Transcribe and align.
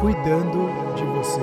cuidando 0.00 0.66
de 0.96 1.04
você. 1.04 1.40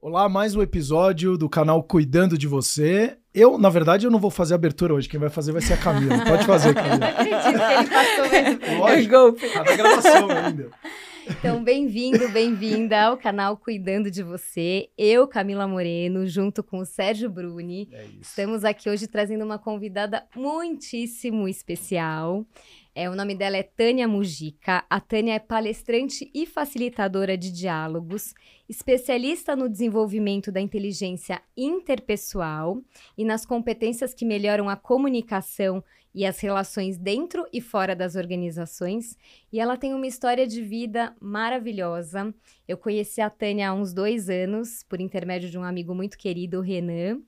Olá, 0.00 0.28
mais 0.28 0.54
um 0.54 0.62
episódio 0.62 1.36
do 1.36 1.48
canal 1.48 1.82
Cuidando 1.82 2.38
de 2.38 2.46
Você. 2.46 3.18
Eu, 3.34 3.58
na 3.58 3.68
verdade, 3.68 4.06
eu 4.06 4.10
não 4.10 4.20
vou 4.20 4.30
fazer 4.30 4.54
abertura 4.54 4.94
hoje. 4.94 5.08
Quem 5.08 5.18
vai 5.18 5.28
fazer 5.28 5.50
vai 5.50 5.60
ser 5.60 5.72
a 5.72 5.76
Camila. 5.76 6.22
Pode 6.24 6.46
fazer, 6.46 6.72
Camila. 6.74 6.98
Não 6.98 7.08
acredito 7.08 7.42
que 7.42 7.48
ele 7.48 7.90
passou 7.90 8.30
mesmo. 8.30 8.78
Lógico. 8.78 9.10
golpe. 9.10 9.48
Tá 9.48 9.64
na 9.64 9.76
gravação 9.76 10.30
ainda. 10.30 10.70
Então, 11.28 11.62
bem-vindo, 11.62 12.28
bem-vinda 12.28 13.02
ao 13.02 13.16
canal 13.16 13.56
Cuidando 13.56 14.12
de 14.12 14.22
Você. 14.22 14.88
Eu, 14.96 15.26
Camila 15.26 15.66
Moreno, 15.66 16.24
junto 16.26 16.62
com 16.62 16.78
o 16.78 16.86
Sérgio 16.86 17.28
Bruni. 17.28 17.88
É. 17.92 18.06
Estamos 18.20 18.64
aqui 18.64 18.88
hoje 18.88 19.08
trazendo 19.08 19.44
uma 19.44 19.58
convidada 19.58 20.24
muitíssimo 20.36 21.48
especial. 21.48 22.46
É, 23.00 23.08
o 23.08 23.14
nome 23.14 23.32
dela 23.32 23.56
é 23.56 23.62
Tânia 23.62 24.08
Mujica. 24.08 24.84
A 24.90 24.98
Tânia 24.98 25.34
é 25.34 25.38
palestrante 25.38 26.28
e 26.34 26.44
facilitadora 26.44 27.38
de 27.38 27.52
diálogos, 27.52 28.34
especialista 28.68 29.54
no 29.54 29.68
desenvolvimento 29.68 30.50
da 30.50 30.60
inteligência 30.60 31.40
interpessoal 31.56 32.82
e 33.16 33.24
nas 33.24 33.46
competências 33.46 34.12
que 34.12 34.24
melhoram 34.24 34.68
a 34.68 34.74
comunicação 34.74 35.80
e 36.12 36.26
as 36.26 36.40
relações 36.40 36.98
dentro 36.98 37.46
e 37.52 37.60
fora 37.60 37.94
das 37.94 38.16
organizações. 38.16 39.16
E 39.52 39.60
ela 39.60 39.76
tem 39.76 39.94
uma 39.94 40.08
história 40.08 40.44
de 40.44 40.60
vida 40.60 41.14
maravilhosa. 41.20 42.34
Eu 42.66 42.76
conheci 42.76 43.20
a 43.20 43.30
Tânia 43.30 43.70
há 43.70 43.74
uns 43.74 43.92
dois 43.92 44.28
anos, 44.28 44.82
por 44.88 45.00
intermédio 45.00 45.48
de 45.48 45.56
um 45.56 45.62
amigo 45.62 45.94
muito 45.94 46.18
querido, 46.18 46.58
o 46.58 46.62
Renan. 46.62 47.20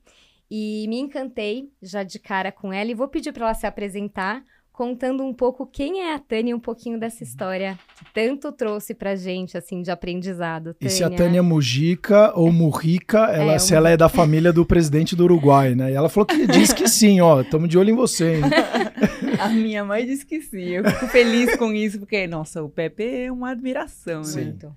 E 0.50 0.84
me 0.88 0.98
encantei 0.98 1.70
já 1.80 2.02
de 2.02 2.18
cara 2.18 2.50
com 2.50 2.72
ela 2.72 2.90
e 2.90 2.94
vou 2.94 3.06
pedir 3.06 3.32
para 3.32 3.44
ela 3.44 3.54
se 3.54 3.68
apresentar, 3.68 4.44
contando 4.80 5.22
um 5.22 5.34
pouco 5.34 5.66
quem 5.66 6.00
é 6.00 6.14
a 6.14 6.18
Tânia 6.18 6.52
e 6.52 6.54
um 6.54 6.58
pouquinho 6.58 6.98
dessa 6.98 7.22
história 7.22 7.78
que 7.98 8.14
tanto 8.14 8.50
trouxe 8.50 8.94
pra 8.94 9.14
gente, 9.14 9.58
assim, 9.58 9.82
de 9.82 9.90
aprendizado. 9.90 10.74
E 10.80 10.88
se 10.88 11.04
a 11.04 11.10
Tânia 11.10 11.42
Mujica 11.42 12.32
ou 12.34 12.50
Murrica, 12.50 13.26
ela, 13.30 13.52
É, 13.52 13.58
se 13.58 13.74
um- 13.74 13.76
ela 13.76 13.90
é 13.90 13.96
da 13.98 14.08
família 14.08 14.54
do 14.54 14.64
presidente 14.64 15.14
do 15.14 15.24
Uruguai, 15.24 15.74
né? 15.74 15.90
E 15.90 15.94
ela 15.94 16.08
falou 16.08 16.24
que 16.24 16.46
diz 16.46 16.72
que 16.72 16.88
sim, 16.88 17.20
ó. 17.20 17.42
Estamos 17.42 17.68
de 17.68 17.76
olho 17.76 17.90
em 17.90 17.94
você, 17.94 18.36
hein? 18.36 18.42
A 19.38 19.50
minha 19.50 19.84
mãe 19.84 20.06
disse 20.06 20.24
que 20.24 20.40
sim. 20.40 20.62
Eu 20.62 20.84
fico 20.90 21.08
feliz 21.08 21.54
com 21.56 21.74
isso, 21.74 21.98
porque, 21.98 22.26
nossa, 22.26 22.62
o 22.62 22.70
Pepe 22.70 23.04
é 23.04 23.30
uma 23.30 23.50
admiração, 23.50 24.24
Sim. 24.24 24.38
né? 24.38 24.44
Muito. 24.44 24.76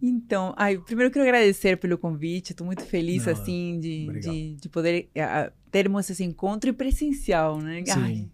Então, 0.00 0.54
ai, 0.56 0.78
primeiro 0.78 1.08
eu 1.08 1.12
quero 1.12 1.24
agradecer 1.24 1.76
pelo 1.78 1.98
convite. 1.98 2.52
Estou 2.52 2.64
muito 2.64 2.84
feliz, 2.84 3.26
Não, 3.26 3.32
assim, 3.32 3.80
de, 3.80 4.20
de, 4.20 4.54
de 4.54 4.68
poder 4.68 5.08
ah, 5.18 5.50
termos 5.68 6.08
esse 6.08 6.22
encontro 6.22 6.72
presencial, 6.72 7.58
né? 7.58 7.82
Sim. 7.84 7.92
Ai, 7.96 8.28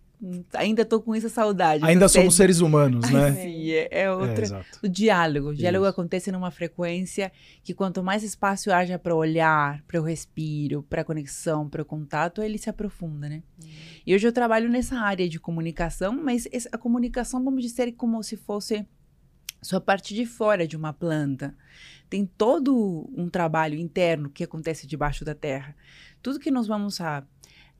ainda 0.54 0.84
tô 0.84 1.00
com 1.00 1.14
essa 1.14 1.28
saudade. 1.28 1.84
Ainda 1.84 2.08
somos 2.08 2.34
seres 2.34 2.60
humanos, 2.60 3.10
né? 3.10 3.32
Sim, 3.32 3.70
é, 3.70 3.88
é 3.90 4.02
É, 4.02 4.12
outra. 4.12 4.42
exato. 4.42 4.78
O 4.82 4.88
diálogo. 4.88 5.48
O 5.50 5.54
diálogo 5.54 5.84
Isso. 5.84 5.90
acontece 5.90 6.32
numa 6.32 6.50
frequência 6.50 7.32
que 7.62 7.74
quanto 7.74 8.02
mais 8.02 8.22
espaço 8.22 8.72
haja 8.72 8.98
para 8.98 9.14
olhar, 9.14 9.82
para 9.86 10.00
o 10.00 10.04
respiro, 10.04 10.82
para 10.82 11.02
a 11.02 11.04
conexão, 11.04 11.68
para 11.68 11.82
o 11.82 11.84
contato, 11.84 12.42
ele 12.42 12.58
se 12.58 12.70
aprofunda, 12.70 13.28
né? 13.28 13.42
E 14.06 14.14
hoje 14.14 14.26
eu 14.26 14.32
trabalho 14.32 14.68
nessa 14.68 14.98
área 14.98 15.28
de 15.28 15.38
comunicação, 15.40 16.12
mas 16.12 16.48
a 16.72 16.78
comunicação, 16.78 17.42
vamos 17.42 17.62
dizer, 17.62 17.92
como 17.92 18.22
se 18.22 18.36
fosse 18.36 18.86
só 19.62 19.76
a 19.76 19.80
parte 19.80 20.14
de 20.14 20.24
fora 20.24 20.66
de 20.66 20.76
uma 20.76 20.92
planta. 20.92 21.54
Tem 22.08 22.24
todo 22.24 23.10
um 23.16 23.28
trabalho 23.28 23.76
interno 23.78 24.30
que 24.30 24.44
acontece 24.44 24.86
debaixo 24.86 25.24
da 25.24 25.34
terra. 25.34 25.74
Tudo 26.22 26.38
que 26.38 26.50
nós 26.50 26.66
vamos 26.66 27.00
a, 27.00 27.24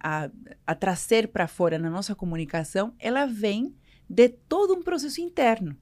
a, 0.01 0.31
a 0.67 0.75
trazer 0.75 1.29
para 1.29 1.49
fora 1.49 1.79
na 1.79 1.91
nossa 1.91 2.15
comunicação, 2.15 2.95
ela 2.99 3.27
vem 3.27 3.75
de 4.09 4.29
todo 4.29 4.75
um 4.75 4.83
processo 4.83 5.21
interno. 5.21 5.77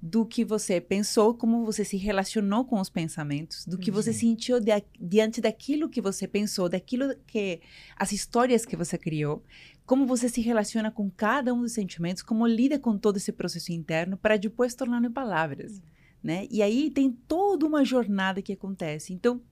Do 0.00 0.24
que 0.24 0.44
você 0.44 0.80
pensou, 0.80 1.34
como 1.34 1.64
você 1.64 1.84
se 1.84 1.96
relacionou 1.96 2.64
com 2.64 2.78
os 2.80 2.88
pensamentos, 2.88 3.66
do 3.66 3.76
que 3.76 3.90
você 3.90 4.12
Sim. 4.12 4.28
sentiu 4.28 4.60
dia- 4.60 4.84
diante 4.98 5.40
daquilo 5.40 5.88
que 5.88 6.00
você 6.00 6.28
pensou, 6.28 6.68
daquilo 6.68 7.16
que. 7.26 7.60
as 7.96 8.12
histórias 8.12 8.64
que 8.64 8.76
você 8.76 8.96
criou, 8.96 9.42
como 9.84 10.06
você 10.06 10.28
se 10.28 10.40
relaciona 10.40 10.92
com 10.92 11.10
cada 11.10 11.52
um 11.52 11.62
dos 11.62 11.72
sentimentos, 11.72 12.22
como 12.22 12.46
lida 12.46 12.78
com 12.78 12.96
todo 12.96 13.16
esse 13.16 13.32
processo 13.32 13.72
interno 13.72 14.16
para 14.16 14.36
depois 14.36 14.72
tornar 14.72 15.02
em 15.02 15.10
palavras, 15.10 15.82
né? 16.22 16.46
E 16.48 16.62
aí 16.62 16.92
tem 16.92 17.10
toda 17.10 17.66
uma 17.66 17.84
jornada 17.84 18.40
que 18.40 18.52
acontece. 18.52 19.12
Então, 19.12 19.42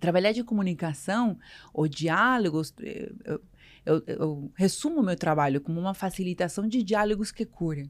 trabalhar 0.00 0.32
de 0.32 0.42
comunicação 0.42 1.38
ou 1.72 1.86
diálogos, 1.86 2.74
eh, 2.82 3.12
eu, 3.24 3.42
eu, 3.86 4.02
eu 4.06 4.52
resumo 4.56 5.00
o 5.00 5.04
meu 5.04 5.16
trabalho 5.16 5.60
como 5.60 5.78
uma 5.78 5.94
facilitação 5.94 6.66
de 6.66 6.82
diálogos 6.82 7.30
que 7.30 7.44
curam. 7.44 7.88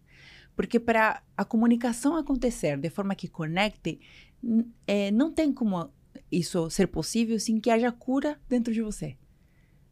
Porque 0.54 0.78
para 0.78 1.22
a 1.36 1.44
comunicação 1.44 2.16
acontecer 2.16 2.76
de 2.76 2.90
forma 2.90 3.14
que 3.14 3.28
conecte, 3.28 4.00
eh, 4.86 5.10
não 5.10 5.32
tem 5.32 5.52
como 5.52 5.90
isso 6.30 6.68
ser 6.68 6.88
possível 6.88 7.38
sem 7.38 7.60
que 7.60 7.70
haja 7.70 7.90
cura 7.90 8.38
dentro 8.48 8.72
de 8.72 8.82
você. 8.82 9.16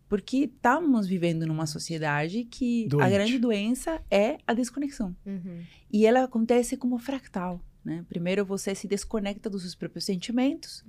Porque 0.08 0.38
estamos 0.38 1.06
vivendo 1.06 1.46
numa 1.46 1.66
sociedade 1.66 2.44
que 2.44 2.86
a 2.86 2.88
Doente. 2.88 3.10
grande 3.10 3.38
doença 3.38 4.02
é 4.10 4.38
a 4.46 4.54
desconexão. 4.54 5.14
Uhum. 5.24 5.62
E 5.92 6.06
ela 6.06 6.24
acontece 6.24 6.76
como 6.76 6.98
fractal, 6.98 7.62
né? 7.84 8.04
Primeiro 8.08 8.44
você 8.44 8.74
se 8.74 8.88
desconecta 8.88 9.50
dos 9.50 9.62
seus 9.62 9.74
próprios 9.74 10.04
sentimentos, 10.04 10.82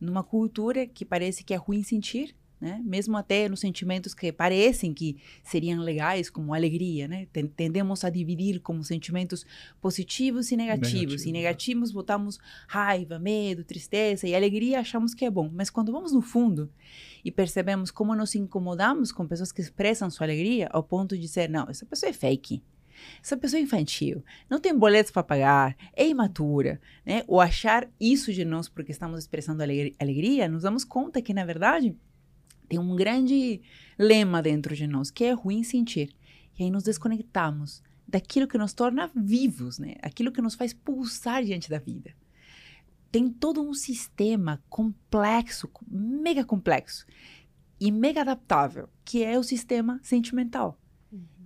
numa 0.00 0.22
cultura 0.22 0.86
que 0.86 1.04
parece 1.04 1.42
que 1.44 1.54
é 1.54 1.56
ruim 1.56 1.82
sentir, 1.82 2.34
né? 2.60 2.80
Mesmo 2.84 3.16
até 3.16 3.48
nos 3.48 3.60
sentimentos 3.60 4.14
que 4.14 4.32
parecem 4.32 4.94
que 4.94 5.18
seriam 5.42 5.82
legais, 5.82 6.30
como 6.30 6.54
alegria, 6.54 7.06
né? 7.06 7.26
Ten- 7.32 7.46
Tendemos 7.48 8.04
a 8.04 8.10
dividir 8.10 8.60
como 8.60 8.82
sentimentos 8.82 9.44
positivos 9.82 10.50
e 10.50 10.56
negativos. 10.56 10.92
Negativos, 10.94 11.26
E 11.26 11.32
negativos 11.32 11.92
botamos 11.92 12.38
raiva, 12.66 13.18
medo, 13.18 13.64
tristeza 13.64 14.26
e 14.26 14.34
alegria 14.34 14.80
achamos 14.80 15.12
que 15.14 15.24
é 15.24 15.30
bom. 15.30 15.50
Mas 15.52 15.68
quando 15.68 15.92
vamos 15.92 16.12
no 16.12 16.22
fundo 16.22 16.70
e 17.24 17.30
percebemos 17.30 17.90
como 17.90 18.14
nos 18.14 18.34
incomodamos 18.34 19.12
com 19.12 19.26
pessoas 19.26 19.52
que 19.52 19.60
expressam 19.60 20.08
sua 20.08 20.26
alegria 20.26 20.68
ao 20.72 20.82
ponto 20.82 21.14
de 21.16 21.22
dizer, 21.22 21.50
não, 21.50 21.66
essa 21.68 21.84
pessoa 21.84 22.08
é 22.08 22.12
fake. 22.12 22.62
Essa 23.22 23.36
pessoa 23.36 23.60
é 23.60 23.62
infantil, 23.62 24.24
não 24.48 24.60
tem 24.60 24.76
boletos 24.76 25.10
para 25.10 25.22
pagar, 25.22 25.76
é 25.94 26.06
imatura, 26.06 26.80
né? 27.04 27.22
Ou 27.26 27.40
achar 27.40 27.88
isso 28.00 28.32
de 28.32 28.44
nós 28.44 28.68
porque 28.68 28.92
estamos 28.92 29.20
expressando 29.20 29.62
alegri- 29.62 29.94
alegria, 29.98 30.48
nos 30.48 30.62
damos 30.62 30.84
conta 30.84 31.22
que, 31.22 31.34
na 31.34 31.44
verdade, 31.44 31.96
tem 32.68 32.78
um 32.78 32.96
grande 32.96 33.60
lema 33.98 34.42
dentro 34.42 34.74
de 34.74 34.86
nós, 34.86 35.10
que 35.10 35.24
é 35.24 35.32
ruim 35.32 35.62
sentir. 35.62 36.14
E 36.58 36.64
aí 36.64 36.70
nos 36.70 36.84
desconectamos 36.84 37.82
daquilo 38.06 38.46
que 38.46 38.58
nos 38.58 38.72
torna 38.72 39.10
vivos, 39.14 39.78
né? 39.78 39.94
Aquilo 40.02 40.32
que 40.32 40.42
nos 40.42 40.54
faz 40.54 40.72
pulsar 40.72 41.42
diante 41.42 41.68
da 41.68 41.78
vida. 41.78 42.14
Tem 43.10 43.28
todo 43.28 43.62
um 43.62 43.74
sistema 43.74 44.62
complexo, 44.68 45.70
mega 45.88 46.44
complexo 46.44 47.06
e 47.78 47.90
mega 47.90 48.22
adaptável, 48.22 48.88
que 49.04 49.22
é 49.22 49.38
o 49.38 49.42
sistema 49.42 50.00
sentimental. 50.02 50.78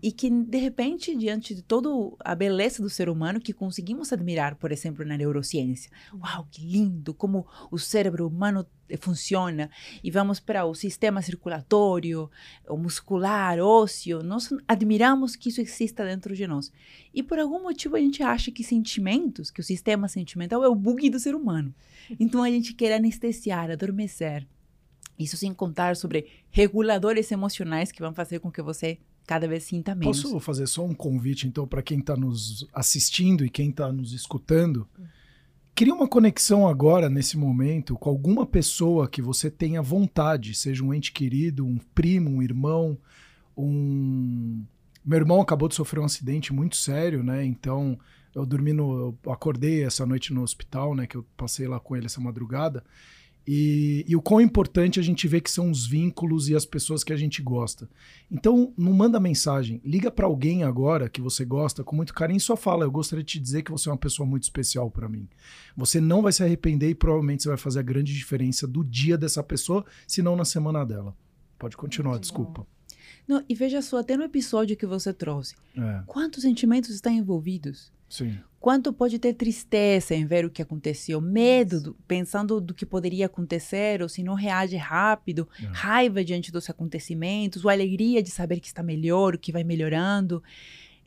E 0.02 0.12
que, 0.12 0.30
de 0.30 0.58
repente, 0.58 1.16
diante 1.16 1.54
de 1.54 1.62
toda 1.62 1.88
a 2.20 2.34
beleza 2.34 2.82
do 2.82 2.88
ser 2.88 3.08
humano, 3.08 3.40
que 3.40 3.52
conseguimos 3.52 4.12
admirar, 4.12 4.54
por 4.56 4.70
exemplo, 4.70 5.04
na 5.04 5.16
neurociência. 5.16 5.90
Uau, 6.12 6.46
que 6.50 6.62
lindo! 6.62 7.12
Como 7.12 7.46
o 7.70 7.78
cérebro 7.78 8.26
humano 8.26 8.66
eh, 8.88 8.96
funciona. 8.96 9.70
E 10.02 10.10
vamos 10.10 10.40
para 10.40 10.64
o 10.64 10.74
sistema 10.74 11.20
circulatório, 11.20 12.30
o 12.68 12.76
muscular, 12.76 13.58
ósseo. 13.58 14.22
Nós 14.22 14.48
admiramos 14.66 15.36
que 15.36 15.48
isso 15.48 15.60
exista 15.60 16.04
dentro 16.04 16.34
de 16.34 16.46
nós. 16.46 16.72
E 17.12 17.22
por 17.22 17.38
algum 17.38 17.62
motivo 17.62 17.96
a 17.96 18.00
gente 18.00 18.22
acha 18.22 18.50
que 18.50 18.64
sentimentos, 18.64 19.50
que 19.50 19.60
o 19.60 19.64
sistema 19.64 20.08
sentimental 20.08 20.64
é 20.64 20.68
o 20.68 20.74
bug 20.74 21.10
do 21.10 21.18
ser 21.18 21.34
humano. 21.34 21.74
Então 22.18 22.42
a 22.42 22.50
gente 22.50 22.72
quer 22.72 22.94
anestesiar, 22.94 23.70
adormecer. 23.70 24.46
Isso 25.18 25.36
sem 25.36 25.52
contar 25.52 25.94
sobre 25.94 26.26
reguladores 26.50 27.30
emocionais 27.30 27.92
que 27.92 28.00
vão 28.00 28.14
fazer 28.14 28.38
com 28.38 28.50
que 28.50 28.62
você 28.62 28.98
cada 29.28 29.46
vez 29.46 29.64
sinta 29.64 29.94
menos. 29.94 30.22
Posso 30.22 30.40
fazer 30.40 30.66
só 30.66 30.82
um 30.82 30.94
convite, 30.94 31.46
então, 31.46 31.68
para 31.68 31.82
quem 31.82 31.98
está 31.98 32.16
nos 32.16 32.66
assistindo 32.72 33.44
e 33.44 33.50
quem 33.50 33.68
está 33.68 33.92
nos 33.92 34.14
escutando? 34.14 34.88
Cria 35.74 35.94
uma 35.94 36.08
conexão 36.08 36.66
agora, 36.66 37.10
nesse 37.10 37.36
momento, 37.36 37.94
com 37.94 38.08
alguma 38.08 38.46
pessoa 38.46 39.06
que 39.06 39.20
você 39.20 39.50
tenha 39.50 39.82
vontade, 39.82 40.54
seja 40.54 40.82
um 40.82 40.94
ente 40.94 41.12
querido, 41.12 41.66
um 41.66 41.76
primo, 41.94 42.30
um 42.30 42.42
irmão, 42.42 42.96
um. 43.54 44.64
Meu 45.04 45.18
irmão 45.18 45.42
acabou 45.42 45.68
de 45.68 45.74
sofrer 45.74 46.00
um 46.00 46.06
acidente 46.06 46.50
muito 46.50 46.76
sério, 46.76 47.22
né? 47.22 47.44
Então, 47.44 47.98
eu 48.34 48.46
dormi 48.46 48.72
no. 48.72 49.14
Eu 49.24 49.30
acordei 49.30 49.84
essa 49.84 50.06
noite 50.06 50.32
no 50.32 50.42
hospital, 50.42 50.94
né? 50.94 51.06
Que 51.06 51.18
eu 51.18 51.26
passei 51.36 51.68
lá 51.68 51.78
com 51.78 51.94
ele 51.94 52.06
essa 52.06 52.20
madrugada. 52.20 52.82
E, 53.50 54.04
e 54.06 54.14
o 54.14 54.20
quão 54.20 54.42
importante 54.42 55.00
a 55.00 55.02
gente 55.02 55.26
vê 55.26 55.40
que 55.40 55.50
são 55.50 55.70
os 55.70 55.86
vínculos 55.86 56.50
e 56.50 56.54
as 56.54 56.66
pessoas 56.66 57.02
que 57.02 57.14
a 57.14 57.16
gente 57.16 57.40
gosta. 57.40 57.88
Então, 58.30 58.74
não 58.76 58.92
manda 58.92 59.18
mensagem. 59.18 59.80
Liga 59.82 60.10
para 60.10 60.26
alguém 60.26 60.64
agora 60.64 61.08
que 61.08 61.22
você 61.22 61.46
gosta 61.46 61.82
com 61.82 61.96
muito 61.96 62.12
carinho 62.12 62.36
e 62.36 62.40
só 62.40 62.54
fala: 62.58 62.84
Eu 62.84 62.90
gostaria 62.90 63.24
de 63.24 63.32
te 63.32 63.40
dizer 63.40 63.62
que 63.62 63.70
você 63.70 63.88
é 63.88 63.92
uma 63.92 63.96
pessoa 63.96 64.28
muito 64.28 64.42
especial 64.42 64.90
para 64.90 65.08
mim. 65.08 65.26
Você 65.74 65.98
não 65.98 66.20
vai 66.20 66.30
se 66.30 66.42
arrepender 66.42 66.90
e 66.90 66.94
provavelmente 66.94 67.42
você 67.42 67.48
vai 67.48 67.56
fazer 67.56 67.78
a 67.78 67.82
grande 67.82 68.12
diferença 68.12 68.66
do 68.68 68.84
dia 68.84 69.16
dessa 69.16 69.42
pessoa, 69.42 69.82
se 70.06 70.20
não 70.20 70.36
na 70.36 70.44
semana 70.44 70.84
dela. 70.84 71.16
Pode 71.58 71.74
continuar, 71.74 72.10
Muito 72.10 72.24
desculpa. 72.24 72.66
Não, 73.26 73.42
e 73.48 73.54
veja 73.54 73.80
só, 73.80 73.98
até 73.98 74.14
no 74.14 74.24
episódio 74.24 74.76
que 74.76 74.86
você 74.86 75.10
trouxe, 75.12 75.54
É, 75.74 76.02
quantos 76.06 76.42
sentimentos 76.42 76.90
estão 76.90 77.12
envolvidos? 77.12 77.90
Sim. 78.08 78.38
Quanto 78.60 78.92
pode 78.92 79.20
ter 79.20 79.34
tristeza 79.34 80.16
em 80.16 80.26
ver 80.26 80.44
o 80.44 80.50
que 80.50 80.60
aconteceu, 80.60 81.20
medo, 81.20 81.80
do- 81.80 81.94
pensando 82.08 82.60
do 82.60 82.74
que 82.74 82.84
poderia 82.84 83.26
acontecer, 83.26 84.02
ou 84.02 84.08
se 84.08 84.20
não 84.20 84.34
reage 84.34 84.76
rápido, 84.76 85.48
É. 85.62 85.66
raiva 85.66 86.24
diante 86.24 86.50
dos 86.50 86.68
acontecimentos, 86.68 87.64
ou 87.64 87.70
alegria 87.70 88.20
de 88.20 88.30
saber 88.30 88.58
que 88.58 88.66
está 88.66 88.82
melhor, 88.82 89.38
que 89.38 89.52
vai 89.52 89.62
melhorando. 89.62 90.42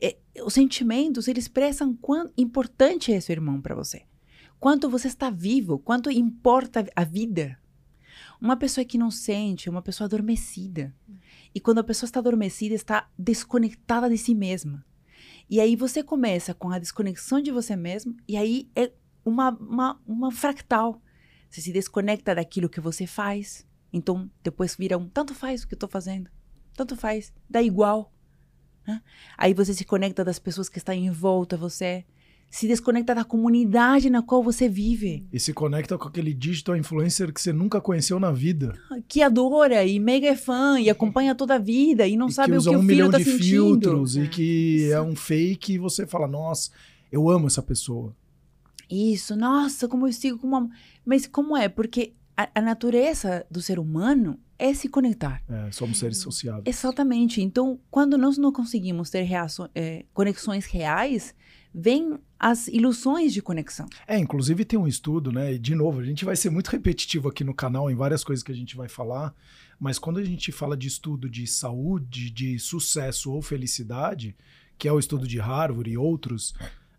É, 0.00 0.16
os 0.44 0.54
sentimentos, 0.54 1.28
eles 1.28 1.44
expressam 1.44 1.94
quão 1.94 2.30
importante 2.38 3.12
é 3.12 3.16
esse 3.16 3.30
irmão 3.30 3.60
para 3.60 3.74
você. 3.74 4.02
Quanto 4.58 4.88
você 4.88 5.08
está 5.08 5.28
vivo, 5.28 5.78
quanto 5.78 6.10
importa 6.10 6.86
a 6.96 7.04
vida. 7.04 7.58
Uma 8.40 8.56
pessoa 8.56 8.84
que 8.84 8.96
não 8.96 9.10
sente, 9.10 9.68
é 9.68 9.70
uma 9.70 9.82
pessoa 9.82 10.06
adormecida. 10.06 10.94
E 11.54 11.60
quando 11.60 11.78
a 11.80 11.84
pessoa 11.84 12.06
está 12.08 12.18
adormecida, 12.20 12.74
está 12.74 13.08
desconectada 13.18 14.08
de 14.08 14.16
si 14.16 14.34
mesma. 14.34 14.84
E 15.52 15.60
aí 15.60 15.76
você 15.76 16.02
começa 16.02 16.54
com 16.54 16.70
a 16.70 16.78
desconexão 16.78 17.38
de 17.38 17.50
você 17.50 17.76
mesmo, 17.76 18.16
e 18.26 18.38
aí 18.38 18.70
é 18.74 18.90
uma, 19.22 19.50
uma, 19.50 20.00
uma 20.06 20.32
fractal. 20.32 20.98
Você 21.50 21.60
se 21.60 21.70
desconecta 21.70 22.34
daquilo 22.34 22.70
que 22.70 22.80
você 22.80 23.06
faz. 23.06 23.66
Então, 23.92 24.30
depois 24.42 24.74
vira 24.74 24.96
um 24.96 25.06
tanto 25.06 25.34
faz 25.34 25.62
o 25.62 25.68
que 25.68 25.74
eu 25.74 25.78
tô 25.78 25.86
fazendo. 25.86 26.30
Tanto 26.72 26.96
faz. 26.96 27.34
Dá 27.50 27.62
igual. 27.62 28.10
né? 28.86 29.02
Aí 29.36 29.52
você 29.52 29.74
se 29.74 29.84
conecta 29.84 30.24
das 30.24 30.38
pessoas 30.38 30.70
que 30.70 30.78
estão 30.78 30.94
em 30.94 31.10
volta 31.10 31.54
você. 31.54 32.06
Se 32.54 32.68
desconecta 32.68 33.14
da 33.14 33.24
comunidade 33.24 34.10
na 34.10 34.20
qual 34.22 34.42
você 34.42 34.68
vive. 34.68 35.26
E 35.32 35.40
se 35.40 35.54
conecta 35.54 35.96
com 35.96 36.06
aquele 36.06 36.34
digital 36.34 36.76
influencer 36.76 37.32
que 37.32 37.40
você 37.40 37.50
nunca 37.50 37.80
conheceu 37.80 38.20
na 38.20 38.30
vida. 38.30 38.74
Que 39.08 39.22
adora 39.22 39.82
e 39.86 39.98
mega 39.98 40.26
é 40.26 40.36
fã 40.36 40.78
e 40.78 40.90
acompanha 40.90 41.34
toda 41.34 41.54
a 41.54 41.58
vida 41.58 42.06
e 42.06 42.14
não 42.14 42.26
e 42.28 42.32
sabe 42.32 42.52
que 42.52 42.58
o 42.58 42.62
que 42.62 42.68
um 42.68 42.72
o 42.72 42.74
filho 42.80 42.86
milhão 42.86 43.10
tá 43.10 43.16
de 43.16 43.24
sentindo. 43.24 43.40
filtros 43.40 44.16
e 44.16 44.20
É. 44.20 44.26
que 44.26 44.92
é 44.92 45.00
um 45.00 45.16
fake 45.16 45.72
e 45.72 45.78
você 45.78 46.06
fala, 46.06 46.28
nossa, 46.28 46.70
eu 47.10 47.30
amo 47.30 47.46
essa 47.46 47.62
pessoa. 47.62 48.14
Isso, 48.90 49.34
nossa, 49.34 49.88
como 49.88 50.06
eu 50.06 50.12
sigo 50.12 50.38
com 50.38 50.46
uma. 50.48 50.68
Mas 51.06 51.26
como 51.26 51.56
é? 51.56 51.70
Porque 51.70 52.12
a, 52.36 52.50
a 52.54 52.60
natureza 52.60 53.46
do 53.50 53.62
ser 53.62 53.78
humano 53.78 54.38
é 54.58 54.74
se 54.74 54.88
conectar. 54.90 55.42
É, 55.48 55.70
somos 55.72 55.98
seres 55.98 56.18
sociáveis. 56.18 56.64
Exatamente. 56.66 57.40
Então, 57.40 57.80
quando 57.90 58.18
nós 58.18 58.36
não 58.36 58.52
conseguimos 58.52 59.08
ter 59.08 59.22
reaço- 59.22 59.70
é, 59.74 60.04
conexões 60.12 60.66
reais, 60.66 61.34
vêm 61.74 62.18
as 62.42 62.66
ilusões 62.66 63.32
de 63.32 63.40
conexão. 63.40 63.86
É, 64.04 64.18
inclusive 64.18 64.64
tem 64.64 64.76
um 64.76 64.88
estudo, 64.88 65.30
né? 65.30 65.54
E 65.54 65.58
de 65.60 65.76
novo, 65.76 66.00
a 66.00 66.04
gente 66.04 66.24
vai 66.24 66.34
ser 66.34 66.50
muito 66.50 66.70
repetitivo 66.70 67.28
aqui 67.28 67.44
no 67.44 67.54
canal 67.54 67.88
em 67.88 67.94
várias 67.94 68.24
coisas 68.24 68.42
que 68.42 68.50
a 68.50 68.54
gente 68.54 68.76
vai 68.76 68.88
falar, 68.88 69.32
mas 69.78 69.96
quando 69.96 70.18
a 70.18 70.24
gente 70.24 70.50
fala 70.50 70.76
de 70.76 70.88
estudo 70.88 71.30
de 71.30 71.46
saúde, 71.46 72.30
de 72.30 72.58
sucesso 72.58 73.30
ou 73.30 73.40
felicidade, 73.40 74.34
que 74.76 74.88
é 74.88 74.92
o 74.92 74.98
estudo 74.98 75.28
de 75.28 75.38
Harvard 75.38 75.88
e 75.88 75.96
outros, 75.96 76.52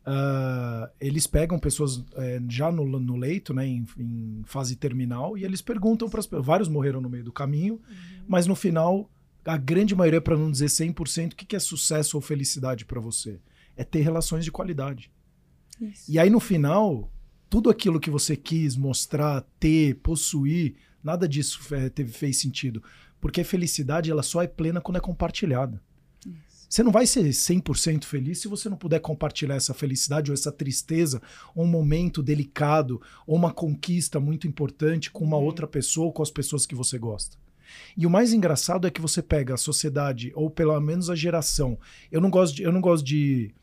ah, 0.05 0.89
eles 0.97 1.27
pegam 1.27 1.59
pessoas 1.59 2.01
é, 2.15 2.41
já 2.47 2.71
no, 2.71 2.85
no 2.85 3.17
leito, 3.17 3.53
né, 3.53 3.67
em, 3.67 3.85
em 3.97 4.41
fase 4.45 4.77
terminal, 4.77 5.37
e 5.37 5.43
eles 5.43 5.61
perguntam 5.61 6.07
para 6.07 6.21
as 6.21 6.25
pessoas. 6.25 6.45
Vários 6.45 6.69
morreram 6.69 7.01
no 7.01 7.09
meio 7.09 7.25
do 7.25 7.33
caminho, 7.33 7.81
mas 8.25 8.47
no 8.47 8.55
final, 8.55 9.11
a 9.43 9.57
grande 9.57 9.93
maioria, 9.93 10.21
para 10.21 10.37
não 10.37 10.49
dizer 10.49 10.67
100%, 10.67 11.33
o 11.33 11.35
que 11.35 11.45
que 11.45 11.55
é 11.57 11.59
sucesso 11.59 12.15
ou 12.15 12.21
felicidade 12.21 12.85
para 12.85 13.01
você? 13.01 13.41
É 13.75 13.83
ter 13.83 13.99
relações 13.99 14.45
de 14.45 14.51
qualidade. 14.51 15.11
E 16.07 16.19
aí, 16.19 16.29
no 16.29 16.39
final, 16.39 17.11
tudo 17.49 17.69
aquilo 17.69 17.99
que 17.99 18.09
você 18.09 18.35
quis 18.35 18.75
mostrar, 18.75 19.41
ter, 19.59 19.95
possuir, 19.95 20.75
nada 21.03 21.27
disso 21.27 21.61
fe- 21.61 21.89
teve, 21.89 22.11
fez 22.11 22.37
sentido. 22.37 22.81
Porque 23.19 23.41
a 23.41 23.45
felicidade, 23.45 24.11
ela 24.11 24.23
só 24.23 24.41
é 24.41 24.47
plena 24.47 24.81
quando 24.81 24.97
é 24.97 25.01
compartilhada. 25.01 25.81
Você 26.69 26.81
não 26.81 26.91
vai 26.91 27.05
ser 27.05 27.23
100% 27.31 28.03
feliz 28.03 28.39
se 28.39 28.47
você 28.47 28.67
não 28.67 28.75
puder 28.75 28.99
compartilhar 28.99 29.53
essa 29.55 29.75
felicidade 29.75 30.31
ou 30.31 30.33
essa 30.33 30.51
tristeza, 30.51 31.21
ou 31.53 31.65
um 31.65 31.67
momento 31.67 32.23
delicado, 32.23 32.99
ou 33.27 33.35
uma 33.35 33.53
conquista 33.53 34.19
muito 34.19 34.47
importante 34.47 35.11
com 35.11 35.23
uma 35.23 35.37
Uhum. 35.37 35.43
outra 35.43 35.67
pessoa 35.67 36.07
ou 36.07 36.11
com 36.11 36.23
as 36.23 36.31
pessoas 36.31 36.65
que 36.65 36.73
você 36.73 36.97
gosta. 36.97 37.37
E 37.95 38.07
o 38.07 38.09
mais 38.09 38.33
engraçado 38.33 38.87
é 38.87 38.91
que 38.91 38.99
você 39.01 39.21
pega 39.21 39.53
a 39.53 39.57
sociedade, 39.57 40.31
ou 40.35 40.49
pelo 40.49 40.79
menos 40.79 41.11
a 41.11 41.15
geração. 41.15 41.77
Eu 42.11 42.19
não 42.19 42.31
gosto 42.31 42.55
de, 42.55 42.63
eu 42.63 42.71
não 42.71 42.81
gosto 42.81 43.05
de, 43.05 43.53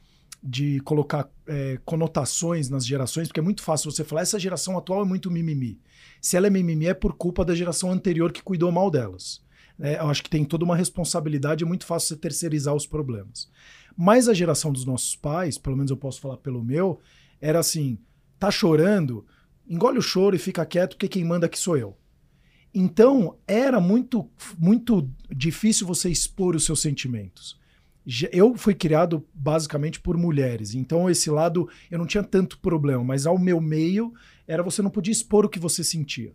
de 0.43 0.81
colocar 0.81 1.31
é, 1.47 1.79
conotações 1.85 2.71
nas 2.71 2.87
gerações, 2.87 3.29
porque 3.29 3.41
é 3.41 3.43
muito 3.43 3.63
fácil 3.63 3.91
você 3.91 4.03
falar 4.03 4.23
essa 4.23 4.39
geração 4.39 4.79
atual 4.79 5.03
é 5.03 5.05
muito 5.05 5.31
mimimi. 5.31 5.79
Se 6.21 6.37
ela 6.37 6.47
é 6.47 6.51
mimimi, 6.51 6.87
é 6.87 6.95
por 6.95 7.15
culpa 7.15 7.45
da 7.45 7.55
geração 7.55 7.93
anterior 7.93 8.33
que 8.33 8.43
cuidou 8.43 8.73
mal 8.73 8.91
delas. 8.91 9.43
É, 9.79 9.97
eu 9.99 10.09
acho 10.09 10.23
que 10.23 10.31
tem 10.31 10.45
toda 10.45 10.65
uma 10.65 10.77
responsabilidade, 10.77 11.65
é 11.65 11.67
muito 11.67 11.87
fácil 11.87 12.09
você 12.09 12.17
terceirizar 12.17 12.75
os 12.75 12.87
problemas. 12.87 13.51
Mas 13.97 14.29
a 14.29 14.35
geração 14.35 14.73
dos 14.73 14.85
nossos 14.85 15.15
pais, 15.15 15.59
pelo 15.59 15.77
menos 15.77 15.91
eu 15.91 15.97
posso 15.97 16.21
falar 16.21 16.39
pelo 16.39 16.63
meu, 16.63 17.01
era 17.41 17.59
assim: 17.59 17.99
tá 18.39 18.51
chorando, 18.51 19.27
engole 19.69 19.99
o 19.99 20.03
choro 20.03 20.35
e 20.35 20.39
fica 20.39 20.65
quieto, 20.65 20.91
porque 20.91 21.09
quem 21.09 21.25
manda 21.25 21.47
aqui 21.47 21.59
sou 21.59 21.77
eu. 21.77 21.97
Então, 22.73 23.37
era 23.47 23.81
muito, 23.81 24.31
muito 24.57 25.11
difícil 25.31 25.87
você 25.87 26.09
expor 26.09 26.55
os 26.55 26.65
seus 26.65 26.81
sentimentos. 26.81 27.60
Eu 28.32 28.56
fui 28.56 28.75
criado 28.75 29.26
basicamente 29.35 30.00
por 30.00 30.17
mulheres, 30.17 30.75
então 30.75 31.08
esse 31.08 31.31
lado 31.31 31.69
eu 31.91 31.99
não 31.99 32.06
tinha 32.06 32.23
tanto 32.23 32.58
problema, 32.58 33.05
mas 33.05 33.26
ao 33.26 33.38
meu 33.38 33.61
meio 33.61 34.12
era 34.47 34.62
você 34.62 34.82
não 34.82 34.91
podia 34.91 35.12
expor 35.12 35.44
o 35.44 35.49
que 35.49 35.58
você 35.58 35.85
sentia. 35.85 36.32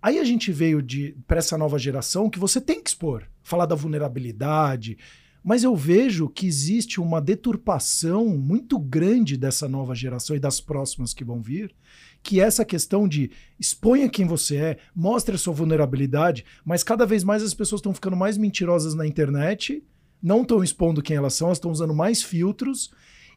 Aí 0.00 0.18
a 0.18 0.24
gente 0.24 0.52
veio 0.52 0.80
de 0.80 1.16
para 1.26 1.38
essa 1.38 1.58
nova 1.58 1.78
geração 1.78 2.30
que 2.30 2.38
você 2.38 2.60
tem 2.60 2.82
que 2.82 2.90
expor, 2.90 3.24
falar 3.42 3.66
da 3.66 3.74
vulnerabilidade, 3.74 4.96
mas 5.42 5.64
eu 5.64 5.74
vejo 5.74 6.28
que 6.28 6.46
existe 6.46 7.00
uma 7.00 7.20
deturpação 7.20 8.28
muito 8.36 8.78
grande 8.78 9.36
dessa 9.36 9.68
nova 9.68 9.94
geração 9.94 10.36
e 10.36 10.40
das 10.40 10.60
próximas 10.60 11.14
que 11.14 11.24
vão 11.24 11.40
vir, 11.40 11.74
que 12.22 12.40
é 12.40 12.44
essa 12.44 12.64
questão 12.64 13.08
de 13.08 13.30
exponha 13.58 14.08
quem 14.08 14.26
você 14.26 14.56
é, 14.56 14.78
mostre 14.94 15.34
a 15.34 15.38
sua 15.38 15.54
vulnerabilidade, 15.54 16.44
mas 16.64 16.82
cada 16.82 17.06
vez 17.06 17.24
mais 17.24 17.42
as 17.42 17.54
pessoas 17.54 17.78
estão 17.78 17.94
ficando 17.94 18.16
mais 18.16 18.36
mentirosas 18.36 18.94
na 18.94 19.06
internet, 19.06 19.82
não 20.22 20.42
estão 20.42 20.62
expondo 20.62 21.02
quem 21.02 21.16
elas 21.16 21.34
são, 21.34 21.48
elas 21.48 21.58
estão 21.58 21.70
usando 21.70 21.94
mais 21.94 22.22
filtros, 22.22 22.90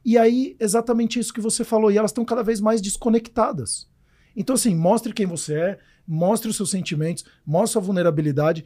e 0.04 0.18
aí 0.18 0.56
exatamente 0.60 1.20
isso 1.20 1.34
que 1.34 1.42
você 1.42 1.64
falou, 1.64 1.92
e 1.92 1.98
elas 1.98 2.12
estão 2.12 2.26
cada 2.26 2.44
vez 2.44 2.60
mais 2.60 2.82
desconectadas. 2.82 3.88
Então, 4.36 4.56
assim, 4.56 4.76
mostre 4.76 5.14
quem 5.14 5.26
você 5.26 5.56
é, 5.56 5.80
mostre 6.08 6.50
os 6.50 6.56
seus 6.56 6.72
sentimentos, 6.72 7.26
mostre 7.46 7.78
a 7.78 7.82
vulnerabilidade, 7.82 8.66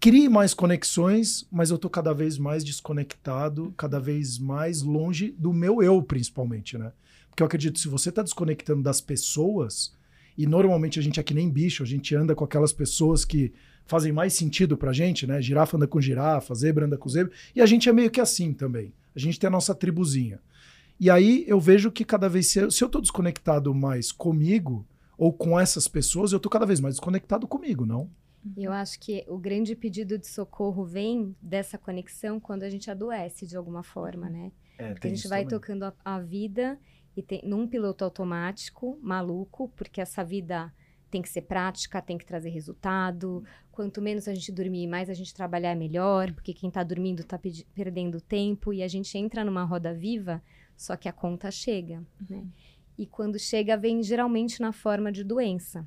crie 0.00 0.28
mais 0.28 0.54
conexões, 0.54 1.46
mas 1.50 1.70
eu 1.70 1.78
tô 1.78 1.90
cada 1.90 2.12
vez 2.12 2.38
mais 2.38 2.64
desconectado, 2.64 3.72
cada 3.76 3.98
vez 3.98 4.38
mais 4.38 4.82
longe 4.82 5.34
do 5.38 5.52
meu 5.52 5.82
eu, 5.82 6.02
principalmente, 6.02 6.78
né? 6.78 6.92
Porque 7.28 7.42
eu 7.42 7.46
acredito, 7.46 7.78
se 7.78 7.88
você 7.88 8.10
tá 8.10 8.22
desconectando 8.22 8.82
das 8.82 9.00
pessoas, 9.00 9.92
e 10.38 10.46
normalmente 10.46 11.00
a 11.00 11.02
gente 11.02 11.18
é 11.18 11.22
que 11.24 11.34
nem 11.34 11.50
bicho, 11.50 11.82
a 11.82 11.86
gente 11.86 12.14
anda 12.14 12.32
com 12.32 12.44
aquelas 12.44 12.72
pessoas 12.72 13.24
que 13.24 13.52
fazem 13.84 14.12
mais 14.12 14.34
sentido 14.34 14.76
pra 14.76 14.92
gente, 14.92 15.26
né? 15.26 15.42
Girafa 15.42 15.76
anda 15.76 15.88
com 15.88 16.00
girafa, 16.00 16.54
zebra 16.54 16.86
anda 16.86 16.96
com 16.96 17.08
zebra, 17.08 17.32
e 17.56 17.60
a 17.60 17.66
gente 17.66 17.88
é 17.88 17.92
meio 17.92 18.08
que 18.08 18.20
assim 18.20 18.52
também. 18.52 18.94
A 19.16 19.18
gente 19.18 19.40
tem 19.40 19.48
a 19.48 19.50
nossa 19.50 19.74
tribuzinha. 19.74 20.40
E 21.00 21.10
aí 21.10 21.44
eu 21.48 21.58
vejo 21.58 21.90
que 21.90 22.04
cada 22.04 22.28
vez, 22.28 22.46
se 22.46 22.60
eu, 22.60 22.70
se 22.70 22.84
eu 22.84 22.88
tô 22.88 23.00
desconectado 23.00 23.74
mais 23.74 24.12
comigo, 24.12 24.86
ou 25.16 25.32
com 25.32 25.58
essas 25.58 25.88
pessoas, 25.88 26.32
eu 26.32 26.38
tô 26.38 26.48
cada 26.48 26.64
vez 26.64 26.78
mais 26.78 26.94
desconectado 26.94 27.48
comigo, 27.48 27.84
não? 27.84 28.08
Eu 28.56 28.70
acho 28.72 29.00
que 29.00 29.24
o 29.26 29.36
grande 29.36 29.74
pedido 29.74 30.16
de 30.16 30.28
socorro 30.28 30.84
vem 30.84 31.34
dessa 31.42 31.76
conexão 31.76 32.38
quando 32.38 32.62
a 32.62 32.70
gente 32.70 32.88
adoece 32.88 33.44
de 33.44 33.56
alguma 33.56 33.82
forma, 33.82 34.30
né? 34.30 34.52
É, 34.78 34.92
Porque 34.92 35.08
a 35.08 35.10
gente 35.10 35.26
vai 35.26 35.44
tocando 35.44 35.82
a, 35.82 35.92
a 36.04 36.20
vida 36.20 36.78
e 37.18 37.22
tem 37.22 37.40
num 37.44 37.66
piloto 37.66 38.04
automático, 38.04 38.96
maluco, 39.02 39.68
porque 39.74 40.00
essa 40.00 40.22
vida 40.22 40.72
tem 41.10 41.20
que 41.20 41.28
ser 41.28 41.42
prática, 41.42 42.00
tem 42.00 42.16
que 42.16 42.24
trazer 42.24 42.50
resultado. 42.50 43.42
Quanto 43.72 44.00
menos 44.00 44.28
a 44.28 44.34
gente 44.34 44.52
dormir, 44.52 44.86
mais 44.86 45.10
a 45.10 45.14
gente 45.14 45.34
trabalhar 45.34 45.72
é 45.72 45.74
melhor, 45.74 46.32
porque 46.32 46.54
quem 46.54 46.70
tá 46.70 46.84
dormindo 46.84 47.24
tá 47.24 47.36
pedi- 47.36 47.66
perdendo 47.74 48.20
tempo 48.20 48.72
e 48.72 48.84
a 48.84 48.86
gente 48.86 49.18
entra 49.18 49.44
numa 49.44 49.64
roda 49.64 49.92
viva, 49.92 50.40
só 50.76 50.96
que 50.96 51.08
a 51.08 51.12
conta 51.12 51.50
chega, 51.50 52.06
né? 52.30 52.46
E 52.96 53.04
quando 53.04 53.36
chega, 53.36 53.76
vem 53.76 54.00
geralmente 54.00 54.60
na 54.60 54.70
forma 54.70 55.10
de 55.10 55.24
doença. 55.24 55.84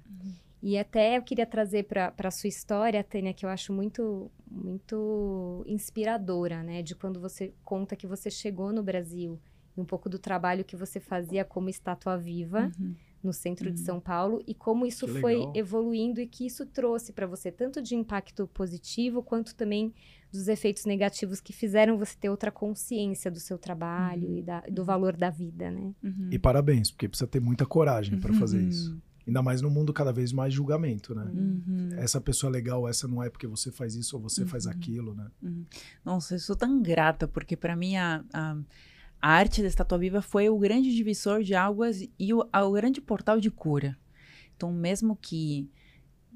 E 0.61 0.77
até 0.77 1.17
eu 1.17 1.21
queria 1.21 1.45
trazer 1.45 1.83
para 1.83 2.13
a 2.17 2.31
sua 2.31 2.49
história, 2.49 3.01
Tânia, 3.05 3.33
que 3.33 3.45
eu 3.45 3.49
acho 3.49 3.71
muito, 3.71 4.29
muito 4.49 5.63
inspiradora, 5.65 6.61
né? 6.61 6.81
De 6.81 6.93
quando 6.93 7.21
você 7.21 7.53
conta 7.63 7.95
que 7.95 8.05
você 8.05 8.29
chegou 8.29 8.73
no 8.73 8.83
Brasil 8.83 9.39
um 9.77 9.85
pouco 9.85 10.09
do 10.09 10.19
trabalho 10.19 10.63
que 10.65 10.75
você 10.75 10.99
fazia 10.99 11.43
como 11.45 11.69
estátua 11.69 12.17
viva 12.17 12.71
Uhum. 12.79 12.93
no 13.23 13.31
centro 13.33 13.71
de 13.71 13.79
Uhum. 13.79 13.85
São 13.85 13.99
Paulo 13.99 14.41
e 14.47 14.53
como 14.53 14.85
isso 14.85 15.05
Que 15.05 15.19
foi 15.21 15.35
legal. 15.37 15.53
evoluindo 15.55 16.19
e 16.19 16.27
que 16.27 16.45
isso 16.45 16.65
trouxe 16.65 17.13
para 17.13 17.25
você 17.27 17.51
tanto 17.51 17.81
de 17.81 17.95
impacto 17.95 18.47
positivo 18.47 19.21
quanto 19.23 19.53
também 19.55 19.93
dos 20.31 20.47
efeitos 20.47 20.85
negativos 20.85 21.39
que 21.41 21.53
fizeram 21.53 21.97
você 21.97 22.15
ter 22.17 22.29
outra 22.29 22.51
consciência 22.51 23.29
do 23.29 23.39
seu 23.39 23.57
trabalho 23.57 24.27
Uhum. 24.29 24.37
e 24.37 24.41
da- 24.41 24.61
do 24.61 24.83
valor 24.83 25.15
da 25.15 25.29
vida, 25.29 25.69
né? 25.69 25.93
Uhum. 26.03 26.29
E 26.31 26.39
parabéns, 26.39 26.89
porque 26.89 27.07
precisa 27.07 27.27
ter 27.27 27.39
muita 27.41 27.65
coragem 27.65 28.19
para 28.19 28.33
fazer 28.33 28.61
isso. 28.61 28.91
Uhum. 28.91 29.01
Ainda 29.27 29.41
mais 29.43 29.61
no 29.61 29.69
mundo 29.69 29.93
cada 29.93 30.11
vez 30.11 30.33
mais 30.33 30.51
julgamento, 30.51 31.13
né? 31.13 31.23
Uhum. 31.25 31.89
Essa 31.97 32.19
pessoa 32.19 32.49
é 32.49 32.53
legal, 32.53 32.87
essa 32.87 33.07
não 33.07 33.21
é 33.21 33.29
porque 33.29 33.45
você 33.45 33.71
faz 33.71 33.93
isso 33.93 34.15
ou 34.15 34.21
você 34.21 34.45
faz 34.47 34.65
Uhum. 34.65 34.71
aquilo, 34.71 35.13
né? 35.13 35.27
Nossa, 36.03 36.33
eu 36.35 36.39
sou 36.39 36.55
tão 36.55 36.81
grata, 36.81 37.27
porque 37.27 37.55
para 37.55 37.75
mim 37.75 37.97
a, 37.97 38.23
a, 38.33 38.57
a 39.21 39.29
arte 39.29 39.61
da 39.61 39.67
estátua 39.67 39.97
viva 39.97 40.21
foi 40.21 40.49
o 40.49 40.57
grande 40.57 40.93
divisor 40.95 41.43
de 41.43 41.53
águas 41.53 42.01
e 42.17 42.33
o, 42.33 42.39
o 42.39 42.71
grande 42.71 42.99
portal 42.99 43.39
de 43.39 43.51
cura. 43.51 43.97
Então, 44.55 44.71
mesmo 44.71 45.15
que 45.15 45.69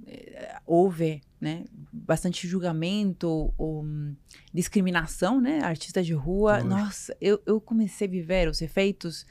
eh, 0.06 0.60
houve 0.65 1.22
né, 1.39 1.65
bastante 1.92 2.48
julgamento 2.48 3.54
ou 3.58 3.84
hum, 3.84 4.15
discriminação, 4.54 5.42
né, 5.42 5.62
artista 5.62 6.04
de 6.04 6.13
rua, 6.13 6.58
Lógico. 6.58 6.70
nossa, 6.70 7.18
eu, 7.20 7.42
eu 7.46 7.60
comecei 7.60 8.08
a 8.08 8.12
viver 8.12 8.48
os 8.48 8.62
efeitos 8.62 9.25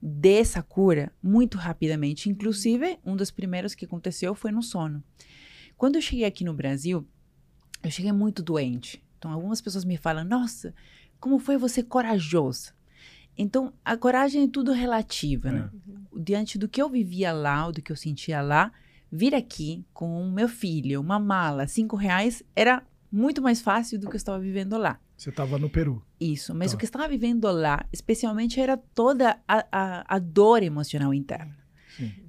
dessa 0.00 0.62
cura 0.62 1.12
muito 1.22 1.58
rapidamente. 1.58 2.30
Inclusive, 2.30 2.98
um 3.04 3.16
dos 3.16 3.30
primeiros 3.30 3.74
que 3.74 3.84
aconteceu 3.84 4.34
foi 4.34 4.52
no 4.52 4.62
sono. 4.62 5.02
Quando 5.76 5.96
eu 5.96 6.02
cheguei 6.02 6.24
aqui 6.24 6.44
no 6.44 6.54
Brasil, 6.54 7.06
eu 7.82 7.90
cheguei 7.90 8.12
muito 8.12 8.42
doente. 8.42 9.02
Então, 9.18 9.32
algumas 9.32 9.60
pessoas 9.60 9.84
me 9.84 9.96
falam: 9.96 10.24
Nossa, 10.24 10.74
como 11.18 11.38
foi 11.38 11.56
você 11.56 11.82
corajosa? 11.82 12.72
Então, 13.40 13.72
a 13.84 13.96
coragem 13.96 14.44
é 14.44 14.48
tudo 14.48 14.72
relativa, 14.72 15.50
né? 15.50 15.70
Diante 16.16 16.58
do 16.58 16.68
que 16.68 16.80
eu 16.82 16.88
vivia 16.88 17.32
lá, 17.32 17.70
do 17.70 17.80
que 17.80 17.90
eu 17.90 17.96
sentia 17.96 18.42
lá, 18.42 18.70
vir 19.10 19.34
aqui 19.34 19.84
com 19.94 20.22
o 20.22 20.30
meu 20.30 20.48
filho, 20.48 21.00
uma 21.00 21.18
mala, 21.18 21.66
cinco 21.66 21.96
reais, 21.96 22.42
era 22.54 22.82
muito 23.10 23.40
mais 23.40 23.60
fácil 23.60 23.98
do 23.98 24.08
que 24.08 24.14
eu 24.14 24.18
estava 24.18 24.38
vivendo 24.38 24.76
lá. 24.76 25.00
Você 25.16 25.32
tava 25.32 25.58
no 25.58 25.68
Peru. 25.70 26.02
Isso, 26.20 26.54
mas 26.54 26.70
Tá. 26.70 26.76
o 26.76 26.78
que 26.78 26.84
eu 26.84 26.88
estava 26.88 27.08
vivendo 27.08 27.50
lá, 27.50 27.84
especialmente, 27.92 28.60
era 28.60 28.76
toda 28.76 29.38
a, 29.48 29.66
a, 29.72 30.16
a 30.16 30.18
dor 30.18 30.62
emocional 30.62 31.12
interna. 31.12 31.56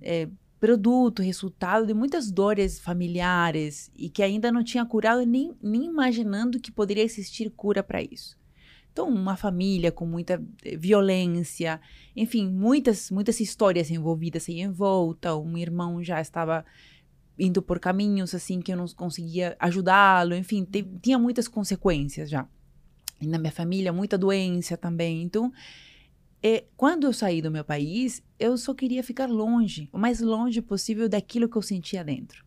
É, 0.01 0.27
produto, 0.60 1.22
resultado 1.22 1.86
de 1.88 1.94
muitas 1.94 2.30
dores 2.32 2.80
familiares 2.80 3.91
e 3.96 4.10
que 4.10 4.22
ainda 4.22 4.51
não 4.51 4.63
tinha 4.63 4.86
curado, 4.86 5.25
nem, 5.25 5.53
nem 5.62 5.86
imaginando 5.86 6.60
que 6.60 6.72
poderia 6.72 7.03
existir 7.03 7.50
cura 7.50 7.82
para 7.82 8.01
isso. 8.01 8.38
Então, 8.91 9.07
uma 9.07 9.38
família 9.38 9.91
com 9.91 10.05
muita 10.05 10.43
eh, 10.63 10.75
violência, 10.75 11.79
enfim, 12.15 12.48
muitas, 12.50 13.10
muitas 13.10 13.39
histórias 13.39 13.89
envolvidas 13.89 14.50
aí 14.50 14.60
em 14.60 14.71
volta. 14.71 15.36
Um 15.36 15.57
irmão 15.57 16.03
já 16.03 16.19
estava 16.19 16.65
indo 17.39 17.62
por 17.62 17.79
caminhos 17.79 18.36
assim 18.36 18.60
que 18.60 18.71
eu 18.71 18.77
não 18.77 18.86
conseguia 18.89 19.55
ajudá-lo, 19.60 20.36
enfim, 20.36 20.65
te- 20.65 20.86
tinha 21.01 21.17
muitas 21.17 21.48
consequências 21.48 22.29
já. 22.29 22.45
E 23.19 23.27
na 23.27 23.38
minha 23.38 23.51
família, 23.51 23.93
muita 23.93 24.17
doença 24.17 24.75
também. 24.75 25.21
Então, 25.24 25.53
é, 26.43 26.65
quando 26.75 27.05
eu 27.07 27.13
saí 27.13 27.41
do 27.41 27.50
meu 27.51 27.63
país, 27.63 28.21
eu 28.39 28.57
só 28.57 28.74
queria 28.74 29.03
ficar 29.03 29.27
longe, 29.27 29.88
o 29.93 29.98
mais 29.98 30.19
longe 30.19 30.62
possível 30.62 31.07
daquilo 31.07 31.48
que 31.48 31.55
eu 31.55 31.62
sentia 31.62 32.03
dentro. 32.03 32.43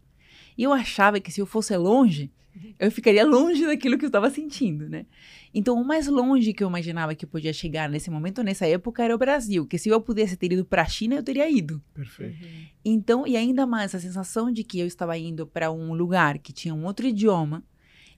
E 0.58 0.62
eu 0.62 0.72
achava 0.72 1.20
que 1.20 1.32
se 1.32 1.40
eu 1.40 1.46
fosse 1.46 1.76
longe, 1.76 2.30
eu 2.78 2.90
ficaria 2.90 3.24
longe 3.26 3.64
daquilo 3.66 3.98
que 3.98 4.04
eu 4.04 4.08
estava 4.08 4.30
sentindo, 4.30 4.88
né? 4.88 5.06
Então, 5.52 5.80
o 5.80 5.84
mais 5.84 6.06
longe 6.08 6.52
que 6.52 6.64
eu 6.64 6.68
imaginava 6.68 7.14
que 7.14 7.24
eu 7.24 7.28
podia 7.28 7.52
chegar 7.52 7.88
nesse 7.88 8.10
momento, 8.10 8.42
nessa 8.42 8.66
época, 8.66 9.04
era 9.04 9.14
o 9.14 9.18
Brasil. 9.18 9.66
Que 9.66 9.78
se 9.78 9.88
eu 9.88 10.00
pudesse 10.00 10.36
ter 10.36 10.52
ido 10.52 10.64
para 10.64 10.82
a 10.82 10.86
China, 10.86 11.14
eu 11.14 11.22
teria 11.22 11.48
ido. 11.48 11.80
Perfeito. 11.94 12.46
Então, 12.84 13.26
e 13.26 13.36
ainda 13.36 13.66
mais 13.66 13.94
a 13.94 14.00
sensação 14.00 14.50
de 14.50 14.64
que 14.64 14.80
eu 14.80 14.86
estava 14.86 15.16
indo 15.16 15.46
para 15.46 15.70
um 15.70 15.94
lugar 15.94 16.38
que 16.38 16.52
tinha 16.52 16.74
um 16.74 16.84
outro 16.84 17.06
idioma. 17.06 17.62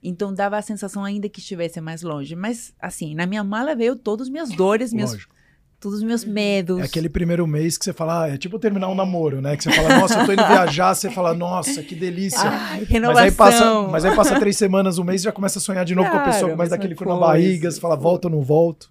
Então, 0.02 0.33
dava 0.33 0.57
a 0.57 0.62
sensação 0.62 1.05
ainda 1.05 1.28
que 1.28 1.40
estivesse 1.40 1.81
mais 1.81 2.02
longe. 2.02 2.35
Mas, 2.35 2.75
assim, 2.81 3.14
na 3.14 3.26
minha 3.26 3.45
mala 3.45 3.75
veio 3.75 3.97
todas 3.97 4.28
as 4.28 4.31
minhas 4.31 4.50
dores, 4.50 4.93
meus, 4.93 5.12
Lógico. 5.12 5.36
Todos 5.87 6.00
os 6.00 6.05
meus 6.05 6.25
medos. 6.25 6.81
É 6.81 6.83
aquele 6.83 7.09
primeiro 7.09 7.47
mês 7.47 7.78
que 7.78 7.85
você 7.85 7.93
fala, 7.93 8.25
ah, 8.25 8.28
é 8.31 8.37
tipo 8.37 8.59
terminar 8.59 8.88
um 8.88 8.95
namoro, 8.95 9.40
né? 9.40 9.57
Que 9.57 9.62
você 9.62 9.71
fala, 9.71 10.00
nossa, 10.00 10.19
eu 10.19 10.26
tô 10.26 10.33
indo 10.33 10.45
viajar, 10.45 10.93
você 10.93 11.09
fala, 11.09 11.33
nossa, 11.33 11.81
que 11.81 11.95
delícia. 11.95 12.40
Ai, 12.40 12.81
mas, 12.81 12.88
renovação. 12.88 13.25
aí 13.25 13.31
passa, 13.31 13.83
mas 13.83 14.05
aí 14.05 14.16
passa 14.16 14.40
três 14.40 14.57
semanas, 14.57 14.99
um 14.99 15.05
mês 15.05 15.21
e 15.21 15.25
já 15.25 15.33
começa 15.33 15.61
a 15.61 15.62
sonhar 15.62 15.85
de 15.85 15.95
novo 15.95 16.11
com 16.11 16.16
a 16.16 16.21
Claro, 16.21 16.33
pessoa, 16.33 16.57
mas 16.57 16.71
daquele 16.71 16.97
frio 16.97 17.09
na 17.09 17.21
barriga, 17.21 17.71
você 17.71 17.78
fala, 17.78 17.95
volto 17.95 18.25
ou 18.25 18.33
não 18.33 18.43
volto. 18.43 18.90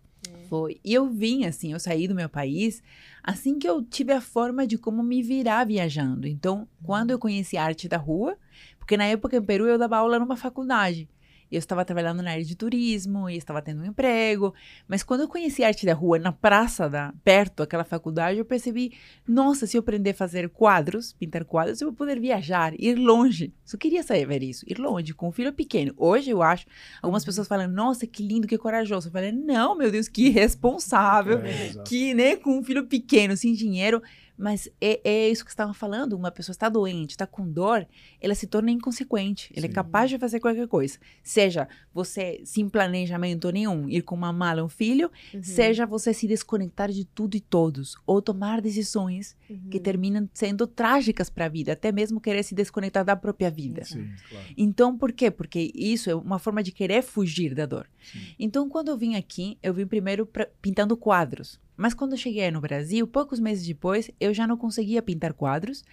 Foi. 0.50 0.80
E 0.86 0.94
eu 0.94 1.10
vim, 1.10 1.44
assim, 1.44 1.74
eu 1.74 1.80
saí 1.80 2.08
do 2.08 2.16
meu 2.16 2.30
país 2.30 2.82
assim 3.22 3.58
que 3.58 3.68
eu 3.68 3.82
tive 3.82 4.14
a 4.14 4.22
forma 4.22 4.68
de 4.68 4.78
como 4.78 5.02
me 5.02 5.22
virar 5.22 5.66
viajando. 5.66 6.28
Então, 6.28 6.68
quando 6.84 7.10
eu 7.10 7.20
conheci 7.20 7.58
a 7.58 7.64
arte 7.64 7.90
da 7.90 7.98
rua, 7.98 8.38
porque 8.78 8.96
na 8.96 9.06
época 9.06 9.36
em 9.36 9.42
Peru 9.42 9.66
eu 9.66 9.80
dava 9.80 9.98
aula 9.98 10.20
numa 10.20 10.38
faculdade. 10.38 11.10
Eu 11.56 11.60
estava 11.60 11.86
trabalhando 11.86 12.22
na 12.22 12.32
área 12.32 12.44
de 12.44 12.56
turismo 12.56 13.30
e 13.30 13.38
estava 13.38 13.62
tendo 13.62 13.82
um 13.82 13.86
emprego. 13.86 14.54
Mas 14.88 15.04
quando 15.04 15.22
eu 15.22 15.28
conheci 15.28 15.64
a 15.64 15.68
arte 15.68 15.86
da 15.86 15.94
rua 15.94 16.20
na 16.20 16.32
praça, 16.32 16.90
da, 16.90 17.14
perto 17.24 17.58
daquela 17.58 17.84
faculdade, 17.84 18.38
eu 18.38 18.46
percebi: 18.46 18.94
nossa, 19.28 19.66
se 19.66 19.78
eu 19.78 19.80
aprender 19.80 20.12
a 20.12 20.14
fazer 20.14 20.50
quadros, 20.50 21.14
pintar 21.14 21.46
quadros, 21.46 21.82
eu 21.82 21.88
vou 21.88 21.96
poder 21.96 22.20
viajar, 22.20 22.74
ir 22.80 22.96
longe. 22.96 23.54
Só 23.64 23.78
queria 23.78 24.04
saber 24.04 24.44
isso, 24.44 24.66
ir 24.68 24.78
longe, 24.78 25.14
com 25.14 25.30
um 25.30 25.32
filho 25.32 25.54
pequeno. 25.54 25.94
Hoje 25.98 26.30
eu 26.30 26.42
acho, 26.42 26.66
algumas 27.02 27.24
pessoas 27.24 27.48
falam: 27.48 27.68
nossa, 27.68 28.06
que 28.06 28.22
lindo, 28.22 28.48
que 28.48 28.58
corajoso. 28.58 29.08
Eu 29.08 29.12
falei: 29.12 29.32
não, 29.32 29.78
meu 29.78 29.92
Deus, 29.92 30.08
que 30.08 30.28
irresponsável 30.28 31.40
É, 31.40 31.74
que, 31.86 32.14
né, 32.14 32.36
com 32.36 32.58
um 32.58 32.64
filho 32.64 32.86
pequeno, 32.86 33.36
sem 33.38 33.54
dinheiro, 33.54 34.02
mas 34.38 34.68
é, 34.82 35.00
é 35.04 35.30
isso 35.30 35.44
que 35.46 35.52
você 35.52 35.54
estava 35.54 35.74
falando, 35.74 36.14
uma 36.14 36.32
pessoa 36.32 36.54
está 36.54 36.68
doente, 36.70 37.12
está 37.12 37.26
com 37.26 37.50
dor, 37.50 37.88
ela 38.20 38.36
se 38.36 38.48
torna 38.48 38.72
inconsequente, 38.72 39.52
ela 39.56 39.66
é 39.66 39.70
Sim. 39.70 39.74
capaz 39.76 40.10
de 40.10 40.18
fazer 40.18 40.40
qualquer 40.40 40.68
coisa. 40.68 40.98
Seja 41.24 41.68
você, 41.94 42.42
sem 42.46 42.68
planejamento 42.68 43.50
nenhum, 43.52 43.90
ir 43.90 44.02
com 44.02 44.16
uma 44.16 44.34
mala 44.34 44.64
um 44.64 44.70
filho, 44.70 45.10
Uhum. 45.34 45.42
seja 45.44 45.86
você 45.86 46.14
se 46.14 46.28
desconectar 46.28 46.92
de 46.92 47.06
tudo 47.06 47.36
e 47.36 47.40
todos, 47.40 47.96
ou 48.06 48.22
tomar 48.22 48.62
decisões 48.62 49.36
Uhum. 49.50 49.70
que 49.70 49.80
terminam 49.80 50.30
sendo 50.34 50.68
trágicas 50.68 51.30
para 51.30 51.46
a 51.46 51.50
vida, 51.50 51.74
até 51.74 51.92
mesmo 51.92 52.20
querer 52.20 52.44
se 52.44 52.54
desconectar 52.56 53.06
da 53.06 53.16
própria 53.16 53.50
vida. 53.50 53.84
Sim, 53.84 54.10
claro. 54.30 54.46
Então, 54.58 54.98
por 54.98 55.12
quê? 55.12 55.32
Porque 55.32 55.72
isso 55.74 56.10
é 56.10 56.16
uma 56.16 56.40
forma 56.40 56.62
de 56.62 56.72
querer 56.72 57.02
fugir 57.04 57.54
da 57.56 57.66
dor. 57.66 57.88
Sim. 58.04 58.20
Então, 58.38 58.68
quando 58.70 58.90
eu 58.90 58.98
vim 58.98 59.16
aqui, 59.16 59.58
eu 59.64 59.74
vim 59.74 59.86
primeiro 59.86 60.26
pra- 60.26 60.48
pintando 60.62 60.98
quadros. 60.98 61.60
Mas 61.78 61.94
quando 61.94 62.14
eu 62.14 62.18
cheguei 62.18 62.50
no 62.52 62.62
Brasil, 62.62 63.08
poucos 63.08 63.40
meses 63.40 63.66
depois, 63.66 64.10
eu 64.20 64.34
já 64.34 64.48
não 64.48 64.58
conseguia 64.58 65.02
pintar 65.02 65.34
quadros, 65.34 65.84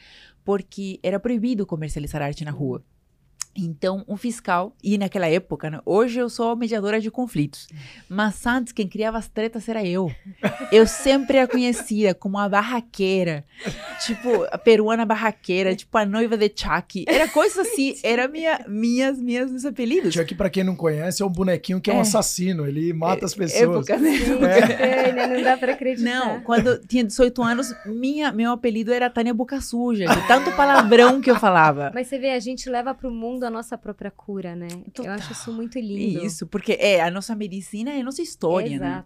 porque 0.45 1.01
era 1.03 1.19
proibido 1.19 1.67
comercializar 1.67 2.23
arte 2.23 2.45
na 2.45 2.51
rua. 2.51 2.85
Então, 3.57 4.05
um 4.09 4.17
fiscal, 4.17 4.75
e 4.83 4.97
naquela 4.97 5.27
época, 5.29 5.69
né, 5.71 5.81
hoje 5.85 6.19
eu 6.19 6.29
sou 6.31 6.57
mediadora 6.57 7.01
de 7.01 7.11
conflitos, 7.11 7.69
mas 8.09 8.47
antes 8.47 8.73
quem 8.73 8.89
criava 8.89 9.19
as 9.19 9.29
tretas 9.29 9.69
era 9.69 9.85
eu. 9.85 10.11
Eu 10.71 10.87
sempre 10.87 11.39
a 11.39 11.47
conhecia 11.47 12.15
como 12.15 12.39
a 12.39 12.49
barraqueira, 12.49 13.45
tipo, 14.05 14.45
a 14.51 14.57
peruana 14.57 15.05
barraqueira, 15.05 15.75
tipo 15.77 15.97
a 15.99 16.07
noiva 16.07 16.37
de 16.37 16.51
Chucky. 16.55 17.05
Era 17.07 17.29
coisa 17.29 17.63
assim, 17.63 17.95
era 18.03 18.27
minha, 18.27 18.65
minhas, 18.67 19.19
minhas, 19.19 19.51
meus 19.51 19.65
apelidos. 19.65 20.15
Chuck, 20.15 20.35
pra 20.35 20.49
quem 20.49 20.65
não 20.65 20.75
conhece, 20.75 21.23
é 21.23 21.27
um 21.27 21.31
bonequinho 21.31 21.81
que 21.81 21.91
é 21.91 21.95
um 21.95 21.99
É. 21.99 22.01
assassino, 22.01 22.67
ele 22.67 22.93
mata 22.93 23.27
as 23.27 23.35
pessoas. 23.35 23.89
Época, 23.89 23.99
né? 23.99 24.13
Tânia, 24.19 25.27
não 25.29 25.43
dá 25.43 25.57
pra 25.57 25.73
acreditar. 25.73 26.03
Não, 26.11 26.41
quando 26.41 26.69
eu 26.69 26.87
tinha 26.87 27.05
18 27.05 27.43
anos, 27.43 27.75
minha, 27.85 28.33
meu 28.33 28.53
apelido 28.53 28.93
era 28.93 29.11
Tânia 29.11 29.35
Boca 29.35 29.61
Suja, 29.61 30.07
de 30.07 30.27
tanto 30.27 30.51
palavrão 30.53 31.21
que 31.21 31.31
eu 31.31 31.37
falava. 31.39 31.91
Mas 31.95 32.07
você 32.07 32.19
vê, 32.19 32.31
a 32.31 32.41
gente 32.41 32.69
leva 32.71 32.95
pro 32.95 33.11
mundo 33.11 33.42
a 33.45 33.51
nossa 33.51 33.77
própria 33.77 34.11
cura, 34.11 34.55
né? 34.55 34.69
Total. 34.93 35.07
Eu 35.07 35.13
acho 35.13 35.33
isso 35.33 35.53
muito 35.53 35.79
lindo. 35.79 36.25
Isso, 36.25 36.47
porque 36.47 36.73
é, 36.81 37.01
a 37.01 37.11
nossa 37.11 37.35
medicina 37.35 37.91
é 37.91 38.01
a 38.01 38.05
nossa 38.05 38.23
história, 38.23 38.79
né? 38.79 39.05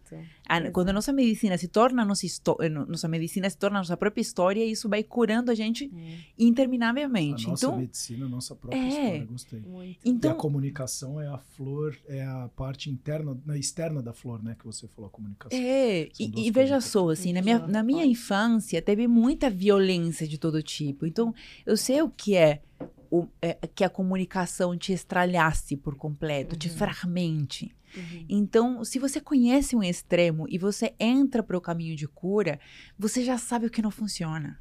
A- 0.49 0.71
quando 0.71 0.91
a 0.91 0.93
nossa 0.93 1.13
medicina 1.13 1.59
se 1.59 1.67
torna 1.69 2.03
a 2.03 2.05
nossa 2.05 2.25
história, 2.25 2.69
nossa 2.71 3.09
medicina 3.09 3.49
se 3.51 3.57
torna 3.59 3.79
a 3.79 3.81
nossa 3.81 3.97
própria 3.97 4.21
história, 4.23 4.65
isso 4.65 4.89
vai 4.89 5.03
curando 5.03 5.51
a 5.51 5.55
gente 5.55 5.91
É, 5.95 6.15
A 6.15 6.21
interminavelmente. 6.39 7.47
nossa 7.49 7.67
Então, 7.67 7.79
medicina, 7.79 8.27
a 8.27 8.29
nossa 8.29 8.55
própria 8.55 8.79
É. 8.81 8.89
história, 8.89 9.25
gostei. 9.25 9.61
muito. 9.61 9.99
E 10.05 10.09
a 10.09 10.13
então 10.13 10.37
comunicação 10.37 11.21
é 11.21 11.27
a 11.27 11.39
flor, 11.39 11.97
é 12.07 12.23
a 12.25 12.49
parte 12.55 12.91
interna, 12.91 13.37
na 13.45 13.57
externa 13.57 14.03
da 14.03 14.13
flor, 14.13 14.43
né? 14.43 14.55
Que 14.59 14.65
você 14.65 14.87
falou, 14.89 15.09
a 15.09 15.11
comunicação. 15.11 15.59
É, 15.59 16.09
e, 16.19 16.47
e 16.47 16.51
veja 16.51 16.81
só, 16.81 17.09
assim, 17.11 17.33
na 17.33 17.43
minha, 17.43 17.59
na 17.67 17.83
minha 17.83 18.05
infância 18.05 18.81
teve 18.83 19.07
muita 19.09 19.51
violência 19.51 20.27
de 20.27 20.39
todo 20.39 20.63
tipo. 20.63 21.07
Então, 21.07 21.35
eu 21.65 21.77
sei 21.77 22.03
o 22.03 22.09
que 22.11 22.37
é, 22.37 22.63
o, 23.11 23.27
é, 23.41 23.55
que 23.75 23.85
a 23.85 23.89
comunicação 23.91 24.77
te 24.77 24.93
estralhasse 24.93 25.77
por 25.77 25.95
completo, 25.97 26.57
te 26.57 26.69
Uhum. 26.69 26.75
fragmente. 26.77 27.75
Uhum. 27.97 28.27
Então, 28.29 28.85
se 28.85 28.99
você 28.99 29.21
conhece 29.21 29.75
um 29.75 29.83
extremo 29.83 30.47
e 30.49 30.59
você 30.59 30.95
entra 30.99 31.43
para 31.43 31.57
o 31.57 31.61
caminho 31.61 31.97
de 31.97 32.07
cura, 32.07 32.59
você 32.99 33.25
já 33.25 33.39
sabe 33.39 33.67
o 33.67 33.71
que 33.71 33.83
não 33.83 33.91
funciona. 33.91 34.59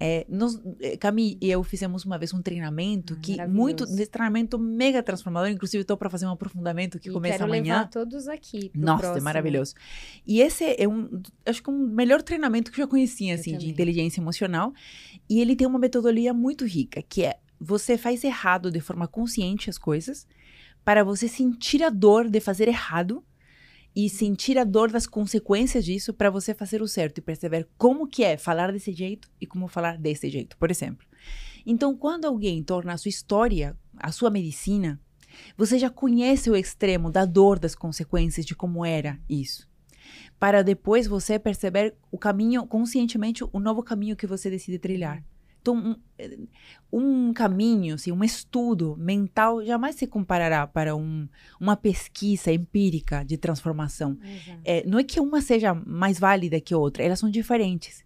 É, 0.00 0.24
nós, 0.28 0.60
eh, 0.80 0.96
Cami 0.96 1.36
e 1.40 1.50
eu 1.50 1.60
fizemos 1.64 2.04
uma 2.04 2.16
vez 2.16 2.32
um 2.32 2.40
treinamento 2.40 3.14
Ah, 3.14 3.20
que 3.20 3.46
muito, 3.48 3.84
treinamento 4.08 4.56
mega 4.56 5.02
transformador. 5.02 5.48
Inclusive, 5.50 5.82
estou 5.82 5.96
para 5.96 6.08
fazer 6.08 6.24
um 6.24 6.30
aprofundamento 6.30 7.00
que 7.00 7.08
E 7.08 7.12
começa 7.12 7.38
quero 7.38 7.46
amanhã. 7.46 7.78
levar 7.78 7.90
todos 7.90 8.28
aqui. 8.28 8.70
Nossa, 8.76 9.02
é 9.02 9.06
próximo. 9.06 9.24
maravilhoso. 9.24 9.74
E 10.24 10.40
esse 10.40 10.76
é 10.78 10.86
um, 10.86 11.20
acho 11.44 11.60
que 11.60 11.68
um 11.68 11.88
melhor 11.88 12.22
treinamento 12.22 12.70
que 12.70 12.80
eu 12.80 12.84
já 12.84 12.88
conhecia, 12.88 13.32
Eu 13.34 13.40
assim, 13.40 13.58
de 13.58 13.68
inteligência 13.68 14.20
emocional. 14.20 14.72
E 15.28 15.40
ele 15.40 15.56
tem 15.56 15.66
uma 15.66 15.80
metodologia 15.80 16.32
muito 16.32 16.64
rica, 16.64 17.02
que 17.02 17.24
é 17.24 17.36
você 17.60 17.98
faz 17.98 18.22
errado 18.22 18.70
de 18.70 18.78
forma 18.80 19.08
consciente 19.08 19.68
as 19.68 19.78
coisas, 19.78 20.28
para 20.88 21.04
você 21.04 21.28
sentir 21.28 21.82
a 21.82 21.90
dor 21.90 22.30
de 22.30 22.40
fazer 22.40 22.66
errado 22.66 23.22
e 23.94 24.08
sentir 24.08 24.56
a 24.56 24.64
dor 24.64 24.90
das 24.90 25.06
consequências 25.06 25.84
disso 25.84 26.14
para 26.14 26.30
você 26.30 26.54
fazer 26.54 26.80
o 26.80 26.88
certo 26.88 27.18
e 27.18 27.20
perceber 27.20 27.68
como 27.76 28.06
que 28.06 28.24
é 28.24 28.38
falar 28.38 28.72
desse 28.72 28.90
jeito 28.92 29.30
e 29.38 29.46
como 29.46 29.68
falar 29.68 29.98
desse 29.98 30.30
jeito, 30.30 30.56
por 30.56 30.70
exemplo. 30.70 31.06
Então, 31.66 31.94
quando 31.94 32.24
alguém 32.24 32.62
torna 32.62 32.94
a 32.94 32.96
sua 32.96 33.10
história 33.10 33.76
a 33.98 34.10
sua 34.10 34.30
medicina, 34.30 34.98
você 35.58 35.78
já 35.78 35.90
conhece 35.90 36.48
o 36.48 36.56
extremo 36.56 37.10
da 37.10 37.26
dor 37.26 37.58
das 37.58 37.74
consequências 37.74 38.46
de 38.46 38.54
como 38.54 38.82
era 38.82 39.20
isso. 39.28 39.68
Para 40.38 40.62
depois 40.62 41.06
você 41.06 41.38
perceber 41.38 41.96
o 42.10 42.16
caminho, 42.16 42.66
conscientemente, 42.66 43.44
o 43.44 43.60
novo 43.60 43.82
caminho 43.82 44.16
que 44.16 44.26
você 44.26 44.48
decide 44.48 44.78
trilhar. 44.78 45.22
Então, 45.60 45.96
um, 46.92 47.28
um 47.28 47.32
caminho, 47.32 47.94
assim, 47.94 48.12
um 48.12 48.24
estudo 48.24 48.96
mental 48.96 49.64
jamais 49.64 49.96
se 49.96 50.06
comparará 50.06 50.66
para 50.66 50.96
um, 50.96 51.28
uma 51.60 51.76
pesquisa 51.76 52.52
empírica 52.52 53.24
de 53.24 53.36
transformação. 53.36 54.18
É, 54.64 54.86
não 54.86 54.98
é 54.98 55.04
que 55.04 55.20
uma 55.20 55.40
seja 55.40 55.74
mais 55.74 56.18
válida 56.18 56.60
que 56.60 56.72
a 56.72 56.78
outra, 56.78 57.02
elas 57.02 57.18
são 57.18 57.30
diferentes. 57.30 58.04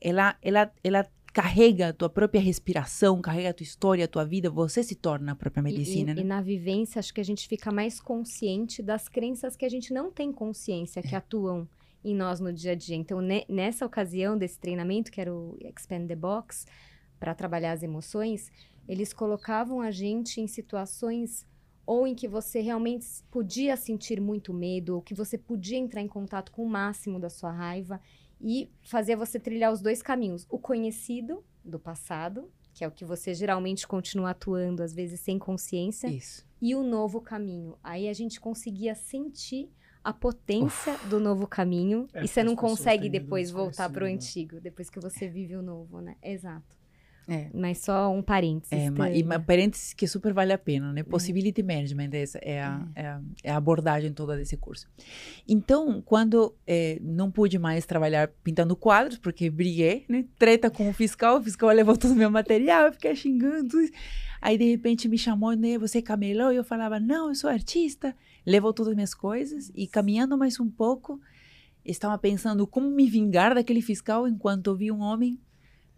Ela, 0.00 0.36
ela, 0.42 0.72
ela 0.82 1.06
carrega 1.32 1.88
a 1.88 1.92
tua 1.92 2.08
própria 2.08 2.40
respiração, 2.40 3.20
carrega 3.20 3.50
a 3.50 3.54
tua 3.54 3.64
história, 3.64 4.04
a 4.04 4.08
tua 4.08 4.24
vida, 4.24 4.50
você 4.50 4.82
se 4.82 4.94
torna 4.94 5.32
a 5.32 5.36
própria 5.36 5.62
medicina. 5.62 6.10
E, 6.10 6.12
e, 6.12 6.16
né? 6.16 6.20
e 6.22 6.24
na 6.24 6.40
vivência, 6.40 6.98
acho 6.98 7.14
que 7.14 7.20
a 7.20 7.24
gente 7.24 7.46
fica 7.46 7.70
mais 7.70 8.00
consciente 8.00 8.82
das 8.82 9.08
crenças 9.08 9.56
que 9.56 9.64
a 9.64 9.68
gente 9.68 9.92
não 9.92 10.10
tem 10.10 10.32
consciência, 10.32 11.02
que 11.02 11.14
é. 11.14 11.18
atuam 11.18 11.68
em 12.04 12.14
nós 12.14 12.40
no 12.40 12.52
dia 12.52 12.72
a 12.72 12.74
dia. 12.74 12.96
Então, 12.96 13.20
ne, 13.20 13.44
nessa 13.48 13.86
ocasião 13.86 14.36
desse 14.36 14.58
treinamento, 14.58 15.10
que 15.10 15.20
era 15.20 15.32
o 15.32 15.56
Expand 15.60 16.06
the 16.06 16.16
Box, 16.16 16.66
para 17.20 17.34
trabalhar 17.34 17.72
as 17.72 17.82
emoções, 17.82 18.50
eles 18.88 19.12
colocavam 19.12 19.80
a 19.80 19.90
gente 19.90 20.40
em 20.40 20.48
situações 20.48 21.46
ou 21.86 22.06
em 22.06 22.14
que 22.14 22.26
você 22.26 22.60
realmente 22.60 23.06
podia 23.30 23.76
sentir 23.76 24.20
muito 24.20 24.54
medo, 24.54 24.94
ou 24.94 25.02
que 25.02 25.14
você 25.14 25.36
podia 25.36 25.76
entrar 25.76 26.00
em 26.00 26.08
contato 26.08 26.50
com 26.50 26.64
o 26.64 26.68
máximo 26.68 27.18
da 27.18 27.28
sua 27.28 27.52
raiva 27.52 28.00
e 28.40 28.70
fazia 28.82 29.16
você 29.16 29.38
trilhar 29.38 29.72
os 29.72 29.80
dois 29.80 30.02
caminhos: 30.02 30.46
o 30.48 30.58
conhecido 30.58 31.44
do 31.64 31.78
passado, 31.78 32.50
que 32.72 32.84
é 32.84 32.88
o 32.88 32.92
que 32.92 33.04
você 33.04 33.34
geralmente 33.34 33.86
continua 33.86 34.30
atuando, 34.30 34.82
às 34.82 34.94
vezes 34.94 35.20
sem 35.20 35.38
consciência, 35.38 36.08
Isso. 36.08 36.46
e 36.60 36.74
o 36.74 36.82
novo 36.82 37.20
caminho. 37.20 37.76
Aí 37.82 38.08
a 38.08 38.12
gente 38.12 38.40
conseguia 38.40 38.94
sentir 38.94 39.68
a 40.02 40.12
potência 40.12 40.94
Uf. 40.94 41.08
do 41.08 41.20
novo 41.20 41.46
caminho 41.46 42.08
é, 42.14 42.24
e 42.24 42.28
você 42.28 42.42
não 42.42 42.56
consegue 42.56 43.10
depois 43.10 43.50
voltar 43.50 43.90
para 43.90 44.04
o 44.04 44.06
antigo, 44.06 44.60
depois 44.60 44.88
que 44.88 44.98
você 44.98 45.28
vive 45.28 45.56
o 45.56 45.62
novo, 45.62 46.00
né? 46.00 46.16
Exato. 46.22 46.79
É. 47.30 47.48
Mas 47.54 47.78
só 47.78 48.12
um 48.12 48.20
parênteses. 48.20 48.72
É, 48.72 49.16
e 49.16 49.22
uma 49.22 49.38
parênteses 49.38 49.94
que 49.94 50.04
super 50.08 50.32
vale 50.32 50.52
a 50.52 50.58
pena, 50.58 50.92
né? 50.92 51.02
É. 51.02 51.04
Possibility 51.04 51.62
Management, 51.62 52.10
essa 52.12 52.38
é 52.38 52.60
a, 52.60 52.84
é. 52.96 53.02
é 53.02 53.06
a, 53.06 53.20
é 53.44 53.50
a, 53.52 53.56
abordagem 53.56 54.12
toda 54.12 54.36
desse 54.36 54.56
curso. 54.56 54.88
Então, 55.46 56.02
quando 56.02 56.52
é, 56.66 56.98
não 57.00 57.30
pude 57.30 57.56
mais 57.56 57.86
trabalhar 57.86 58.28
pintando 58.42 58.74
quadros, 58.74 59.16
porque 59.16 59.48
briguei, 59.48 60.04
né? 60.08 60.24
Treta 60.36 60.68
com 60.68 60.90
o 60.90 60.92
fiscal, 60.92 61.38
o 61.38 61.42
fiscal 61.42 61.68
levou 61.70 61.96
todo 61.96 62.10
o 62.10 62.16
meu 62.16 62.32
material, 62.32 62.86
eu 62.86 62.92
fiquei 62.92 63.14
xingando. 63.14 63.78
Aí, 64.42 64.58
de 64.58 64.68
repente, 64.68 65.08
me 65.08 65.16
chamou, 65.16 65.52
né? 65.52 65.78
Você 65.78 65.98
é 65.98 66.02
camelô? 66.02 66.50
E 66.50 66.56
eu 66.56 66.64
falava, 66.64 66.98
não, 66.98 67.28
eu 67.28 67.34
sou 67.36 67.48
artista. 67.48 68.16
Levou 68.44 68.72
todas 68.72 68.90
as 68.90 68.96
minhas 68.96 69.14
coisas 69.14 69.70
e 69.72 69.86
caminhando 69.86 70.36
mais 70.36 70.58
um 70.58 70.68
pouco, 70.68 71.20
estava 71.84 72.18
pensando 72.18 72.66
como 72.66 72.90
me 72.90 73.08
vingar 73.08 73.54
daquele 73.54 73.82
fiscal 73.82 74.26
enquanto 74.26 74.74
vi 74.74 74.90
um 74.90 75.00
homem 75.00 75.38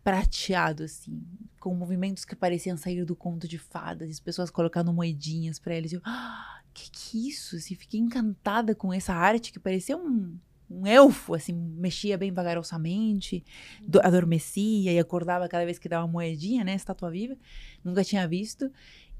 prateado, 0.02 0.84
assim, 0.84 1.22
com 1.60 1.74
movimentos 1.74 2.24
que 2.24 2.34
pareciam 2.34 2.76
sair 2.76 3.04
do 3.04 3.14
conto 3.14 3.46
de 3.46 3.58
fadas, 3.58 4.10
as 4.10 4.20
pessoas 4.20 4.50
colocando 4.50 4.92
moedinhas 4.92 5.58
para 5.58 5.74
eles. 5.74 5.92
Eu, 5.92 6.00
ah, 6.04 6.60
que 6.74 6.90
que 6.90 7.18
é 7.18 7.28
isso? 7.28 7.56
Assim, 7.56 7.74
fiquei 7.74 8.00
encantada 8.00 8.74
com 8.74 8.92
essa 8.92 9.14
arte 9.14 9.52
que 9.52 9.58
parecia 9.58 9.96
um, 9.96 10.36
um 10.68 10.86
elfo, 10.86 11.34
assim, 11.34 11.52
mexia 11.52 12.16
bem 12.16 12.32
vagarosamente, 12.32 13.44
do, 13.86 14.00
adormecia 14.00 14.92
e 14.92 14.98
acordava 14.98 15.48
cada 15.48 15.64
vez 15.64 15.78
que 15.78 15.88
dava 15.88 16.04
uma 16.04 16.12
moedinha, 16.12 16.64
né? 16.64 16.74
Estátua 16.74 17.10
viva. 17.10 17.36
Nunca 17.84 18.02
tinha 18.02 18.26
visto. 18.26 18.70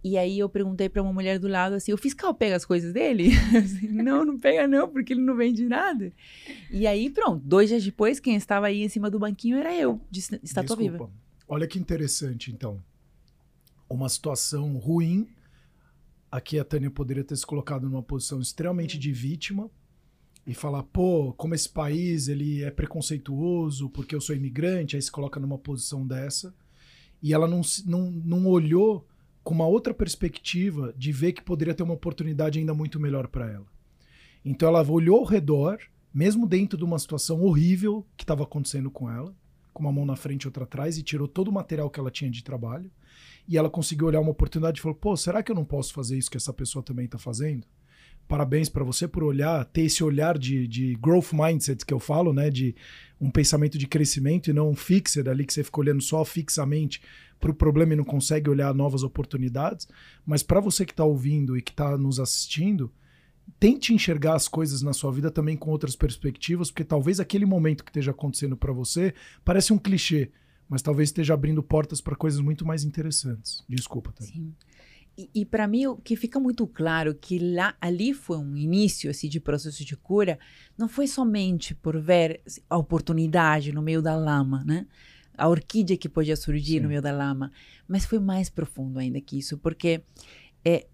E 0.04 0.18
aí 0.18 0.38
eu 0.38 0.48
perguntei 0.48 0.88
para 0.88 1.00
uma 1.00 1.12
mulher 1.12 1.38
do 1.38 1.46
lado 1.46 1.74
assim: 1.74 1.92
o 1.92 1.96
fiscal 1.96 2.34
pega 2.34 2.56
as 2.56 2.64
coisas 2.64 2.92
dele? 2.92 3.30
Assim, 3.56 3.88
não, 3.88 4.24
não 4.24 4.38
pega 4.38 4.66
não, 4.66 4.88
porque 4.88 5.12
ele 5.12 5.20
não 5.20 5.36
vende 5.36 5.64
nada. 5.64 6.12
E 6.70 6.86
aí 6.86 7.08
pronto, 7.08 7.42
dois 7.44 7.68
dias 7.68 7.84
depois, 7.84 8.18
quem 8.18 8.34
estava 8.34 8.66
aí 8.66 8.82
em 8.82 8.88
cima 8.88 9.08
do 9.08 9.18
banquinho 9.18 9.58
era 9.58 9.72
eu, 9.74 10.00
de 10.10 10.18
estátua 10.18 10.76
Desculpa. 10.76 11.06
viva. 11.06 11.10
Olha 11.46 11.66
que 11.66 11.78
interessante, 11.78 12.50
então. 12.50 12.82
Uma 13.88 14.08
situação 14.08 14.76
ruim. 14.76 15.28
Aqui 16.30 16.58
a 16.58 16.64
Tânia 16.64 16.90
poderia 16.90 17.22
ter 17.22 17.36
se 17.36 17.46
colocado 17.46 17.88
numa 17.88 18.02
posição 18.02 18.40
extremamente 18.40 18.98
de 18.98 19.12
vítima 19.12 19.70
e 20.46 20.54
falar, 20.54 20.82
pô, 20.84 21.32
como 21.34 21.54
esse 21.54 21.68
país 21.68 22.26
ele 22.26 22.64
é 22.64 22.70
preconceituoso 22.70 23.90
porque 23.90 24.14
eu 24.14 24.20
sou 24.20 24.34
imigrante, 24.34 24.96
aí 24.96 25.02
se 25.02 25.12
coloca 25.12 25.38
numa 25.38 25.58
posição 25.58 26.06
dessa. 26.06 26.54
E 27.22 27.32
ela 27.32 27.46
não, 27.46 27.60
não, 27.84 28.10
não 28.10 28.46
olhou 28.46 29.06
com 29.42 29.54
uma 29.54 29.66
outra 29.66 29.92
perspectiva 29.92 30.94
de 30.96 31.12
ver 31.12 31.32
que 31.32 31.42
poderia 31.42 31.74
ter 31.74 31.82
uma 31.82 31.94
oportunidade 31.94 32.58
ainda 32.58 32.74
muito 32.74 33.00
melhor 33.00 33.28
para 33.28 33.50
ela. 33.50 33.66
Então 34.44 34.68
ela 34.68 34.88
olhou 34.88 35.18
ao 35.18 35.24
redor, 35.24 35.78
mesmo 36.12 36.46
dentro 36.46 36.76
de 36.76 36.84
uma 36.84 36.98
situação 36.98 37.42
horrível 37.42 38.06
que 38.16 38.24
estava 38.24 38.44
acontecendo 38.44 38.90
com 38.90 39.10
ela, 39.10 39.34
com 39.72 39.82
uma 39.82 39.92
mão 39.92 40.04
na 40.04 40.16
frente 40.16 40.42
e 40.42 40.48
outra 40.48 40.64
atrás, 40.64 40.98
e 40.98 41.02
tirou 41.02 41.26
todo 41.26 41.48
o 41.48 41.52
material 41.52 41.88
que 41.90 41.98
ela 41.98 42.10
tinha 42.10 42.30
de 42.30 42.44
trabalho. 42.44 42.90
E 43.48 43.56
ela 43.56 43.70
conseguiu 43.70 44.06
olhar 44.06 44.20
uma 44.20 44.30
oportunidade 44.30 44.78
e 44.78 44.82
falou: 44.82 44.96
pô, 44.96 45.16
será 45.16 45.42
que 45.42 45.50
eu 45.50 45.56
não 45.56 45.64
posso 45.64 45.92
fazer 45.92 46.16
isso 46.16 46.30
que 46.30 46.36
essa 46.36 46.52
pessoa 46.52 46.82
também 46.82 47.06
está 47.06 47.18
fazendo? 47.18 47.66
Parabéns 48.28 48.68
para 48.68 48.84
você 48.84 49.08
por 49.08 49.24
olhar, 49.24 49.64
ter 49.66 49.82
esse 49.82 50.02
olhar 50.02 50.38
de, 50.38 50.66
de 50.66 50.94
growth 50.94 51.32
mindset 51.32 51.84
que 51.84 51.92
eu 51.92 51.98
falo, 51.98 52.32
né? 52.32 52.50
De 52.50 52.74
um 53.20 53.30
pensamento 53.30 53.76
de 53.76 53.86
crescimento 53.86 54.48
e 54.48 54.52
não 54.52 54.70
um 54.70 54.76
fixer 54.76 55.28
ali 55.28 55.44
que 55.44 55.52
você 55.52 55.64
fica 55.64 55.80
olhando 55.80 56.02
só 56.02 56.24
fixamente 56.24 57.02
para 57.42 57.50
o 57.50 57.54
problema 57.54 57.92
e 57.92 57.96
não 57.96 58.04
consegue 58.04 58.48
olhar 58.48 58.72
novas 58.72 59.02
oportunidades. 59.02 59.88
Mas 60.24 60.44
para 60.44 60.60
você 60.60 60.86
que 60.86 60.92
está 60.92 61.04
ouvindo 61.04 61.56
e 61.56 61.60
que 61.60 61.72
está 61.72 61.98
nos 61.98 62.20
assistindo, 62.20 62.92
tente 63.58 63.92
enxergar 63.92 64.36
as 64.36 64.46
coisas 64.46 64.80
na 64.80 64.92
sua 64.92 65.10
vida 65.10 65.28
também 65.28 65.56
com 65.56 65.70
outras 65.72 65.96
perspectivas, 65.96 66.70
porque 66.70 66.84
talvez 66.84 67.18
aquele 67.18 67.44
momento 67.44 67.82
que 67.82 67.90
esteja 67.90 68.12
acontecendo 68.12 68.56
para 68.56 68.72
você 68.72 69.12
parece 69.44 69.72
um 69.72 69.78
clichê, 69.78 70.30
mas 70.68 70.82
talvez 70.82 71.08
esteja 71.08 71.34
abrindo 71.34 71.62
portas 71.64 72.00
para 72.00 72.14
coisas 72.14 72.40
muito 72.40 72.64
mais 72.64 72.84
interessantes. 72.84 73.64
Desculpa, 73.68 74.12
Tânia. 74.12 74.32
Sim. 74.32 74.54
E, 75.18 75.28
e 75.34 75.44
para 75.44 75.66
mim, 75.66 75.86
o 75.86 75.96
que 75.96 76.16
fica 76.16 76.40
muito 76.40 76.66
claro 76.66 77.12
que 77.14 77.38
lá 77.38 77.74
ali 77.80 78.14
foi 78.14 78.38
um 78.38 78.56
início 78.56 79.10
assim, 79.10 79.28
de 79.28 79.40
processo 79.40 79.84
de 79.84 79.96
cura, 79.96 80.38
não 80.78 80.88
foi 80.88 81.06
somente 81.08 81.74
por 81.74 82.00
ver 82.00 82.40
a 82.70 82.78
oportunidade 82.78 83.72
no 83.72 83.82
meio 83.82 84.00
da 84.00 84.16
lama, 84.16 84.64
né? 84.64 84.86
A 85.36 85.48
orquídea 85.48 85.96
que 85.96 86.08
podia 86.08 86.36
surgir 86.36 86.76
Sim. 86.76 86.80
no 86.80 86.88
meio 86.88 87.02
da 87.02 87.12
lama. 87.12 87.52
Mas 87.88 88.04
foi 88.04 88.18
mais 88.18 88.48
profundo 88.48 88.98
ainda 88.98 89.20
que 89.20 89.38
isso, 89.38 89.58
porque 89.58 90.02
é, 90.64 90.86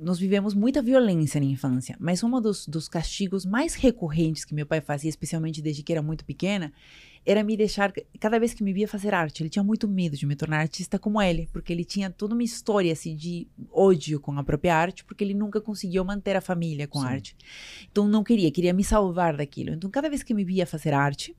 nós 0.00 0.18
vivemos 0.18 0.54
muita 0.54 0.82
violência 0.82 1.40
na 1.40 1.46
infância, 1.46 1.96
mas 1.98 2.22
um 2.22 2.40
dos, 2.40 2.66
dos 2.66 2.88
castigos 2.88 3.46
mais 3.46 3.74
recorrentes 3.74 4.44
que 4.44 4.54
meu 4.54 4.66
pai 4.66 4.80
fazia, 4.80 5.08
especialmente 5.08 5.62
desde 5.62 5.82
que 5.82 5.92
era 5.92 6.02
muito 6.02 6.24
pequena, 6.24 6.72
era 7.24 7.42
me 7.42 7.56
deixar, 7.56 7.92
cada 8.18 8.38
vez 8.38 8.52
que 8.52 8.64
me 8.64 8.72
via 8.72 8.88
fazer 8.88 9.14
arte, 9.14 9.42
ele 9.42 9.48
tinha 9.48 9.62
muito 9.62 9.86
medo 9.86 10.16
de 10.16 10.26
me 10.26 10.34
tornar 10.34 10.58
artista 10.58 10.98
como 10.98 11.22
ele, 11.22 11.48
porque 11.52 11.72
ele 11.72 11.84
tinha 11.84 12.10
toda 12.10 12.34
uma 12.34 12.42
história 12.42 12.92
assim, 12.92 13.16
de 13.16 13.46
ódio 13.70 14.20
com 14.20 14.36
a 14.38 14.44
própria 14.44 14.76
arte, 14.76 15.04
porque 15.04 15.22
ele 15.22 15.34
nunca 15.34 15.60
conseguiu 15.60 16.04
manter 16.04 16.36
a 16.36 16.40
família 16.40 16.86
com 16.86 17.00
Sim. 17.00 17.06
arte. 17.06 17.36
Então 17.90 18.08
não 18.08 18.24
queria, 18.24 18.50
queria 18.50 18.72
me 18.74 18.82
salvar 18.82 19.36
daquilo. 19.36 19.70
Então 19.70 19.88
cada 19.88 20.10
vez 20.10 20.22
que 20.22 20.34
me 20.34 20.44
via 20.44 20.66
fazer 20.66 20.92
arte, 20.92 21.34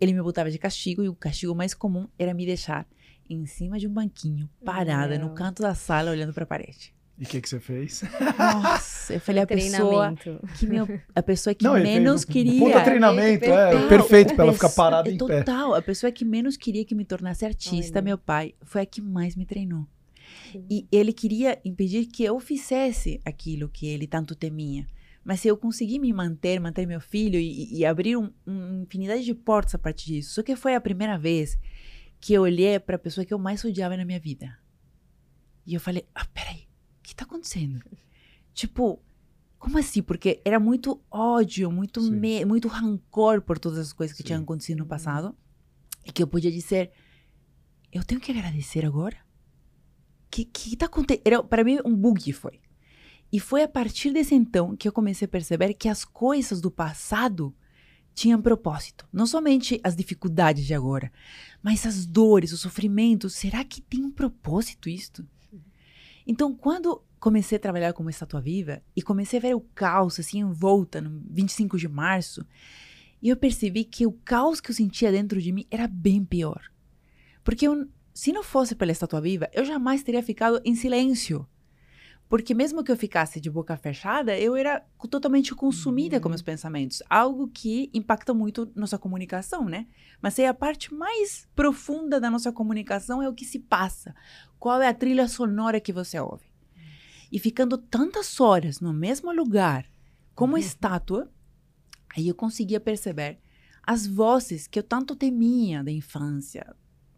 ele 0.00 0.12
me 0.12 0.22
botava 0.22 0.50
de 0.50 0.58
castigo 0.58 1.02
e 1.02 1.08
o 1.08 1.14
castigo 1.14 1.54
mais 1.54 1.74
comum 1.74 2.08
era 2.18 2.34
me 2.34 2.46
deixar 2.46 2.86
em 3.28 3.44
cima 3.46 3.78
de 3.78 3.86
um 3.86 3.92
banquinho, 3.92 4.48
parada 4.64 5.18
Meu. 5.18 5.28
no 5.28 5.34
canto 5.34 5.62
da 5.62 5.74
sala, 5.74 6.10
olhando 6.10 6.32
para 6.32 6.44
a 6.44 6.46
parede. 6.46 6.94
E 7.18 7.24
o 7.24 7.26
que, 7.26 7.40
que 7.40 7.48
você 7.48 7.58
fez? 7.58 8.02
Nossa, 8.38 9.14
eu 9.14 9.20
falei 9.20 9.42
a 9.42 9.46
pessoa 9.46 10.14
que 10.58 10.66
meu, 10.66 10.86
a 11.14 11.22
pessoa 11.22 11.54
que 11.54 11.64
Não, 11.64 11.72
menos 11.72 12.24
um 12.24 12.26
queria. 12.26 12.60
Puta 12.60 12.82
treinamento, 12.82 13.40
perfeito. 13.40 13.84
é 13.84 13.88
perfeito 13.88 14.34
para 14.34 14.44
ela 14.44 14.52
ficar 14.52 14.68
parada 14.70 15.10
em 15.10 15.16
total, 15.16 15.36
pé. 15.36 15.44
Total, 15.44 15.74
a 15.74 15.82
pessoa 15.82 16.12
que 16.12 16.24
menos 16.24 16.56
queria 16.58 16.84
que 16.84 16.94
me 16.94 17.06
tornasse 17.06 17.44
artista, 17.44 18.00
Ai, 18.00 18.04
meu 18.04 18.18
pai, 18.18 18.54
foi 18.62 18.82
a 18.82 18.86
que 18.86 19.00
mais 19.00 19.34
me 19.34 19.46
treinou. 19.46 19.86
Sim. 20.52 20.64
E 20.70 20.86
ele 20.92 21.12
queria 21.12 21.58
impedir 21.64 22.06
que 22.06 22.22
eu 22.22 22.38
fizesse 22.38 23.20
aquilo 23.24 23.68
que 23.68 23.86
ele 23.86 24.06
tanto 24.06 24.34
temia. 24.34 24.86
Mas 25.26 25.40
se 25.40 25.48
eu 25.48 25.56
conseguir 25.56 25.98
me 25.98 26.12
manter, 26.12 26.60
manter 26.60 26.86
meu 26.86 27.00
filho 27.00 27.36
e, 27.36 27.78
e 27.78 27.84
abrir 27.84 28.16
um, 28.16 28.32
uma 28.46 28.84
infinidade 28.84 29.24
de 29.24 29.34
portas 29.34 29.74
a 29.74 29.78
partir 29.78 30.06
disso. 30.06 30.34
Só 30.34 30.40
que 30.40 30.54
foi 30.54 30.76
a 30.76 30.80
primeira 30.80 31.18
vez 31.18 31.58
que 32.20 32.32
eu 32.32 32.42
olhei 32.42 32.78
para 32.78 32.94
a 32.94 32.98
pessoa 32.98 33.24
que 33.24 33.34
eu 33.34 33.38
mais 33.38 33.64
odiava 33.64 33.96
na 33.96 34.04
minha 34.04 34.20
vida. 34.20 34.56
E 35.66 35.74
eu 35.74 35.80
falei: 35.80 36.06
ah, 36.14 36.24
peraí, 36.26 36.68
o 37.00 37.02
que 37.02 37.12
tá 37.12 37.24
acontecendo? 37.24 37.82
tipo, 38.54 39.02
como 39.58 39.76
assim? 39.78 40.00
Porque 40.00 40.40
era 40.44 40.60
muito 40.60 41.02
ódio, 41.10 41.72
muito, 41.72 42.00
me, 42.00 42.44
muito 42.44 42.68
rancor 42.68 43.42
por 43.42 43.58
todas 43.58 43.80
as 43.80 43.92
coisas 43.92 44.16
que 44.16 44.22
Sim. 44.22 44.26
tinham 44.28 44.42
acontecido 44.42 44.78
no 44.78 44.86
passado. 44.86 45.36
E 46.04 46.12
que 46.12 46.22
eu 46.22 46.28
podia 46.28 46.52
dizer: 46.52 46.92
eu 47.90 48.04
tenho 48.04 48.20
que 48.20 48.30
agradecer 48.30 48.86
agora? 48.86 49.16
O 49.16 50.30
que, 50.30 50.44
que 50.44 50.76
tá 50.76 50.86
acontecendo? 50.86 51.42
Para 51.42 51.64
mim, 51.64 51.80
um 51.84 51.96
bug 51.96 52.32
foi. 52.32 52.60
E 53.32 53.40
foi 53.40 53.62
a 53.62 53.68
partir 53.68 54.12
desse 54.12 54.34
então 54.34 54.76
que 54.76 54.86
eu 54.86 54.92
comecei 54.92 55.26
a 55.26 55.28
perceber 55.28 55.74
que 55.74 55.88
as 55.88 56.04
coisas 56.04 56.60
do 56.60 56.70
passado 56.70 57.54
tinham 58.14 58.40
propósito. 58.40 59.06
Não 59.12 59.26
somente 59.26 59.78
as 59.84 59.94
dificuldades 59.94 60.64
de 60.64 60.72
agora, 60.72 61.12
mas 61.62 61.84
as 61.86 62.06
dores, 62.06 62.52
os 62.52 62.60
sofrimentos. 62.60 63.34
Será 63.34 63.62
que 63.62 63.80
tem 63.80 64.04
um 64.04 64.10
propósito 64.10 64.88
isto? 64.88 65.26
Então, 66.26 66.54
quando 66.54 67.02
comecei 67.20 67.56
a 67.56 67.60
trabalhar 67.60 67.92
como 67.92 68.10
estátua 68.10 68.40
viva 68.40 68.82
e 68.94 69.02
comecei 69.02 69.38
a 69.38 69.42
ver 69.42 69.54
o 69.54 69.60
caos 69.60 70.18
assim 70.18 70.40
em 70.40 70.52
volta 70.52 71.00
no 71.00 71.22
25 71.30 71.76
de 71.78 71.88
março, 71.88 72.44
eu 73.22 73.36
percebi 73.36 73.84
que 73.84 74.06
o 74.06 74.12
caos 74.12 74.60
que 74.60 74.70
eu 74.70 74.74
sentia 74.74 75.10
dentro 75.10 75.40
de 75.40 75.52
mim 75.52 75.66
era 75.70 75.86
bem 75.86 76.24
pior. 76.24 76.62
Porque 77.44 77.66
eu, 77.66 77.88
se 78.14 78.32
não 78.32 78.42
fosse 78.42 78.74
pela 78.74 78.92
estátua 78.92 79.20
viva, 79.20 79.48
eu 79.52 79.64
jamais 79.64 80.02
teria 80.02 80.22
ficado 80.22 80.60
em 80.64 80.74
silêncio. 80.74 81.46
Porque 82.28 82.54
mesmo 82.54 82.82
que 82.82 82.90
eu 82.90 82.96
ficasse 82.96 83.40
de 83.40 83.48
boca 83.48 83.76
fechada, 83.76 84.36
eu 84.36 84.56
era 84.56 84.84
totalmente 85.08 85.54
consumida 85.54 86.16
uhum. 86.16 86.22
com 86.22 86.28
meus 86.28 86.42
pensamentos. 86.42 87.02
Algo 87.08 87.46
que 87.48 87.88
impacta 87.94 88.34
muito 88.34 88.70
nossa 88.74 88.98
comunicação, 88.98 89.66
né? 89.66 89.86
Mas 90.20 90.38
é 90.38 90.48
a 90.48 90.54
parte 90.54 90.92
mais 90.92 91.46
profunda 91.54 92.20
da 92.20 92.28
nossa 92.28 92.50
comunicação 92.50 93.22
é 93.22 93.28
o 93.28 93.34
que 93.34 93.44
se 93.44 93.60
passa. 93.60 94.14
Qual 94.58 94.82
é 94.82 94.88
a 94.88 94.94
trilha 94.94 95.28
sonora 95.28 95.80
que 95.80 95.92
você 95.92 96.18
ouve? 96.18 96.46
E 97.30 97.38
ficando 97.38 97.78
tantas 97.78 98.40
horas 98.40 98.80
no 98.80 98.92
mesmo 98.92 99.32
lugar, 99.32 99.86
como 100.34 100.54
uhum. 100.54 100.58
estátua, 100.58 101.30
aí 102.16 102.26
eu 102.26 102.34
conseguia 102.34 102.80
perceber 102.80 103.38
as 103.84 104.04
vozes 104.04 104.66
que 104.66 104.80
eu 104.80 104.82
tanto 104.82 105.14
temia 105.14 105.84
da 105.84 105.92
infância. 105.92 106.74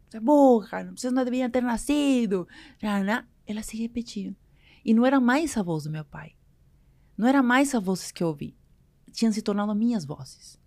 Você 0.09 0.19
é 0.19 0.21
burra, 0.21 0.93
você 0.95 1.11
não 1.11 1.25
devia 1.25 1.49
ter 1.49 1.63
nascido. 1.63 2.47
Elas 3.47 3.67
se 3.67 3.77
repetiam. 3.79 4.37
E 4.89 4.95
não 4.95 5.05
era 5.05 5.21
mais 5.21 5.55
a 5.59 5.63
voz 5.63 5.85
do 5.85 5.91
meu 5.91 6.03
pai. 6.03 6.33
Não 7.15 7.29
era 7.29 7.43
mais 7.43 7.75
as 7.75 7.85
vozes 7.85 8.11
que 8.11 8.23
eu 8.23 8.29
ouvi. 8.29 8.57
Tinham 9.13 9.31
se 9.31 9.43
tornado 9.43 9.75
minhas 9.75 10.03
vozes. 10.03 10.59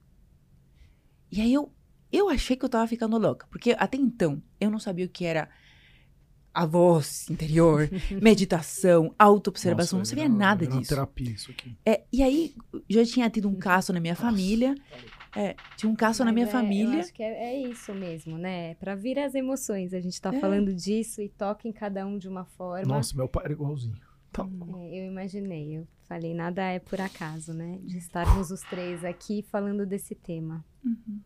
E 1.32 1.42
aí 1.42 1.52
eu, 1.52 1.74
eu 2.12 2.30
achei 2.30 2.56
que 2.56 2.64
eu 2.64 2.68
estava 2.68 2.86
ficando 2.86 3.18
louca. 3.18 3.48
Porque 3.50 3.76
até 3.80 3.98
então 3.98 4.40
eu 4.60 4.70
não 4.70 4.78
sabia 4.78 5.08
o 5.08 5.10
que 5.10 5.26
era 5.26 5.50
a 6.54 6.68
voz 6.68 7.32
interior, 7.32 7.90
meditação, 8.22 9.16
autoobservação, 9.18 9.98
não 9.98 10.06
sabia 10.06 10.30
nada 10.30 10.66
era 10.66 10.78
disso. 10.78 10.90
terapia 10.90 11.32
isso 11.32 11.50
aqui. 11.50 11.76
É, 11.84 12.04
e 12.14 12.22
aí 12.22 12.54
já 12.88 13.04
tinha 13.04 13.28
tido 13.28 13.50
um 13.50 13.56
caso 13.56 13.92
na 13.92 14.00
minha 14.00 14.14
Nossa, 14.14 14.22
família. 14.28 14.76
É, 15.36 15.56
tinha 15.78 15.92
um 15.92 15.96
caso 15.96 16.20
Mas 16.20 16.26
na 16.28 16.32
minha 16.32 16.46
é, 16.46 16.50
família. 16.50 16.94
Eu 16.94 17.00
acho 17.00 17.14
que 17.14 17.24
é, 17.24 17.56
é 17.56 17.68
isso 17.68 17.92
mesmo, 17.92 18.38
né? 18.38 18.76
Para 18.76 18.94
vir 18.94 19.18
as 19.18 19.34
emoções. 19.34 19.96
A 19.96 20.00
gente 20.00 20.14
está 20.14 20.32
é. 20.32 20.40
falando 20.40 20.72
disso 20.76 21.24
e 21.24 21.28
toca 21.28 21.68
em 21.68 21.72
cada 21.72 22.06
um 22.06 22.20
de 22.20 22.30
uma 22.30 22.46
forma. 22.46 22.86
Nossa, 22.86 23.18
meu 23.18 23.28
pai 23.28 23.46
era 23.46 23.54
igualzinho. 23.54 24.11
Tá 24.32 24.48
é, 24.80 25.00
eu 25.00 25.12
imaginei, 25.12 25.78
eu 25.78 25.88
falei, 26.04 26.34
nada 26.34 26.64
é 26.64 26.80
por 26.80 27.02
acaso, 27.02 27.54
né? 27.54 27.80
De 27.84 27.98
estarmos 27.98 28.50
os 28.50 28.62
três 28.62 29.04
aqui 29.04 29.42
falando 29.44 29.86
desse 29.86 30.16
tema. 30.16 30.64
Uhum. 30.84 31.20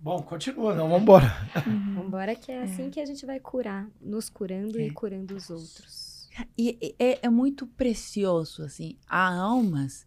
Bom, 0.00 0.22
continua, 0.22 0.74
não, 0.74 0.88
vamos 0.88 1.02
embora. 1.02 1.26
Uhum. 1.66 1.94
Vamos 1.94 2.06
embora 2.08 2.34
que 2.34 2.52
é, 2.52 2.56
é, 2.56 2.62
assim 2.64 2.90
que 2.90 3.00
a 3.00 3.06
gente 3.06 3.24
vai 3.24 3.40
curar, 3.40 3.88
nos 4.00 4.28
curando 4.28 4.78
é. 4.78 4.86
e 4.86 4.90
curando 4.90 5.34
os 5.34 5.48
outros. 5.48 6.28
E 6.58 6.94
é, 6.98 7.20
é, 7.26 7.30
muito 7.30 7.66
precioso, 7.66 8.62
assim, 8.64 8.98
há 9.06 9.34
almas, 9.34 10.06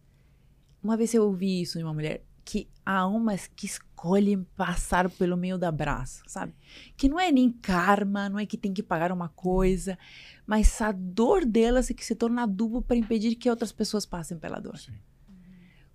uma 0.84 0.96
vez 0.96 1.14
eu 1.14 1.24
ouvi 1.24 1.62
isso 1.62 1.80
de 1.80 1.84
uma 1.84 1.94
mulher, 1.94 2.24
que 2.46 2.70
há 2.86 3.00
almas 3.00 3.48
que 3.48 3.68
escolhem 3.98 4.44
passar 4.56 5.10
pelo 5.10 5.36
meio 5.36 5.58
da 5.58 5.72
braça, 5.72 6.22
sabe? 6.28 6.54
Que 6.96 7.10
não 7.10 7.20
é 7.20 7.32
nem 7.32 7.52
karma, 7.52 8.30
não 8.30 8.38
é 8.38 8.46
que 8.46 8.56
tem 8.56 8.72
que 8.72 8.84
pagar 8.84 9.12
uma 9.12 9.28
coisa, 9.30 9.98
mas 10.46 10.80
a 10.80 10.92
dor 10.92 11.44
delas 11.44 11.90
é 11.90 11.96
que 11.96 12.06
se 12.06 12.14
torna 12.14 12.44
adubo 12.44 12.84
para 12.84 12.96
impedir 12.96 13.36
que 13.36 13.50
outras 13.50 13.72
pessoas 13.72 14.06
passem 14.06 14.38
pela 14.38 14.60
dor. 14.60 14.78
Sim. 14.78 14.94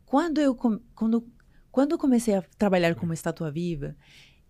Quando 0.05 0.41
eu 0.41 0.55
quando 0.95 1.25
quando 1.71 1.93
eu 1.93 1.99
comecei 1.99 2.35
a 2.35 2.43
trabalhar 2.59 2.97
como 2.97 3.15
estátua 3.15 3.53
viva 3.53 3.97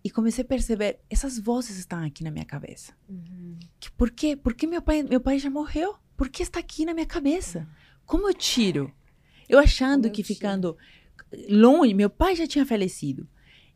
e 0.02 0.10
comecei 0.10 0.42
a 0.42 0.48
perceber 0.48 0.98
essas 1.10 1.38
vozes 1.38 1.78
estão 1.78 2.02
aqui 2.02 2.24
na 2.24 2.30
minha 2.30 2.46
cabeça. 2.46 2.94
Uhum. 3.06 3.58
Que, 3.78 3.90
por 3.92 4.10
quê? 4.10 4.34
Porque 4.34 4.66
meu 4.66 4.80
pai 4.80 5.02
meu 5.02 5.20
pai 5.20 5.38
já 5.38 5.50
morreu. 5.50 5.94
Por 6.16 6.30
que 6.30 6.42
está 6.42 6.58
aqui 6.58 6.86
na 6.86 6.94
minha 6.94 7.06
cabeça? 7.06 7.68
Como 8.06 8.28
eu 8.28 8.34
tiro? 8.34 8.90
Eu 9.48 9.58
achando 9.58 10.04
Como 10.04 10.14
que 10.14 10.22
eu 10.22 10.26
ficando 10.26 10.76
longe, 11.48 11.94
meu 11.94 12.10
pai 12.10 12.34
já 12.34 12.46
tinha 12.46 12.64
falecido. 12.64 13.28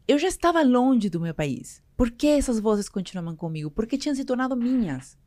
Eu 0.08 0.18
já 0.18 0.28
estava 0.28 0.62
longe 0.62 1.10
do 1.10 1.20
meu 1.20 1.34
país. 1.34 1.82
Por 1.96 2.10
que 2.10 2.28
essas 2.28 2.60
vozes 2.60 2.88
continuavam 2.88 3.34
comigo? 3.34 3.70
Porque 3.70 3.98
tinham 3.98 4.14
se 4.14 4.24
tornado 4.24 4.56
minhas. 4.56 5.18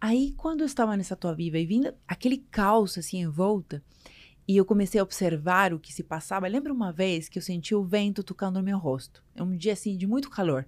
Aí, 0.00 0.32
quando 0.36 0.60
eu 0.60 0.66
estava 0.66 0.96
nessa 0.96 1.14
tua 1.14 1.34
viva 1.34 1.58
e 1.58 1.66
vindo 1.66 1.92
aquele 2.08 2.38
caos 2.38 2.96
assim 2.96 3.18
em 3.18 3.28
volta, 3.28 3.84
e 4.48 4.56
eu 4.56 4.64
comecei 4.64 4.98
a 4.98 5.04
observar 5.04 5.74
o 5.74 5.78
que 5.78 5.92
se 5.92 6.02
passava, 6.02 6.48
lembra 6.48 6.72
uma 6.72 6.90
vez 6.90 7.28
que 7.28 7.38
eu 7.38 7.42
senti 7.42 7.74
o 7.74 7.84
vento 7.84 8.24
tocando 8.24 8.58
no 8.58 8.64
meu 8.64 8.78
rosto? 8.78 9.22
É 9.34 9.42
um 9.42 9.54
dia 9.54 9.74
assim 9.74 9.96
de 9.96 10.06
muito 10.06 10.30
calor. 10.30 10.66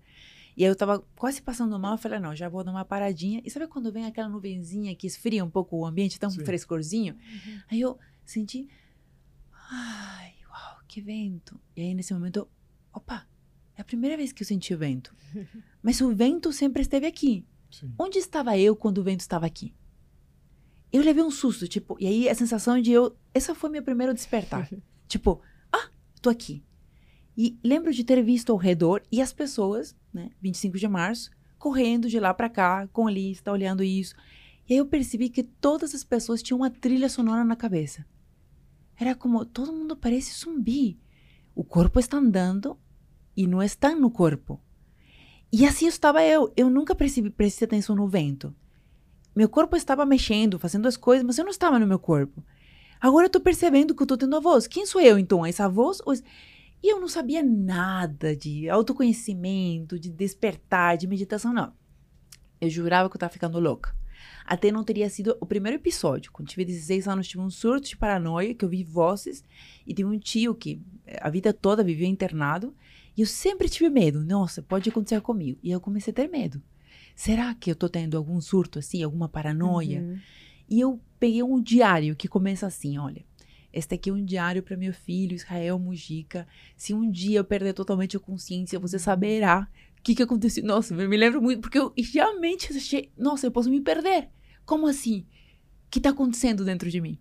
E 0.54 0.64
aí 0.64 0.70
eu 0.70 0.76
tava 0.76 1.00
quase 1.16 1.40
passando 1.40 1.78
mal, 1.78 1.92
eu 1.92 1.98
falei, 1.98 2.18
não, 2.18 2.36
já 2.36 2.48
vou 2.48 2.62
dar 2.62 2.70
uma 2.70 2.84
paradinha. 2.84 3.40
E 3.42 3.50
sabe 3.50 3.66
quando 3.66 3.90
vem 3.90 4.04
aquela 4.04 4.28
nuvenzinha 4.28 4.94
que 4.94 5.06
esfria 5.06 5.42
um 5.42 5.50
pouco 5.50 5.78
o 5.78 5.86
ambiente, 5.86 6.20
tão 6.20 6.28
Sim. 6.28 6.44
frescorzinho? 6.44 7.14
Uhum. 7.14 7.60
Aí 7.70 7.80
eu 7.80 7.98
senti, 8.26 8.68
ai, 9.70 10.34
uau, 10.48 10.78
que 10.86 11.00
vento. 11.00 11.58
E 11.74 11.80
aí 11.80 11.94
nesse 11.94 12.12
momento, 12.12 12.36
eu, 12.36 12.48
opa, 12.92 13.26
é 13.76 13.82
a 13.82 13.84
primeira 13.84 14.16
vez 14.16 14.32
que 14.32 14.42
eu 14.42 14.46
senti 14.46 14.74
o 14.74 14.78
vento. 14.78 15.14
Mas 15.82 16.00
o 16.00 16.14
vento 16.14 16.52
sempre 16.52 16.82
esteve 16.82 17.06
aqui. 17.06 17.44
Sim. 17.70 17.92
Onde 17.98 18.18
estava 18.18 18.56
eu 18.58 18.76
quando 18.76 18.98
o 18.98 19.02
vento 19.02 19.20
estava 19.20 19.46
aqui? 19.46 19.74
Eu 20.92 21.02
levei 21.02 21.22
um 21.22 21.30
susto, 21.30 21.66
tipo, 21.66 21.96
e 21.98 22.06
aí 22.06 22.28
a 22.28 22.34
sensação 22.34 22.80
de 22.80 22.92
eu. 22.92 23.16
Essa 23.32 23.54
foi 23.54 23.70
meu 23.70 23.82
primeiro 23.82 24.12
despertar. 24.12 24.68
tipo, 25.08 25.40
ah, 25.72 25.88
tô 26.20 26.28
aqui. 26.28 26.62
E 27.36 27.58
lembro 27.64 27.92
de 27.92 28.04
ter 28.04 28.22
visto 28.22 28.52
ao 28.52 28.58
redor 28.58 29.02
e 29.10 29.22
as 29.22 29.32
pessoas, 29.32 29.96
né, 30.12 30.30
25 30.42 30.76
de 30.76 30.86
março, 30.86 31.30
correndo 31.58 32.10
de 32.10 32.20
lá 32.20 32.34
para 32.34 32.50
cá, 32.50 32.86
com 32.88 33.06
a 33.06 33.10
lista, 33.10 33.50
olhando 33.50 33.82
isso. 33.82 34.14
E 34.68 34.74
aí 34.74 34.78
eu 34.78 34.86
percebi 34.86 35.30
que 35.30 35.42
todas 35.42 35.94
as 35.94 36.04
pessoas 36.04 36.42
tinham 36.42 36.58
uma 36.58 36.70
trilha 36.70 37.08
sonora 37.08 37.42
na 37.42 37.56
cabeça. 37.56 38.04
Era 38.96 39.14
como 39.14 39.44
todo 39.46 39.72
mundo 39.72 39.96
parece 39.96 40.38
zumbi. 40.38 41.00
O 41.54 41.64
corpo 41.64 41.98
está 41.98 42.18
andando 42.18 42.78
e 43.36 43.46
não 43.46 43.62
está 43.62 43.94
no 43.94 44.10
corpo. 44.10 44.60
E 45.52 45.66
assim 45.66 45.86
estava 45.86 46.22
eu. 46.22 46.52
Eu 46.56 46.70
nunca 46.70 46.94
prestei, 46.94 47.32
atenção 47.64 47.94
no 47.94 48.08
vento. 48.08 48.54
Meu 49.34 49.48
corpo 49.48 49.76
estava 49.76 50.04
mexendo, 50.06 50.58
fazendo 50.58 50.86
as 50.86 50.96
coisas, 50.96 51.24
mas 51.24 51.38
eu 51.38 51.44
não 51.44 51.50
estava 51.50 51.78
no 51.78 51.86
meu 51.86 51.98
corpo. 51.98 52.44
Agora 53.00 53.24
eu 53.24 53.28
estou 53.28 53.42
percebendo 53.42 53.94
que 53.94 54.02
eu 54.02 54.04
estou 54.04 54.16
tendo 54.16 54.36
a 54.36 54.40
voz. 54.40 54.66
Quem 54.66 54.86
sou 54.86 55.00
eu, 55.00 55.18
então? 55.18 55.44
Essa 55.44 55.68
voz? 55.68 56.00
E 56.82 56.92
eu 56.92 57.00
não 57.00 57.08
sabia 57.08 57.42
nada 57.42 58.34
de 58.34 58.68
autoconhecimento, 58.68 59.98
de 59.98 60.10
despertar, 60.10 60.96
de 60.96 61.06
meditação, 61.06 61.52
não. 61.52 61.72
Eu 62.60 62.70
jurava 62.70 63.08
que 63.08 63.14
eu 63.14 63.18
estava 63.18 63.32
ficando 63.32 63.58
louca. 63.58 63.94
Até 64.44 64.70
não 64.70 64.84
teria 64.84 65.08
sido 65.08 65.36
o 65.40 65.46
primeiro 65.46 65.78
episódio. 65.78 66.32
Quando 66.32 66.48
tive 66.48 66.64
16 66.64 67.08
anos, 67.08 67.28
tive 67.28 67.42
um 67.42 67.50
surto 67.50 67.88
de 67.88 67.96
paranoia, 67.96 68.54
que 68.54 68.64
eu 68.64 68.68
vi 68.68 68.82
vozes, 68.82 69.44
e 69.86 69.94
tinha 69.94 70.06
um 70.06 70.18
tio 70.18 70.54
que 70.54 70.80
eh, 71.06 71.18
a 71.20 71.30
vida 71.30 71.52
toda 71.52 71.84
vivia 71.84 72.06
internado, 72.06 72.74
e 73.16 73.20
eu 73.20 73.26
sempre 73.26 73.68
tive 73.68 73.88
medo. 73.90 74.24
Nossa, 74.24 74.62
pode 74.62 74.88
acontecer 74.88 75.20
comigo. 75.20 75.58
E 75.62 75.70
eu 75.70 75.80
comecei 75.80 76.10
a 76.10 76.14
ter 76.14 76.28
medo. 76.28 76.62
Será 77.14 77.54
que 77.54 77.70
eu 77.70 77.76
tô 77.76 77.88
tendo 77.88 78.16
algum 78.16 78.40
surto 78.40 78.78
assim, 78.78 79.02
alguma 79.02 79.28
paranoia? 79.28 80.00
Uhum. 80.00 80.18
E 80.68 80.80
eu 80.80 81.00
peguei 81.20 81.42
um 81.42 81.60
diário 81.60 82.16
que 82.16 82.28
começa 82.28 82.66
assim, 82.66 82.98
olha. 82.98 83.24
Este 83.72 83.94
aqui 83.94 84.10
é 84.10 84.12
um 84.12 84.22
diário 84.22 84.62
para 84.62 84.76
meu 84.76 84.92
filho, 84.92 85.34
Israel 85.34 85.78
Mujica. 85.78 86.46
Se 86.76 86.92
um 86.92 87.10
dia 87.10 87.38
eu 87.38 87.44
perder 87.44 87.72
totalmente 87.72 88.16
a 88.16 88.20
consciência, 88.20 88.78
você 88.78 88.96
uhum. 88.96 89.02
saberá 89.02 89.68
o 89.98 90.02
que, 90.02 90.14
que 90.14 90.22
aconteceu. 90.22 90.64
Nossa, 90.64 90.94
eu 90.94 91.08
me 91.08 91.16
lembro 91.16 91.40
muito, 91.40 91.60
porque 91.60 91.78
eu 91.78 91.92
realmente 91.96 92.76
achei, 92.76 93.10
nossa, 93.16 93.46
eu 93.46 93.50
posso 93.50 93.70
me 93.70 93.80
perder. 93.80 94.28
Como 94.64 94.86
assim? 94.86 95.20
O 95.86 95.90
que 95.90 95.98
está 95.98 96.10
acontecendo 96.10 96.64
dentro 96.64 96.90
de 96.90 97.00
mim? 97.00 97.18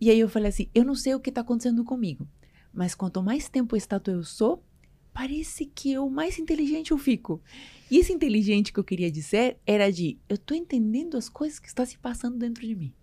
E 0.00 0.10
aí 0.10 0.18
eu 0.18 0.28
falei 0.28 0.48
assim, 0.48 0.68
eu 0.74 0.84
não 0.84 0.94
sei 0.94 1.14
o 1.14 1.20
que 1.20 1.30
está 1.30 1.42
acontecendo 1.42 1.84
comigo, 1.84 2.28
mas 2.72 2.94
quanto 2.94 3.22
mais 3.22 3.48
tempo 3.48 3.76
estátua 3.76 4.14
eu 4.14 4.24
sou, 4.24 4.64
parece 5.12 5.66
que 5.66 5.92
eu 5.92 6.08
mais 6.08 6.38
inteligente 6.38 6.90
eu 6.90 6.98
fico. 6.98 7.42
E 7.90 7.98
esse 7.98 8.12
inteligente 8.12 8.72
que 8.72 8.80
eu 8.80 8.84
queria 8.84 9.10
dizer 9.10 9.58
era 9.66 9.90
de 9.92 10.18
eu 10.28 10.38
tô 10.38 10.54
entendendo 10.54 11.16
as 11.16 11.28
coisas 11.28 11.58
que 11.58 11.68
estão 11.68 11.84
se 11.84 11.98
passando 11.98 12.38
dentro 12.38 12.66
de 12.66 12.74
mim. 12.74 12.94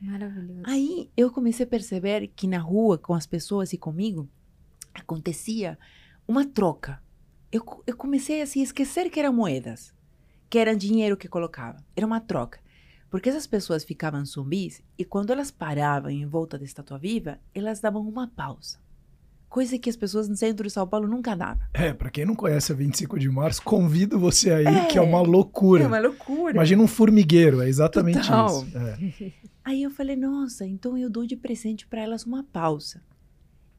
Maravilhoso. 0.00 0.62
Aí 0.64 1.10
eu 1.16 1.30
comecei 1.30 1.64
a 1.64 1.68
perceber 1.68 2.28
que 2.28 2.46
na 2.46 2.58
rua, 2.58 2.98
com 2.98 3.14
as 3.14 3.26
pessoas 3.26 3.72
e 3.72 3.78
comigo, 3.78 4.28
acontecia 4.94 5.78
uma 6.26 6.44
troca. 6.44 7.02
Eu, 7.52 7.62
eu 7.86 7.96
comecei 7.96 8.40
assim, 8.40 8.60
a 8.60 8.64
esquecer 8.64 9.10
que 9.10 9.20
eram 9.20 9.32
moedas, 9.32 9.94
que 10.48 10.58
era 10.58 10.74
dinheiro 10.74 11.16
que 11.16 11.28
colocava. 11.28 11.84
Era 11.94 12.06
uma 12.06 12.20
troca. 12.20 12.60
Porque 13.10 13.28
essas 13.28 13.46
pessoas 13.46 13.84
ficavam 13.84 14.24
zumbis 14.24 14.82
e 14.96 15.04
quando 15.04 15.32
elas 15.32 15.50
paravam 15.50 16.10
em 16.10 16.24
volta 16.26 16.56
da 16.56 16.64
estátua 16.64 16.98
viva, 16.98 17.40
elas 17.52 17.80
davam 17.80 18.08
uma 18.08 18.28
pausa 18.28 18.78
Coisa 19.50 19.76
que 19.80 19.90
as 19.90 19.96
pessoas 19.96 20.28
no 20.28 20.36
centro 20.36 20.64
de 20.64 20.72
São 20.72 20.86
Paulo 20.86 21.08
nunca 21.08 21.34
davam. 21.34 21.60
É, 21.74 21.92
pra 21.92 22.08
quem 22.08 22.24
não 22.24 22.36
conhece 22.36 22.70
a 22.70 22.74
25 22.74 23.18
de 23.18 23.28
março, 23.28 23.60
convido 23.62 24.16
você 24.16 24.52
aí, 24.52 24.64
É, 24.64 24.84
que 24.84 24.96
é 24.96 25.00
uma 25.00 25.20
loucura. 25.20 25.82
É 25.82 25.86
uma 25.88 25.98
loucura. 25.98 26.54
Imagina 26.54 26.80
um 26.80 26.86
formigueiro, 26.86 27.60
é 27.60 27.68
exatamente 27.68 28.20
Total. 28.20 28.62
isso. 28.62 28.78
É. 28.78 29.32
Aí 29.64 29.82
eu 29.82 29.90
falei, 29.90 30.14
nossa, 30.14 30.64
então 30.64 30.96
eu 30.96 31.10
dou 31.10 31.26
de 31.26 31.36
presente 31.36 31.84
para 31.84 32.00
elas 32.00 32.24
uma 32.24 32.44
pausa. 32.44 33.02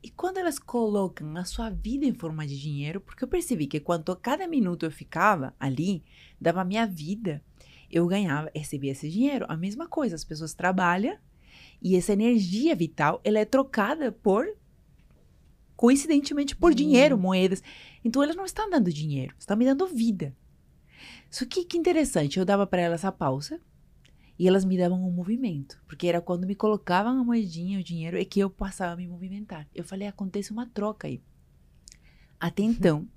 E 0.04 0.10
quando 0.10 0.38
elas 0.38 0.60
colocam 0.60 1.36
a 1.38 1.46
sua 1.46 1.70
vida 1.70 2.06
em 2.06 2.14
forma 2.14 2.46
de 2.46 2.60
dinheiro, 2.60 3.00
porque 3.00 3.24
eu 3.24 3.28
percebi 3.28 3.66
que 3.66 3.80
quanto 3.80 4.14
cada 4.18 4.48
minuto 4.48 4.86
eu 4.86 4.92
ficava 4.92 5.54
ali, 5.60 6.04
dava 6.40 6.66
minha 6.66 6.86
vida, 6.86 7.42
eu 7.90 8.06
ganhava, 8.08 8.52
recebia 8.54 8.92
esse 8.92 9.10
dinheiro. 9.10 9.46
A 9.48 9.56
mesma 9.56 9.88
coisa, 9.88 10.16
as 10.16 10.26
pessoas 10.26 10.54
trabalham 10.54 11.16
e 11.82 11.96
essa 11.96 12.14
energia 12.14 12.76
vital, 12.76 13.22
ela 13.24 13.40
é 13.40 13.46
trocada 13.46 14.12
por, 14.12 14.46
coincidentemente, 15.82 16.56
por 16.56 16.76
dinheiro, 16.76 17.18
moedas. 17.18 17.64
Então 18.06 18.22
elas 18.22 18.36
não 18.36 18.46
estão 18.46 18.70
dando 18.70 18.94
dinheiro, 18.94 19.34
estão 19.40 19.58
me 19.58 19.66
dando 19.66 19.88
vida. 19.88 20.32
Só 21.28 21.44
que 21.44 21.66
que 21.66 21.76
interessante, 21.76 22.38
eu 22.38 22.46
dava 22.46 22.68
para 22.68 22.84
elas 22.84 23.04
a 23.04 23.12
pausa 23.12 23.60
e 24.38 24.48
elas 24.48 24.64
me 24.64 24.78
davam 24.78 25.04
um 25.04 25.10
movimento, 25.10 25.82
porque 25.88 26.06
era 26.06 26.22
quando 26.22 26.46
me 26.46 26.54
colocavam 26.54 27.20
a 27.20 27.24
moedinha, 27.24 27.80
o 27.80 27.84
dinheiro, 27.84 28.16
é 28.16 28.24
que 28.24 28.40
eu 28.40 28.48
passava 28.48 28.94
a 28.94 28.96
me 28.96 29.08
movimentar. 29.08 29.68
Eu 29.74 29.84
falei, 29.84 30.08
acontece 30.08 30.52
uma 30.52 30.68
troca 30.68 31.08
aí. 31.08 31.20
Até 32.40 32.62
então, 32.62 33.10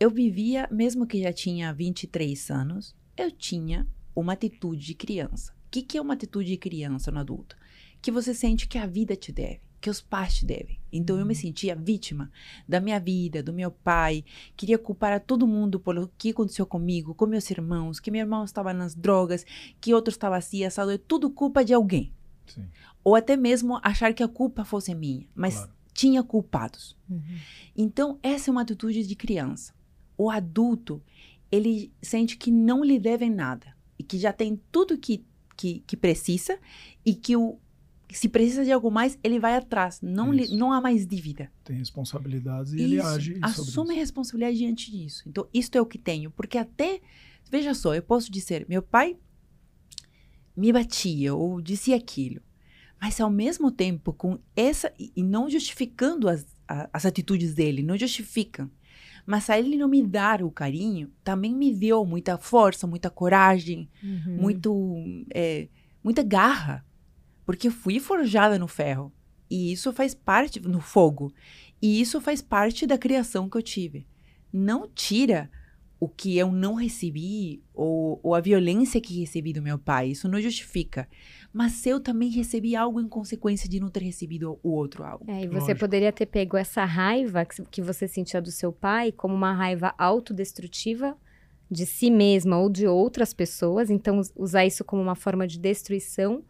eu 0.00 0.10
vivia, 0.10 0.68
mesmo 0.68 1.06
que 1.06 1.22
já 1.22 1.32
tinha 1.32 1.72
23 1.72 2.50
anos, 2.50 2.96
eu 3.16 3.30
tinha 3.30 3.86
uma 4.16 4.32
atitude 4.32 4.84
de 4.84 4.94
criança. 4.96 5.52
O 5.68 5.70
que, 5.70 5.80
que 5.80 5.96
é 5.96 6.00
uma 6.00 6.14
atitude 6.14 6.50
de 6.50 6.56
criança 6.56 7.12
no 7.12 7.20
adulto? 7.20 7.56
Que 8.00 8.10
você 8.10 8.34
sente 8.34 8.66
que 8.66 8.78
a 8.78 8.86
vida 8.86 9.14
te 9.14 9.30
deve, 9.30 9.60
que 9.82 9.90
os 9.90 10.00
pais 10.00 10.36
te 10.36 10.46
devem. 10.46 10.78
Então 10.92 11.18
eu 11.18 11.26
me 11.26 11.34
sentia 11.34 11.74
vítima 11.74 12.30
da 12.68 12.80
minha 12.80 13.00
vida, 13.00 13.42
do 13.42 13.52
meu 13.52 13.68
pai, 13.68 14.24
queria 14.56 14.78
culpar 14.78 15.12
a 15.12 15.18
todo 15.18 15.44
mundo 15.44 15.80
pelo 15.80 16.08
que 16.16 16.30
aconteceu 16.30 16.64
comigo, 16.64 17.16
com 17.16 17.26
meus 17.26 17.50
irmãos, 17.50 17.98
que 17.98 18.10
meu 18.10 18.20
irmão 18.20 18.44
estava 18.44 18.72
nas 18.72 18.94
drogas, 18.94 19.44
que 19.80 19.92
outro 19.92 20.12
estava 20.12 20.36
assim, 20.36 20.64
assado, 20.64 20.92
é 20.92 20.98
tudo 20.98 21.28
culpa 21.28 21.64
de 21.64 21.74
alguém. 21.74 22.12
Sim, 22.46 22.64
Ou 23.02 23.16
até 23.16 23.36
mesmo 23.36 23.80
achar 23.82 24.14
que 24.14 24.22
a 24.22 24.28
culpa 24.28 24.64
fosse 24.64 24.94
minha, 24.94 25.26
mas 25.34 25.56
claro. 25.56 25.72
tinha 25.92 26.22
culpados. 26.22 26.96
Uhum. 27.10 27.38
Então, 27.76 28.18
essa 28.22 28.50
é 28.50 28.52
uma 28.52 28.62
atitude 28.62 29.04
de 29.04 29.16
criança. 29.16 29.74
O 30.16 30.30
adulto, 30.30 31.02
ele 31.50 31.92
sente 32.00 32.36
que 32.36 32.52
não 32.52 32.84
lhe 32.84 33.00
devem 33.00 33.30
nada 33.30 33.74
e 33.98 34.04
que 34.04 34.16
já 34.16 34.32
tem 34.32 34.60
tudo 34.70 34.96
que, 34.96 35.24
que, 35.56 35.82
que 35.84 35.96
precisa 35.96 36.56
e 37.04 37.14
que 37.14 37.36
o, 37.36 37.58
se 38.12 38.28
precisa 38.28 38.64
de 38.64 38.72
algo 38.72 38.90
mais, 38.90 39.18
ele 39.22 39.38
vai 39.40 39.54
atrás. 39.56 40.00
Não, 40.02 40.32
lhe, 40.32 40.42
Isso. 40.42 40.56
não 40.56 40.72
há 40.72 40.80
mais 40.80 41.06
dívida. 41.06 41.50
Tem 41.64 41.76
responsabilidades 41.76 42.72
e 42.72 42.80
ele 42.80 42.96
Isso, 42.96 43.06
age 43.06 43.32
sobre 43.34 43.44
assume 43.46 43.90
isso. 43.90 44.00
responsabilidade 44.00 44.56
diante 44.58 44.90
disso. 44.90 45.22
Então, 45.26 45.46
isto 45.52 45.76
é 45.76 45.80
o 45.80 45.86
que 45.86 45.98
tenho. 45.98 46.30
Porque 46.30 46.58
até, 46.58 47.00
veja 47.50 47.74
só, 47.74 47.94
eu 47.94 48.02
posso 48.02 48.30
dizer, 48.30 48.66
meu 48.68 48.82
pai 48.82 49.16
me 50.56 50.72
batia 50.72 51.34
ou 51.34 51.60
dizia 51.60 51.96
aquilo. 51.96 52.40
Mas 53.00 53.20
ao 53.20 53.30
mesmo 53.30 53.70
tempo, 53.70 54.12
com 54.12 54.38
essa, 54.54 54.92
e 54.98 55.12
e 55.16 55.22
não 55.22 55.48
justificando 55.50 56.28
as, 56.28 56.46
a- 56.68 56.88
as 56.92 57.04
atitudes 57.06 57.54
dele, 57.54 57.82
não 57.82 57.96
justificam. 57.96 58.70
Mas 59.26 59.48
a 59.50 59.58
ele 59.58 59.76
não 59.76 59.88
me 59.88 60.02
dar 60.02 60.42
o 60.42 60.50
carinho, 60.50 61.10
também 61.24 61.54
me 61.54 61.72
deu 61.72 62.04
muita 62.04 62.36
força, 62.38 62.86
muita 62.86 63.08
coragem, 63.10 63.88
Uhum. 64.02 64.36
muito, 64.40 65.24
é, 65.34 65.68
muita 66.02 66.22
garra, 66.22 66.84
porque 67.44 67.68
eu 67.68 67.72
fui 67.72 67.98
forjada 68.00 68.58
no 68.58 68.68
ferro 68.68 69.12
e 69.50 69.72
isso 69.72 69.92
faz 69.92 70.14
parte 70.14 70.60
no 70.60 70.80
fogo 70.80 71.32
e 71.80 72.00
isso 72.00 72.20
faz 72.20 72.40
parte 72.42 72.86
da 72.86 72.96
criação 72.96 73.48
que 73.48 73.56
eu 73.56 73.62
tive. 73.62 74.06
Não 74.52 74.88
tira 74.88 75.50
o 75.98 76.08
que 76.08 76.36
eu 76.36 76.50
não 76.50 76.74
recebi 76.74 77.62
ou, 77.72 78.18
ou 78.24 78.34
a 78.34 78.40
violência 78.40 79.00
que 79.00 79.20
recebi 79.20 79.52
do 79.52 79.62
meu 79.62 79.78
pai, 79.78 80.08
isso 80.08 80.28
não 80.28 80.40
justifica. 80.40 81.08
Mas 81.52 81.86
eu 81.86 82.00
também 82.00 82.28
recebi 82.28 82.74
algo 82.74 83.00
em 83.00 83.06
consequência 83.08 83.68
de 83.68 83.78
não 83.78 83.88
ter 83.88 84.02
recebido 84.02 84.58
o 84.64 84.70
outro 84.70 85.04
algo. 85.04 85.24
É, 85.28 85.42
e 85.44 85.46
você 85.46 85.58
Lógico. 85.58 85.78
poderia 85.80 86.10
ter 86.12 86.26
pego 86.26 86.56
essa 86.56 86.84
raiva 86.84 87.44
que 87.44 87.62
que 87.70 87.80
você 87.82 88.08
sentia 88.08 88.42
do 88.42 88.50
seu 88.50 88.72
pai 88.72 89.12
como 89.12 89.32
uma 89.34 89.52
raiva 89.52 89.94
autodestrutiva 89.96 91.16
de 91.70 91.86
si 91.86 92.10
mesma 92.10 92.58
ou 92.58 92.68
de 92.68 92.86
outras 92.86 93.32
pessoas, 93.32 93.88
então 93.88 94.18
us- 94.18 94.32
usar 94.36 94.66
isso 94.66 94.84
como 94.84 95.00
uma 95.00 95.14
forma 95.14 95.46
de 95.46 95.58
destruição, 95.58 96.42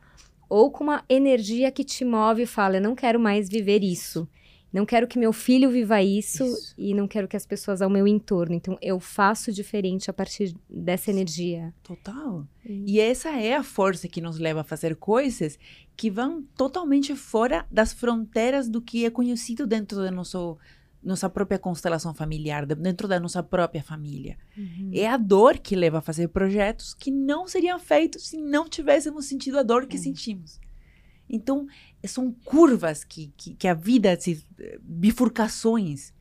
ou 0.52 0.70
com 0.70 0.84
uma 0.84 1.02
energia 1.08 1.72
que 1.72 1.82
te 1.82 2.04
move 2.04 2.42
e 2.42 2.46
fala: 2.46 2.76
Eu 2.76 2.82
não 2.82 2.94
quero 2.94 3.18
mais 3.18 3.48
viver 3.48 3.82
isso. 3.82 4.28
Não 4.70 4.86
quero 4.86 5.06
que 5.06 5.18
meu 5.18 5.32
filho 5.34 5.70
viva 5.70 6.02
isso, 6.02 6.44
Isso. 6.44 6.74
e 6.78 6.94
não 6.94 7.06
quero 7.06 7.28
que 7.28 7.36
as 7.36 7.44
pessoas 7.44 7.82
ao 7.82 7.90
meu 7.90 8.06
entorno. 8.06 8.54
Então, 8.54 8.78
eu 8.80 8.98
faço 8.98 9.52
diferente 9.52 10.08
a 10.10 10.14
partir 10.14 10.54
dessa 10.68 11.10
energia. 11.10 11.74
Total. 11.82 12.46
E 12.64 12.98
essa 12.98 13.28
é 13.30 13.54
a 13.54 13.62
força 13.62 14.08
que 14.08 14.22
nos 14.22 14.38
leva 14.38 14.62
a 14.62 14.64
fazer 14.64 14.96
coisas 14.96 15.58
que 15.94 16.10
vão 16.10 16.42
totalmente 16.56 17.14
fora 17.14 17.66
das 17.70 17.92
fronteiras 17.92 18.66
do 18.66 18.80
que 18.80 19.04
é 19.04 19.10
conhecido 19.10 19.66
dentro 19.66 19.98
da 19.98 20.10
nosso, 20.10 20.56
nossa 21.02 21.28
própria 21.28 21.58
constelação 21.58 22.14
familiar, 22.14 22.64
de- 22.64 22.74
dentro 22.74 23.08
da 23.08 23.18
nossa 23.18 23.42
própria 23.42 23.82
família. 23.82 24.36
Uhum. 24.56 24.90
É 24.94 25.08
a 25.08 25.16
dor 25.16 25.58
que 25.58 25.74
leva 25.74 25.98
a 25.98 26.02
fazer 26.02 26.28
projetos 26.28 26.94
que 26.94 27.10
não 27.10 27.46
seriam 27.48 27.78
feitos 27.78 28.28
se 28.28 28.36
não 28.36 28.68
tivéssemos 28.68 29.26
sentido 29.26 29.58
a 29.58 29.62
dor 29.62 29.86
que 29.86 29.98
sentimos. 29.98 30.60
Então, 31.28 31.66
são 32.04 32.30
curvas 32.44 33.04
que, 33.04 33.32
que, 33.36 33.54
que 33.54 33.66
a 33.66 33.74
vida, 33.74 34.14
se, 34.20 34.44
bifurcações, 34.82 36.12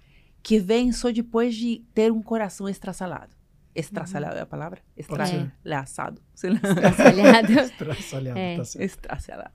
que 0.43 0.59
vêm 0.59 0.91
só 0.91 1.11
depois 1.11 1.55
de 1.55 1.83
ter 1.93 2.11
um 2.11 2.21
coração 2.21 2.67
estraçalado. 2.67 3.35
Estraçalado 3.73 4.37
é 4.37 4.41
a 4.41 4.45
palavra? 4.45 4.81
Pode 5.07 5.29
ser. 5.29 5.51
Estraçalhado. 5.63 6.21
sei 6.35 6.49
lá. 6.51 6.59
Traçalhado. 6.59 7.71
Traçalhado, 7.77 8.39
É. 8.39 8.57
tá 8.57 8.65
certo. 8.65 8.83
Estraçalado. 8.85 9.51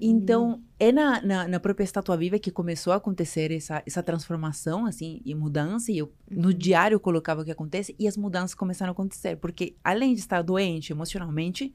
Então, 0.00 0.62
é 0.78 0.92
na, 0.92 1.20
na, 1.20 1.48
na 1.48 1.60
própria 1.60 1.84
Estátua 1.84 2.16
Viva 2.16 2.38
que 2.38 2.52
começou 2.52 2.92
a 2.92 2.96
acontecer 2.96 3.50
essa, 3.50 3.82
essa 3.84 4.02
transformação, 4.02 4.86
assim, 4.86 5.20
e 5.24 5.34
mudança. 5.34 5.90
E 5.90 5.98
eu, 5.98 6.12
no 6.30 6.54
diário, 6.54 6.94
eu 6.94 7.00
colocava 7.00 7.42
o 7.42 7.44
que 7.44 7.50
acontece 7.50 7.94
e 7.98 8.06
as 8.06 8.16
mudanças 8.16 8.54
começaram 8.54 8.90
a 8.90 8.92
acontecer. 8.92 9.36
Porque, 9.36 9.74
além 9.82 10.14
de 10.14 10.20
estar 10.20 10.42
doente 10.42 10.92
emocionalmente, 10.92 11.74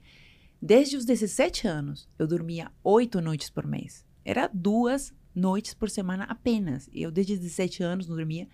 desde 0.61 0.95
os 0.95 1.03
17 1.03 1.67
anos, 1.67 2.07
eu 2.17 2.25
dormia 2.25 2.71
oito 2.81 3.19
noites 3.19 3.49
por 3.49 3.67
mês. 3.67 4.05
Era 4.23 4.49
duas 4.53 5.13
noites 5.35 5.73
por 5.73 5.89
semana 5.89 6.23
apenas. 6.23 6.89
Eu, 6.93 7.11
desde 7.11 7.33
os 7.33 7.39
17 7.39 7.83
anos, 7.83 8.07
não 8.07 8.15
dormia. 8.15 8.47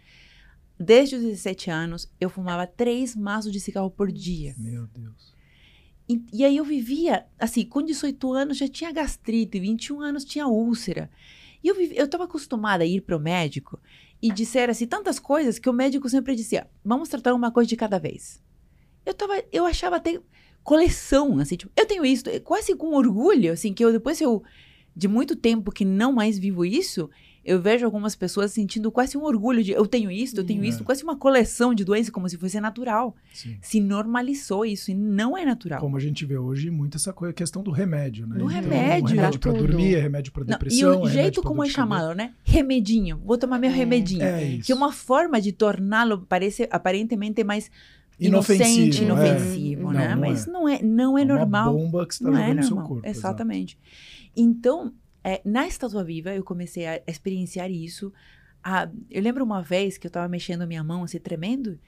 Desde 0.80 1.16
os 1.16 1.22
17 1.22 1.70
anos, 1.70 2.12
eu 2.20 2.30
fumava 2.30 2.66
três 2.66 3.16
maços 3.16 3.52
de 3.52 3.60
cigarro 3.60 3.92
por 3.92 4.12
dia. 4.12 4.56
Meu 4.58 4.88
Deus. 4.88 5.38
E, 6.10 6.20
e 6.34 6.44
aí 6.44 6.58
eu 6.58 6.66
vivia, 6.66 7.28
assim, 7.38 7.64
com 7.64 7.84
18 7.84 8.34
anos 8.34 8.58
já 8.58 8.68
tinha 8.68 8.92
gastrite, 8.92 9.60
21 9.60 10.02
anos 10.02 10.26
tinha 10.26 10.48
úlcera. 10.48 11.10
E 11.64 11.68
eu, 11.68 11.76
vivi, 11.76 11.96
eu 11.96 12.08
acostumada 12.24 12.84
a 12.84 12.88
ir 12.88 13.02
pro 13.02 13.20
médico 13.20 13.80
e 14.22 14.32
disser 14.32 14.70
assim 14.70 14.88
tantas 14.88 15.20
coisas 15.20 15.60
que 15.60 15.70
o 15.70 15.74
médico 15.74 16.10
sempre 16.10 16.36
dizia: 16.36 16.68
"Vamos 16.84 17.10
tratar 17.10 17.34
uma 17.34 17.52
coisa 17.52 17.70
de 17.70 17.76
cada 17.76 18.00
vez". 18.00 18.42
Eu 19.06 19.14
tava, 19.14 19.44
eu 19.52 19.66
achava 19.66 19.98
até 19.98 20.20
coleção, 20.64 21.38
assim, 21.40 21.58
tipo, 21.58 21.72
eu 21.76 21.86
tenho 21.86 22.06
isso, 22.06 22.24
quase 22.44 22.76
com 22.76 22.94
orgulho, 22.96 23.52
assim, 23.52 23.74
que 23.74 23.84
eu 23.84 23.92
depois 23.92 24.20
eu 24.20 24.44
de 24.96 25.08
muito 25.08 25.36
tempo 25.36 25.72
que 25.72 25.86
não 25.86 26.12
mais 26.12 26.38
vivo 26.38 26.66
isso, 26.66 27.10
eu 27.50 27.62
vejo 27.62 27.86
algumas 27.86 28.16
pessoas 28.16 28.52
sentindo 28.52 28.92
quase 28.92 29.18
um 29.18 29.24
orgulho 29.24 29.64
de 29.64 29.72
eu 29.72 29.86
tenho 29.88 30.12
isso, 30.12 30.38
eu 30.38 30.44
tenho 30.44 30.64
isso, 30.64 30.84
quase 30.84 31.04
uma 31.04 31.16
coleção 31.18 31.74
de 31.74 31.84
doenças 31.84 32.10
como 32.10 32.28
se 32.30 32.38
fosse 32.38 32.60
natural. 32.62 33.16
Sim. 33.34 33.58
Se 33.62 33.80
normalizou 33.80 34.66
isso 34.66 34.92
e 34.92 34.94
não 34.94 35.38
é 35.38 35.44
natural. 35.46 35.80
Como 35.80 35.98
a 35.98 36.00
gente 36.00 36.26
vê 36.26 36.38
hoje, 36.38 36.70
muito 36.70 36.98
essa 36.98 37.12
coisa, 37.12 37.34
questão 37.34 37.64
do 37.64 37.72
remédio, 37.72 38.28
né? 38.28 38.36
Do 38.38 38.46
Então, 38.46 38.48
remédio. 38.48 39.16
remédio 39.16 39.40
para 39.40 39.52
dormir, 39.54 39.96
é 39.96 40.00
remédio 40.00 40.32
para 40.32 40.44
Não, 40.44 40.50
depressão. 40.52 40.94
e 40.94 40.98
o 40.98 41.08
é 41.08 41.12
jeito 41.12 41.42
como 41.42 41.64
é 41.64 41.70
chamado, 41.70 42.14
né? 42.16 42.34
Remedinho. 42.44 43.22
Vou 43.26 43.38
tomar 43.38 43.60
meu 43.60 43.70
É. 43.70 43.74
remedinho. 43.74 44.24
É 44.24 44.44
isso. 44.44 44.66
Que 44.66 44.72
é 44.72 44.76
uma 44.76 44.92
forma 44.92 45.42
de 45.42 45.52
torná-lo, 45.52 46.26
parece 46.30 46.68
aparentemente 46.72 47.44
mais 47.44 47.70
Inofensivo, 48.20 48.70
inocente, 48.82 49.02
é. 49.02 49.06
inofensivo, 49.06 49.84
Não, 49.84 49.92
né? 49.92 50.10
não 50.14 50.20
Mas 50.22 50.46
é. 50.48 50.52
não 50.52 50.68
é, 50.70 50.82
não 50.84 51.18
é 51.18 51.24
uma 51.24 51.36
normal. 51.36 51.74
bomba 51.74 52.06
que 52.06 52.14
você 52.16 52.24
está 52.24 52.32
Não 52.32 52.38
é 52.44 52.54
no 52.54 52.64
seu 52.64 52.76
corpo. 52.78 52.98
exato. 53.08 53.10
Exatamente. 53.18 53.78
Então, 54.36 54.94
é, 55.24 55.42
na 55.44 55.68
Estátua 55.68 56.04
Viva, 56.04 56.34
eu 56.34 56.44
comecei 56.44 56.86
a 56.86 57.02
experienciar 57.08 57.70
isso. 57.70 58.14
Ah, 58.64 58.90
eu 59.10 59.22
lembro 59.22 59.44
uma 59.44 59.62
vez 59.62 59.98
que 59.98 60.08
eu 60.08 60.12
tava 60.12 60.28
mexendo 60.28 60.62
a 60.62 60.68
minha 60.68 60.84
mão, 60.84 61.04
assim, 61.04 61.20
tremendo. 61.20 61.80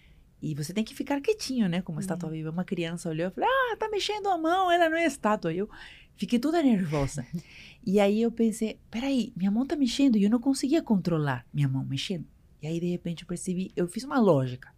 E 0.41 0.55
você 0.55 0.73
tem 0.73 0.83
que 0.83 0.95
ficar 0.95 1.21
quietinho, 1.21 1.69
né? 1.69 1.81
Como 1.81 1.99
estátua 1.99 2.29
viva. 2.29 2.49
Uma 2.49 2.65
criança 2.65 3.09
olhou 3.09 3.27
e 3.27 3.31
falou: 3.31 3.49
Ah, 3.49 3.77
tá 3.77 3.87
mexendo 3.89 4.27
a 4.27 4.37
mão, 4.37 4.71
ela 4.71 4.89
não 4.89 4.97
é 4.97 5.05
estátua. 5.05 5.53
Eu 5.53 5.69
fiquei 6.15 6.39
toda 6.39 6.63
nervosa. 6.63 7.25
e 7.85 7.99
aí 7.99 8.21
eu 8.21 8.31
pensei: 8.31 8.79
Peraí, 8.89 9.31
minha 9.35 9.51
mão 9.51 9.67
tá 9.67 9.75
mexendo 9.75 10.17
e 10.17 10.23
eu 10.23 10.29
não 10.29 10.39
conseguia 10.39 10.81
controlar 10.81 11.45
minha 11.53 11.69
mão 11.69 11.85
mexendo. 11.85 12.25
E 12.61 12.67
aí, 12.67 12.79
de 12.79 12.87
repente, 12.87 13.21
eu 13.21 13.27
percebi: 13.27 13.71
Eu 13.75 13.87
fiz 13.87 14.03
uma 14.03 14.19
lógica. 14.19 14.73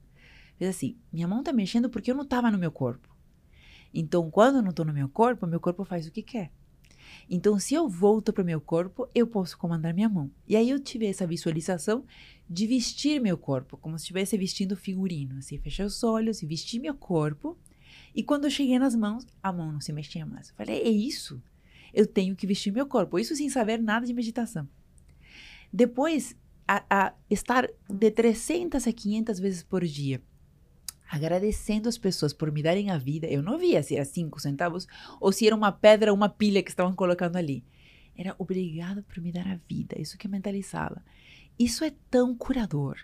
Fiz 0.58 0.68
assim: 0.68 0.98
Minha 1.12 1.28
mão 1.28 1.42
tá 1.42 1.54
mexendo 1.54 1.90
porque 1.90 2.12
eu 2.12 2.16
não 2.16 2.26
tava 2.26 2.52
no 2.52 2.58
meu 2.58 2.72
corpo. 2.72 3.08
Então, 3.94 4.30
quando 4.30 4.58
eu 4.58 4.62
não 4.62 4.74
tô 4.74 4.84
no 4.84 4.92
meu 4.92 5.08
corpo, 5.08 5.48
meu 5.48 5.62
corpo 5.62 5.86
faz 5.86 6.08
o 6.08 6.12
que 6.12 6.24
quer. 6.24 6.52
Então, 7.30 7.58
se 7.60 7.74
eu 7.74 7.88
volto 7.88 8.32
para 8.32 8.44
o 8.44 8.46
meu 8.46 8.62
corpo, 8.62 9.08
eu 9.14 9.26
posso 9.26 9.58
comandar 9.58 9.94
minha 9.94 10.10
mão. 10.10 10.30
E 10.48 10.56
aí 10.56 10.70
eu 10.70 10.80
tive 10.80 11.06
essa 11.06 11.26
visualização 11.26 12.06
de 12.50 12.68
vestir 12.68 13.20
meu 13.22 13.38
corpo, 13.38 13.78
como 13.78 13.98
se 13.98 14.04
estivesse 14.04 14.38
vestindo 14.38 14.76
figurino. 14.76 15.38
Assim, 15.38 15.58
fechei 15.58 15.86
os 15.86 16.04
olhos 16.04 16.42
e 16.42 16.46
vesti 16.46 16.80
meu 16.80 16.94
corpo. 16.94 17.58
E 18.14 18.24
quando 18.24 18.46
eu 18.46 18.50
cheguei 18.50 18.78
nas 18.78 18.96
mãos, 18.96 19.26
a 19.42 19.52
mão 19.52 19.72
não 19.72 19.82
se 19.82 19.92
mexia 19.94 20.26
mais. 20.26 20.50
Eu 20.50 20.56
falei, 20.56 20.82
é 20.82 20.90
isso. 20.90 21.42
Eu 21.94 22.06
tenho 22.06 22.36
que 22.36 22.48
vestir 22.48 22.72
meu 22.72 22.86
corpo. 22.86 23.18
Isso 23.18 23.36
sem 23.36 23.50
saber 23.50 23.82
nada 23.82 24.06
de 24.06 24.14
meditação. 24.14 24.68
Depois, 25.72 26.36
a, 26.68 26.84
a 26.90 27.14
estar 27.30 27.70
de 27.90 28.12
300 28.12 28.88
a 28.88 28.92
500 28.92 29.40
vezes 29.40 29.64
por 29.64 29.84
dia 29.84 30.22
agradecendo 31.14 31.88
as 31.88 31.96
pessoas 31.96 32.34
por 32.34 32.52
me 32.52 32.64
darem 32.64 32.90
a 32.90 32.98
vida. 32.98 33.28
Eu 33.28 33.44
não 33.44 33.60
via 33.60 33.84
se 33.84 33.96
era 33.96 34.04
cinco 34.04 34.40
centavos 34.40 34.88
ou 35.22 35.32
se 35.32 35.46
era 35.46 35.56
uma 35.56 35.72
pedra 35.72 36.12
ou 36.12 36.18
uma 36.18 36.28
pilha 36.28 36.64
que 36.64 36.72
estavam 36.72 36.96
colocando 36.96 37.36
ali. 37.36 37.64
Era 38.18 38.36
obrigado 38.40 39.04
por 39.04 39.22
me 39.22 39.32
dar 39.32 39.48
a 39.48 39.60
vida. 39.70 39.96
Isso 40.02 40.18
que 40.18 40.26
eu 40.26 40.32
mentalizava. 40.32 41.04
Isso 41.58 41.84
é 41.84 41.94
tão 42.10 42.36
curador. 42.36 42.98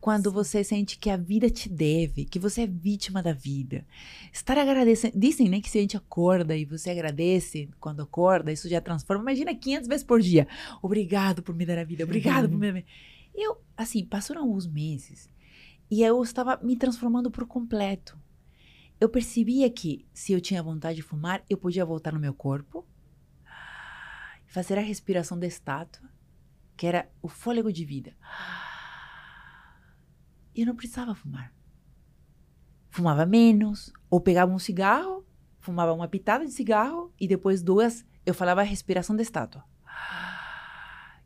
Quando 0.00 0.32
você 0.32 0.64
sente 0.64 0.98
que 0.98 1.08
a 1.08 1.16
vida 1.16 1.48
te 1.48 1.68
deve, 1.68 2.24
que 2.24 2.40
você 2.40 2.62
é 2.62 2.66
vítima 2.66 3.22
da 3.22 3.32
vida. 3.32 3.86
Estar 4.32 4.58
agradecendo. 4.58 5.16
Dizem, 5.16 5.48
né, 5.48 5.60
que 5.60 5.70
se 5.70 5.78
a 5.78 5.80
gente 5.80 5.96
acorda 5.96 6.56
e 6.56 6.64
você 6.64 6.90
agradece 6.90 7.68
quando 7.78 8.02
acorda, 8.02 8.50
isso 8.50 8.68
já 8.68 8.80
transforma. 8.80 9.22
Imagina 9.22 9.54
500 9.54 9.88
vezes 9.88 10.04
por 10.04 10.20
dia. 10.20 10.48
Obrigado 10.82 11.44
por 11.44 11.54
me 11.54 11.64
dar 11.64 11.78
a 11.78 11.84
vida. 11.84 12.02
Obrigado 12.02 12.48
por 12.48 12.58
me 12.58 12.66
dar 12.66 12.70
a 12.70 12.72
vida. 12.72 12.88
Eu, 13.32 13.56
assim, 13.76 14.04
passaram 14.04 14.42
alguns 14.42 14.66
meses 14.66 15.30
e 15.90 16.02
eu 16.02 16.22
estava 16.22 16.58
me 16.62 16.76
transformando 16.76 17.30
por 17.30 17.46
completo. 17.46 18.18
Eu 19.00 19.08
percebia 19.08 19.70
que 19.70 20.06
se 20.12 20.32
eu 20.32 20.40
tinha 20.40 20.62
vontade 20.62 20.96
de 20.96 21.02
fumar, 21.02 21.44
eu 21.48 21.58
podia 21.58 21.84
voltar 21.84 22.12
no 22.12 22.20
meu 22.20 22.34
corpo, 22.34 22.86
fazer 24.46 24.78
a 24.78 24.82
respiração 24.82 25.38
da 25.38 25.46
estátua, 25.46 26.08
que 26.76 26.86
era 26.86 27.10
o 27.20 27.28
fôlego 27.28 27.72
de 27.72 27.84
vida. 27.84 28.16
E 30.54 30.62
eu 30.62 30.66
não 30.66 30.74
precisava 30.74 31.14
fumar. 31.14 31.52
Fumava 32.88 33.26
menos, 33.26 33.92
ou 34.08 34.20
pegava 34.20 34.52
um 34.52 34.58
cigarro, 34.58 35.26
fumava 35.58 35.92
uma 35.92 36.08
pitada 36.08 36.46
de 36.46 36.52
cigarro 36.52 37.12
e 37.20 37.28
depois 37.28 37.62
duas, 37.62 38.06
eu 38.24 38.32
falava 38.32 38.62
a 38.62 38.64
respiração 38.64 39.14
da 39.14 39.22
estátua. 39.22 39.62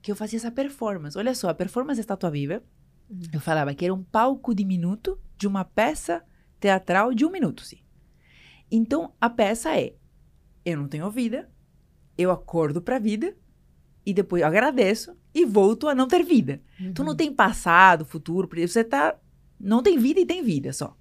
Que 0.03 0.11
eu 0.11 0.17
fazia 0.17 0.39
essa 0.39 0.51
performance. 0.51 1.17
Olha 1.17 1.35
só, 1.35 1.49
a 1.49 1.55
performance 1.55 1.99
da 1.99 2.01
estátua 2.01 2.31
viva 2.31 2.65
Uhum. 3.11 3.21
Eu 3.33 3.41
falava 3.41 3.75
que 3.75 3.85
era 3.85 3.93
um 3.93 4.03
palco 4.03 4.55
diminuto 4.55 5.19
de 5.37 5.47
uma 5.47 5.65
peça 5.65 6.23
teatral 6.61 7.13
de 7.13 7.25
um 7.25 7.31
minuto, 7.31 7.65
sim. 7.65 7.81
Então, 8.71 9.13
a 9.21 9.29
peça 9.29 9.77
é: 9.77 9.95
eu 10.65 10.77
não 10.79 10.87
tenho 10.87 11.11
vida, 11.11 11.51
eu 12.17 12.31
acordo 12.31 12.81
para 12.81 12.97
a 12.97 13.01
vida, 13.01 13.37
e 14.07 14.15
depois 14.15 14.43
eu 14.43 14.49
agradeço 14.49 15.17
e 15.35 15.45
volto 15.45 15.89
a 15.89 15.95
não 15.95 16.07
ter 16.07 16.25
vida. 16.25 16.61
Uhum. 16.81 16.93
Tu 16.93 17.05
não 17.05 17.17
tem 17.17 17.33
passado, 17.33 18.05
futuro, 18.05 18.49
você 18.49 18.85
tá. 18.85 19.19
Não 19.59 19.83
tem 19.83 19.99
vida 19.99 20.21
e 20.21 20.27
tem 20.27 20.43
vida 20.43 20.73
só. 20.73 20.97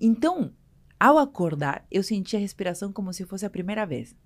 Então, 0.00 0.54
ao 0.98 1.18
acordar, 1.18 1.84
eu 1.90 2.02
senti 2.02 2.36
a 2.36 2.38
respiração 2.38 2.92
como 2.92 3.12
se 3.12 3.26
fosse 3.26 3.44
a 3.44 3.50
primeira 3.50 3.84
vez. 3.84 4.16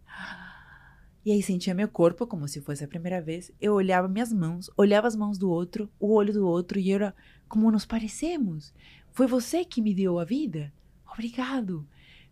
E 1.26 1.32
aí 1.32 1.42
sentia 1.42 1.74
meu 1.74 1.88
corpo 1.88 2.24
como 2.24 2.46
se 2.46 2.60
fosse 2.60 2.84
a 2.84 2.86
primeira 2.88 3.20
vez. 3.20 3.50
Eu 3.60 3.74
olhava 3.74 4.06
minhas 4.06 4.32
mãos, 4.32 4.70
olhava 4.76 5.08
as 5.08 5.16
mãos 5.16 5.36
do 5.36 5.50
outro, 5.50 5.90
o 5.98 6.12
olho 6.12 6.32
do 6.32 6.46
outro 6.46 6.78
e 6.78 6.92
era 6.92 7.12
como 7.48 7.68
nos 7.68 7.84
parecemos. 7.84 8.72
Foi 9.10 9.26
você 9.26 9.64
que 9.64 9.82
me 9.82 9.92
deu 9.92 10.20
a 10.20 10.24
vida? 10.24 10.72
Obrigado. 11.12 11.84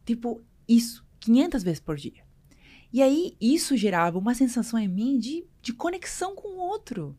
Tipo, 0.07 0.41
isso, 0.69 1.05
500 1.19 1.65
vezes 1.65 1.81
por 1.81 1.97
dia. 1.97 2.25
E 2.93 3.03
aí 3.03 3.37
isso 3.41 3.77
gerava 3.77 4.17
uma 4.17 4.33
sensação 4.33 4.79
em 4.79 4.87
mim 4.87 5.19
de, 5.19 5.45
de 5.61 5.73
conexão 5.73 6.37
com 6.37 6.51
o 6.51 6.61
outro. 6.61 7.19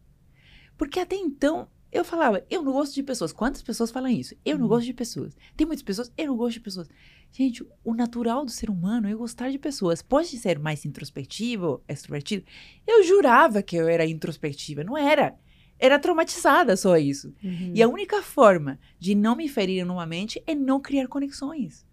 Porque 0.78 1.02
até 1.02 1.18
então 1.18 1.68
eu 1.92 2.06
falava, 2.06 2.46
eu 2.50 2.64
não 2.64 2.72
gosto 2.72 2.96
de 2.96 3.04
pessoas. 3.04 3.34
Quantas 3.34 3.62
pessoas 3.62 3.92
falam 3.92 4.10
isso? 4.10 4.34
Eu 4.46 4.58
não 4.58 4.64
uhum. 4.64 4.70
gosto 4.70 4.86
de 4.86 4.94
pessoas. 4.94 5.36
Tem 5.58 5.68
muitas 5.68 5.84
pessoas, 5.84 6.10
eu 6.18 6.28
não 6.28 6.38
gosto 6.38 6.54
de 6.54 6.62
pessoas. 6.62 6.90
Gente, 7.32 7.66
o 7.84 7.94
natural 7.94 8.46
do 8.46 8.52
ser 8.52 8.70
humano 8.70 9.10
é 9.10 9.14
gostar 9.14 9.52
de 9.52 9.60
pessoas. 9.60 10.02
Pode 10.02 10.38
ser 10.38 10.58
mais 10.58 10.86
introspectivo, 10.86 11.84
extrovertido. 11.88 12.46
Eu 12.88 13.04
jurava 13.04 13.62
que 13.62 13.76
eu 13.76 13.88
era 13.88 14.06
introspectiva. 14.06 14.84
Não 14.84 14.98
era. 14.98 15.36
Era 15.78 16.00
traumatizada 16.00 16.78
só 16.78 16.96
isso. 16.98 17.34
Uhum. 17.44 17.72
E 17.76 17.84
a 17.84 17.88
única 17.88 18.22
forma 18.22 18.80
de 18.98 19.14
não 19.14 19.36
me 19.36 19.50
ferir 19.50 19.86
novamente 19.86 20.42
é 20.48 20.56
não 20.56 20.80
criar 20.80 21.08
conexões. 21.08 21.86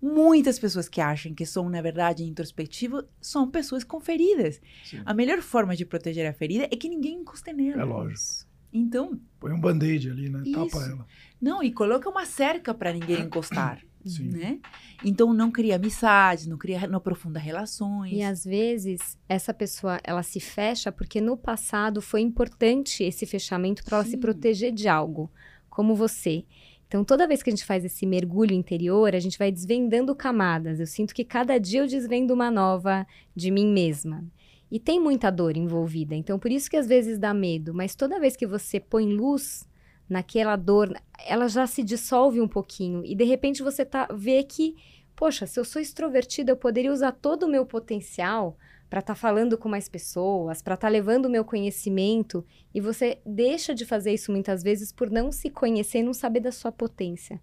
Muitas 0.00 0.58
pessoas 0.58 0.88
que 0.88 1.00
acham 1.00 1.34
que 1.34 1.46
são, 1.46 1.68
na 1.68 1.80
verdade, 1.80 2.24
introspectivos 2.24 3.04
são 3.20 3.50
pessoas 3.50 3.84
com 3.84 4.00
feridas. 4.00 4.60
Sim. 4.84 5.00
A 5.04 5.14
melhor 5.14 5.40
forma 5.40 5.74
de 5.76 5.86
proteger 5.86 6.26
a 6.26 6.32
ferida 6.32 6.64
é 6.64 6.76
que 6.76 6.88
ninguém 6.88 7.20
encoste 7.20 7.52
nela. 7.52 7.82
É 7.82 7.84
lógico. 7.84 8.46
Então. 8.72 9.18
Põe 9.38 9.52
um 9.52 9.60
band-aid 9.60 10.10
ali, 10.10 10.28
né? 10.28 10.42
Isso. 10.44 10.52
Tapa 10.52 10.84
ela. 10.84 11.06
Não, 11.40 11.62
e 11.62 11.72
coloca 11.72 12.08
uma 12.10 12.26
cerca 12.26 12.74
para 12.74 12.92
ninguém 12.92 13.20
encostar. 13.20 13.80
Sim. 14.04 14.28
Né? 14.28 14.58
Então 15.04 15.32
não 15.32 15.50
cria 15.50 15.76
amizades, 15.76 16.46
não 16.46 16.58
cria, 16.58 16.86
não 16.86 16.98
aprofunda 16.98 17.38
relações. 17.38 18.12
E 18.12 18.22
às 18.22 18.44
vezes 18.44 19.18
essa 19.28 19.54
pessoa 19.54 19.98
ela 20.04 20.22
se 20.22 20.40
fecha 20.40 20.92
porque 20.92 21.20
no 21.20 21.36
passado 21.36 22.02
foi 22.02 22.20
importante 22.20 23.02
esse 23.02 23.24
fechamento 23.24 23.82
para 23.82 23.98
ela 23.98 24.06
se 24.06 24.16
proteger 24.16 24.72
de 24.72 24.88
algo, 24.88 25.30
como 25.70 25.94
você. 25.94 26.44
Então 26.86 27.02
toda 27.02 27.26
vez 27.26 27.42
que 27.42 27.50
a 27.50 27.52
gente 27.52 27.64
faz 27.64 27.84
esse 27.84 28.04
mergulho 28.04 28.52
interior, 28.54 29.14
a 29.14 29.20
gente 29.20 29.38
vai 29.38 29.50
desvendando 29.50 30.14
camadas. 30.14 30.78
Eu 30.78 30.86
sinto 30.86 31.14
que 31.14 31.24
cada 31.24 31.58
dia 31.58 31.80
eu 31.80 31.86
desvendo 31.86 32.34
uma 32.34 32.50
nova 32.50 33.06
de 33.34 33.50
mim 33.50 33.66
mesma. 33.66 34.24
E 34.70 34.78
tem 34.78 35.00
muita 35.00 35.30
dor 35.30 35.56
envolvida, 35.56 36.14
então 36.14 36.38
por 36.38 36.50
isso 36.50 36.68
que 36.68 36.76
às 36.76 36.86
vezes 36.86 37.18
dá 37.18 37.32
medo, 37.32 37.72
mas 37.72 37.94
toda 37.94 38.18
vez 38.18 38.34
que 38.34 38.46
você 38.46 38.80
põe 38.80 39.06
luz 39.06 39.64
naquela 40.08 40.56
dor, 40.56 40.94
ela 41.26 41.48
já 41.48 41.66
se 41.66 41.82
dissolve 41.82 42.40
um 42.40 42.48
pouquinho 42.48 43.04
e 43.04 43.14
de 43.14 43.24
repente 43.24 43.62
você 43.62 43.84
tá 43.84 44.08
vê 44.12 44.42
que, 44.42 44.76
poxa, 45.16 45.46
se 45.46 45.58
eu 45.58 45.64
sou 45.64 45.80
extrovertida, 45.80 46.52
eu 46.52 46.56
poderia 46.56 46.92
usar 46.92 47.12
todo 47.12 47.44
o 47.44 47.48
meu 47.48 47.64
potencial 47.64 48.56
para 48.88 49.00
estar 49.00 49.14
tá 49.14 49.20
falando 49.20 49.58
com 49.58 49.68
mais 49.68 49.88
pessoas, 49.88 50.62
para 50.62 50.74
estar 50.74 50.86
tá 50.86 50.92
levando 50.92 51.26
o 51.26 51.30
meu 51.30 51.44
conhecimento, 51.44 52.44
e 52.72 52.80
você 52.80 53.18
deixa 53.26 53.74
de 53.74 53.84
fazer 53.84 54.12
isso 54.12 54.30
muitas 54.30 54.62
vezes 54.62 54.92
por 54.92 55.10
não 55.10 55.32
se 55.32 55.50
conhecer 55.50 55.98
e 55.98 56.02
não 56.02 56.12
saber 56.12 56.40
da 56.40 56.52
sua 56.52 56.70
potência. 56.70 57.40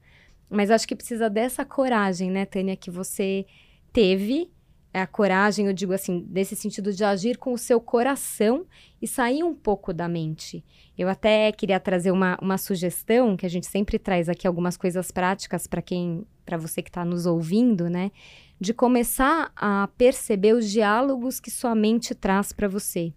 Mas 0.50 0.71
acho 0.71 0.88
que 0.88 0.95
precisa 0.95 1.30
dessa 1.30 1.65
coragem, 1.65 2.30
né, 2.30 2.45
Tânia, 2.45 2.76
que 2.76 2.91
você 2.91 3.45
teve 3.91 4.52
é 4.93 5.01
a 5.01 5.08
coragem, 5.08 5.67
eu 5.67 5.73
digo 5.73 5.93
assim, 5.93 6.25
desse 6.27 6.56
sentido 6.56 6.93
de 6.93 7.04
agir 7.04 7.38
com 7.38 7.54
o 7.54 7.58
seu 7.58 7.80
coração 7.80 8.65
e 9.01 9.08
sair 9.08 9.43
um 9.43 9.54
pouco 9.54 9.93
da 9.93 10.08
mente. 10.08 10.63
Eu 10.97 11.08
até 11.08 11.51
queria 11.51 11.80
trazer 11.80 12.12
uma, 12.12 12.38
uma 12.41 12.58
sugestão, 12.58 13.38
que 13.38 13.45
a 13.45 13.49
gente 13.49 13.67
sempre 13.67 13.97
traz 13.97 14.27
aqui 14.27 14.45
algumas 14.45 14.75
coisas 14.75 15.10
práticas 15.10 15.65
para 15.65 15.82
quem, 15.82 16.25
para 16.45 16.58
você 16.58 16.82
que 16.82 16.89
está 16.89 17.06
nos 17.06 17.25
ouvindo, 17.25 17.89
né? 17.89 18.12
De 18.60 18.73
começar 18.73 19.51
a 19.56 19.89
perceber 19.97 20.54
os 20.54 20.69
diálogos 20.69 21.39
que 21.39 21.49
sua 21.49 21.73
mente 21.73 22.13
traz 22.13 22.51
para 22.51 22.67
você. 22.67 23.13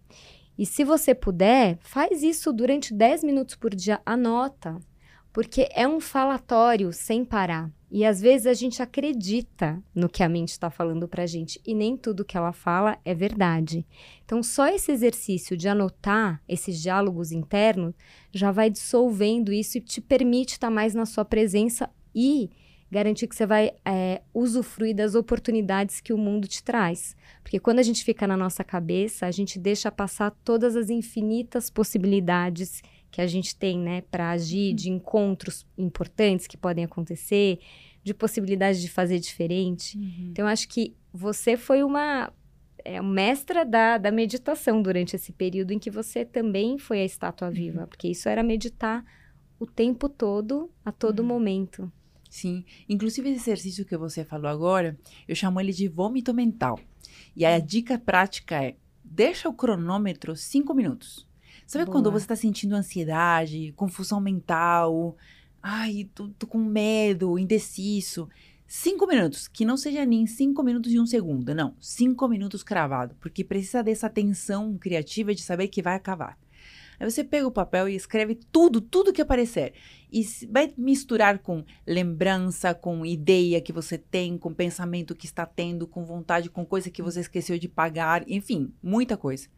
E 0.57 0.65
se 0.65 0.85
você 0.85 1.15
puder, 1.15 1.79
faz 1.83 2.23
isso 2.23 2.53
durante 2.53 2.95
10 2.95 3.25
minutos 3.25 3.57
por 3.57 3.75
dia, 3.75 4.01
anota, 4.07 4.79
porque 5.35 5.69
é 5.73 5.87
um 5.87 5.99
falatório 5.99 6.93
sem 6.93 7.25
parar. 7.25 7.69
E 7.91 8.05
às 8.05 8.21
vezes 8.21 8.47
a 8.47 8.55
gente 8.55 8.81
acredita 8.81 9.83
no 9.93 10.09
que 10.09 10.23
a 10.23 10.29
mente 10.29 10.51
está 10.51 10.71
falando 10.71 11.09
para 11.09 11.25
a 11.25 11.27
gente 11.27 11.61
e 11.67 11.75
nem 11.75 11.97
tudo 11.97 12.25
que 12.25 12.37
ela 12.37 12.53
fala 12.53 12.99
é 13.05 13.13
verdade. 13.13 13.85
Então, 14.25 14.45
só 14.45 14.69
esse 14.69 14.93
exercício 14.93 15.57
de 15.57 15.69
anotar 15.69 16.41
esses 16.49 16.81
diálogos 16.81 17.33
internos 17.33 17.95
já 18.33 18.53
vai 18.53 18.71
dissolvendo 18.71 19.53
isso 19.53 19.79
e 19.79 19.81
te 19.81 20.01
permite 20.01 20.53
estar 20.53 20.69
tá 20.69 20.75
mais 20.75 20.95
na 20.95 21.05
sua 21.05 21.25
presença 21.25 21.91
e 22.15 22.51
garantir 22.89 23.27
que 23.27 23.35
você 23.35 23.45
vai 23.45 23.73
é, 23.85 24.23
usufruir 24.33 24.95
das 24.95 25.17
oportunidades 25.17 26.01
que 26.01 26.13
o 26.13 26.19
mundo 26.19 26.47
te 26.47 26.63
traz. 26.63 27.17
Porque 27.43 27.59
quando 27.59 27.81
a 27.81 27.83
gente 27.83 28.05
fica 28.05 28.25
na 28.25 28.37
nossa 28.37 28.63
cabeça, 28.63 29.27
a 29.27 29.33
gente 29.33 29.59
deixa 29.59 29.91
passar 29.91 30.31
todas 30.45 30.77
as 30.77 30.91
infinitas 30.91 31.71
possibilidades 31.71 32.83
que 33.15 33.21
a 33.21 33.29
gente 33.29 33.55
tem, 33.55 33.79
né, 33.79 34.01
para 34.11 34.31
agir, 34.31 34.71
uhum. 34.71 34.75
de 34.75 34.91
encontros 34.91 35.65
importantes 35.79 36.49
que 36.49 36.57
podem 36.57 36.85
acontecer, 36.85 37.61
de 38.03 38.13
possibilidade 38.13 38.81
de 38.81 38.91
fazer 38.91 39.21
diferente. 39.21 39.97
Uhum. 39.97 40.31
Então, 40.33 40.49
acho 40.49 40.67
que 40.69 40.97
você 41.13 41.57
foi 41.57 41.85
uma 41.85 42.33
é, 42.85 43.01
mestra 43.01 43.65
da, 43.65 43.99
da 43.99 44.11
meditação 44.11 44.83
durante 44.83 45.15
esse 45.15 45.31
período 45.31 45.71
em 45.71 45.79
que 45.79 45.93
você 45.93 46.25
também 46.25 46.77
foi 46.77 47.03
a 47.03 47.05
estátua 47.05 47.47
uhum. 47.47 47.55
viva, 47.55 47.87
porque 47.87 48.09
isso 48.09 48.29
era 48.29 48.43
meditar 48.43 49.05
o 49.61 49.65
tempo 49.65 50.09
todo, 50.09 50.69
a 50.85 50.91
todo 50.91 51.21
uhum. 51.21 51.27
momento. 51.27 51.93
Sim, 52.29 52.65
inclusive 52.89 53.29
esse 53.29 53.49
exercício 53.49 53.85
que 53.85 53.97
você 53.97 54.25
falou 54.25 54.49
agora, 54.49 54.99
eu 55.29 55.37
chamo 55.37 55.61
ele 55.61 55.73
de 55.73 55.87
vômito 55.87 56.35
mental. 56.35 56.81
E 57.37 57.45
a 57.45 57.61
dica 57.61 57.97
prática 57.97 58.61
é: 58.61 58.75
deixa 59.05 59.49
o 59.49 59.55
cronômetro 59.55 60.35
cinco 60.35 60.75
minutos. 60.75 61.33
Sabe 61.67 61.85
Boa. 61.87 61.95
quando 61.95 62.11
você 62.11 62.25
está 62.25 62.37
sentindo 62.37 62.75
ansiedade, 62.75 63.73
confusão 63.77 64.21
mental, 64.21 65.17
ai, 65.63 66.09
tô, 66.15 66.29
tô 66.39 66.47
com 66.47 66.59
medo, 66.59 67.39
indeciso? 67.39 68.29
Cinco 68.67 69.07
minutos, 69.07 69.47
que 69.47 69.65
não 69.65 69.77
seja 69.77 70.05
nem 70.05 70.27
cinco 70.27 70.63
minutos 70.63 70.93
e 70.93 70.99
um 70.99 71.07
segundo, 71.07 71.55
não. 71.55 71.75
Cinco 71.81 72.27
minutos 72.29 72.63
cravado, 72.63 73.15
porque 73.21 73.45
precisa 73.45 73.83
dessa 73.83 74.09
tensão 74.11 74.77
criativa 74.79 75.35
de 75.35 75.43
saber 75.43 75.69
que 75.69 75.83
vai 75.83 75.95
acabar. 75.95 76.39
Aí 76.99 77.11
você 77.11 77.25
pega 77.25 77.47
o 77.47 77.53
papel 77.53 77.89
e 77.89 77.95
escreve 77.95 78.39
tudo, 78.53 78.81
tudo 78.81 79.13
que 79.13 79.21
aparecer. 79.21 79.75
E 80.13 80.23
vai 80.49 80.73
misturar 80.77 81.39
com 81.41 81.65
lembrança, 81.87 82.75
com 82.75 83.05
ideia 83.05 83.61
que 83.61 83.73
você 83.73 83.99
tem, 83.99 84.39
com 84.39 84.55
pensamento 84.55 85.15
que 85.15 85.27
está 85.27 85.45
tendo, 85.45 85.87
com 85.87 86.05
vontade, 86.05 86.51
com 86.51 86.65
coisa 86.65 86.91
que 86.91 87.03
você 87.03 87.21
esqueceu 87.21 87.59
de 87.59 87.69
pagar, 87.69 88.25
enfim, 88.29 88.73
muita 88.83 89.17
coisa. 89.17 89.49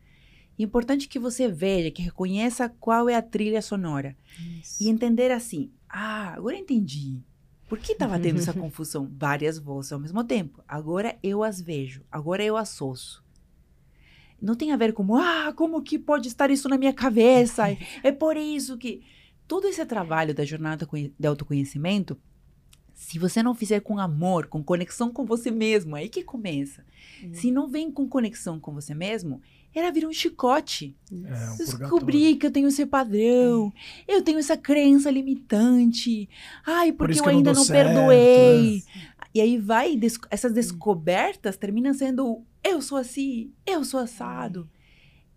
É 0.59 0.63
importante 0.63 1.09
que 1.09 1.19
você 1.19 1.49
veja, 1.49 1.91
que 1.91 2.03
reconheça 2.03 2.69
qual 2.69 3.09
é 3.09 3.15
a 3.15 3.23
trilha 3.23 3.61
sonora. 3.61 4.17
Isso. 4.61 4.83
E 4.83 4.89
entender 4.89 5.31
assim: 5.31 5.71
ah, 5.89 6.35
agora 6.35 6.57
entendi. 6.57 7.21
Por 7.69 7.79
que 7.79 7.93
estava 7.93 8.19
tendo 8.19 8.39
essa 8.39 8.53
confusão? 8.55 9.11
Várias 9.17 9.59
vozes 9.59 9.93
ao 9.93 9.99
mesmo 9.99 10.23
tempo. 10.25 10.63
Agora 10.67 11.17
eu 11.23 11.43
as 11.43 11.61
vejo, 11.61 12.03
agora 12.11 12.43
eu 12.43 12.57
assoço. 12.57 13.25
Não 14.41 14.55
tem 14.55 14.71
a 14.71 14.77
ver 14.77 14.93
com, 14.93 15.17
ah, 15.17 15.53
como 15.57 15.83
que 15.83 15.99
pode 15.99 16.29
estar 16.29 16.51
isso 16.51 16.69
na 16.69 16.77
minha 16.77 16.93
cabeça? 16.93 17.65
é 18.03 18.13
por 18.13 18.37
isso 18.37 18.77
que. 18.77 19.03
Todo 19.49 19.69
esse 19.69 19.85
trabalho 19.87 20.35
da 20.35 20.45
jornada 20.45 20.89
de 20.93 21.27
autoconhecimento, 21.29 22.19
se 22.93 23.17
você 23.17 23.43
não 23.43 23.55
fizer 23.55 23.79
com 23.79 23.99
amor, 23.99 24.47
com 24.47 24.61
conexão 24.61 25.13
com 25.13 25.25
você 25.25 25.53
mesmo, 25.53 25.95
aí 25.95 26.09
que 26.09 26.25
começa. 26.25 26.85
Uhum. 27.23 27.35
Se 27.35 27.53
não 27.53 27.69
vem 27.69 27.93
com 27.93 28.09
conexão 28.09 28.59
com 28.59 28.75
você 28.75 28.93
mesmo, 28.93 29.41
era 29.79 29.93
vir 29.93 30.07
um 30.07 30.13
chicote. 30.13 30.97
É, 31.13 31.51
um 31.51 31.57
Descobri 31.57 32.37
que 32.37 32.47
eu 32.47 32.51
tenho 32.51 32.69
esse 32.69 32.87
padrão, 32.87 33.73
é. 34.09 34.17
eu 34.17 34.23
tenho 34.23 34.39
essa 34.39 34.57
crença 34.57 35.11
limitante. 35.11 36.29
Ai, 36.67 36.93
porque 36.93 37.19
Por 37.19 37.29
eu 37.29 37.37
ainda 37.37 37.53
não, 37.53 37.61
não 37.61 37.67
perdoei. 37.67 38.79
É. 38.79 39.17
E 39.35 39.41
aí 39.41 39.59
vai, 39.59 40.01
essas 40.31 40.53
descobertas 40.53 41.59
terminam 41.59 41.93
sendo 41.93 42.43
eu 42.65 42.81
sou 42.83 42.99
assim, 42.99 43.53
eu 43.67 43.85
sou 43.85 44.01
assado. 44.01 44.69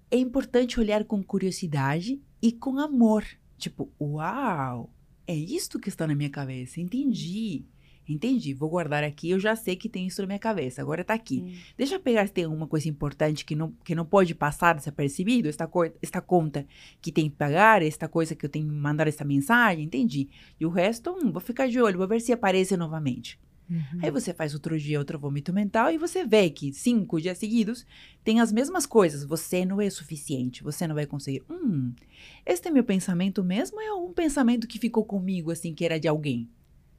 É 0.09 0.17
importante 0.17 0.79
olhar 0.79 1.03
com 1.03 1.21
curiosidade 1.21 2.19
e 2.41 2.51
com 2.51 2.79
amor. 2.79 3.25
Tipo, 3.57 3.91
uau, 4.01 4.89
é 5.27 5.35
isto 5.35 5.79
que 5.79 5.89
está 5.89 6.07
na 6.07 6.15
minha 6.15 6.29
cabeça, 6.29 6.79
entendi. 6.79 7.65
Entendi, 8.09 8.53
vou 8.53 8.69
guardar 8.69 9.03
aqui, 9.03 9.29
eu 9.29 9.39
já 9.39 9.55
sei 9.55 9.75
que 9.75 9.87
tem 9.87 10.07
isso 10.07 10.21
na 10.21 10.27
minha 10.27 10.39
cabeça, 10.39 10.81
agora 10.81 11.01
está 11.01 11.13
aqui. 11.13 11.43
Hum. 11.45 11.53
Deixa 11.77 11.95
eu 11.95 11.99
pegar 11.99 12.25
se 12.25 12.33
tem 12.33 12.45
alguma 12.45 12.67
coisa 12.67 12.89
importante 12.89 13.45
que 13.45 13.55
não, 13.55 13.71
que 13.83 13.93
não 13.93 14.03
pode 14.03 14.33
passar 14.33 14.73
desapercebido, 14.73 15.47
esta, 15.47 15.69
esta 16.01 16.19
conta 16.19 16.65
que 17.01 17.11
tem 17.11 17.29
que 17.29 17.35
pagar, 17.35 17.83
esta 17.83 18.07
coisa 18.07 18.35
que 18.35 18.45
eu 18.45 18.49
tenho 18.49 18.67
que 18.67 18.73
mandar 18.73 19.07
essa 19.07 19.23
mensagem, 19.23 19.85
entendi. 19.85 20.27
E 20.59 20.65
o 20.65 20.69
resto, 20.69 21.11
hum, 21.11 21.31
vou 21.31 21.41
ficar 21.41 21.67
de 21.67 21.79
olho, 21.79 21.99
vou 21.99 22.07
ver 22.07 22.19
se 22.19 22.33
aparece 22.33 22.75
novamente. 22.75 23.39
Uhum. 23.69 23.99
Aí 24.01 24.09
você 24.09 24.33
faz 24.33 24.55
outro 24.55 24.79
dia 24.79 24.97
outro 24.97 25.19
vômito 25.19 25.53
mental 25.53 25.91
e 25.91 25.97
você 25.97 26.25
vê 26.25 26.49
que 26.49 26.73
cinco 26.73 27.21
dias 27.21 27.37
seguidos 27.37 27.85
tem 28.23 28.39
as 28.39 28.51
mesmas 28.51 28.85
coisas. 28.85 29.23
Você 29.23 29.63
não 29.63 29.79
é 29.79 29.89
suficiente, 29.89 30.63
você 30.63 30.87
não 30.87 30.95
vai 30.95 31.05
conseguir. 31.05 31.43
Hum, 31.49 31.93
este 32.45 32.67
é 32.67 32.71
meu 32.71 32.83
pensamento 32.83 33.43
mesmo 33.43 33.77
ou 33.77 33.83
é 33.83 33.93
um 33.93 34.11
pensamento 34.11 34.67
que 34.67 34.79
ficou 34.79 35.05
comigo, 35.05 35.51
assim, 35.51 35.75
que 35.75 35.85
era 35.85 35.99
de 35.99 36.07
alguém? 36.07 36.49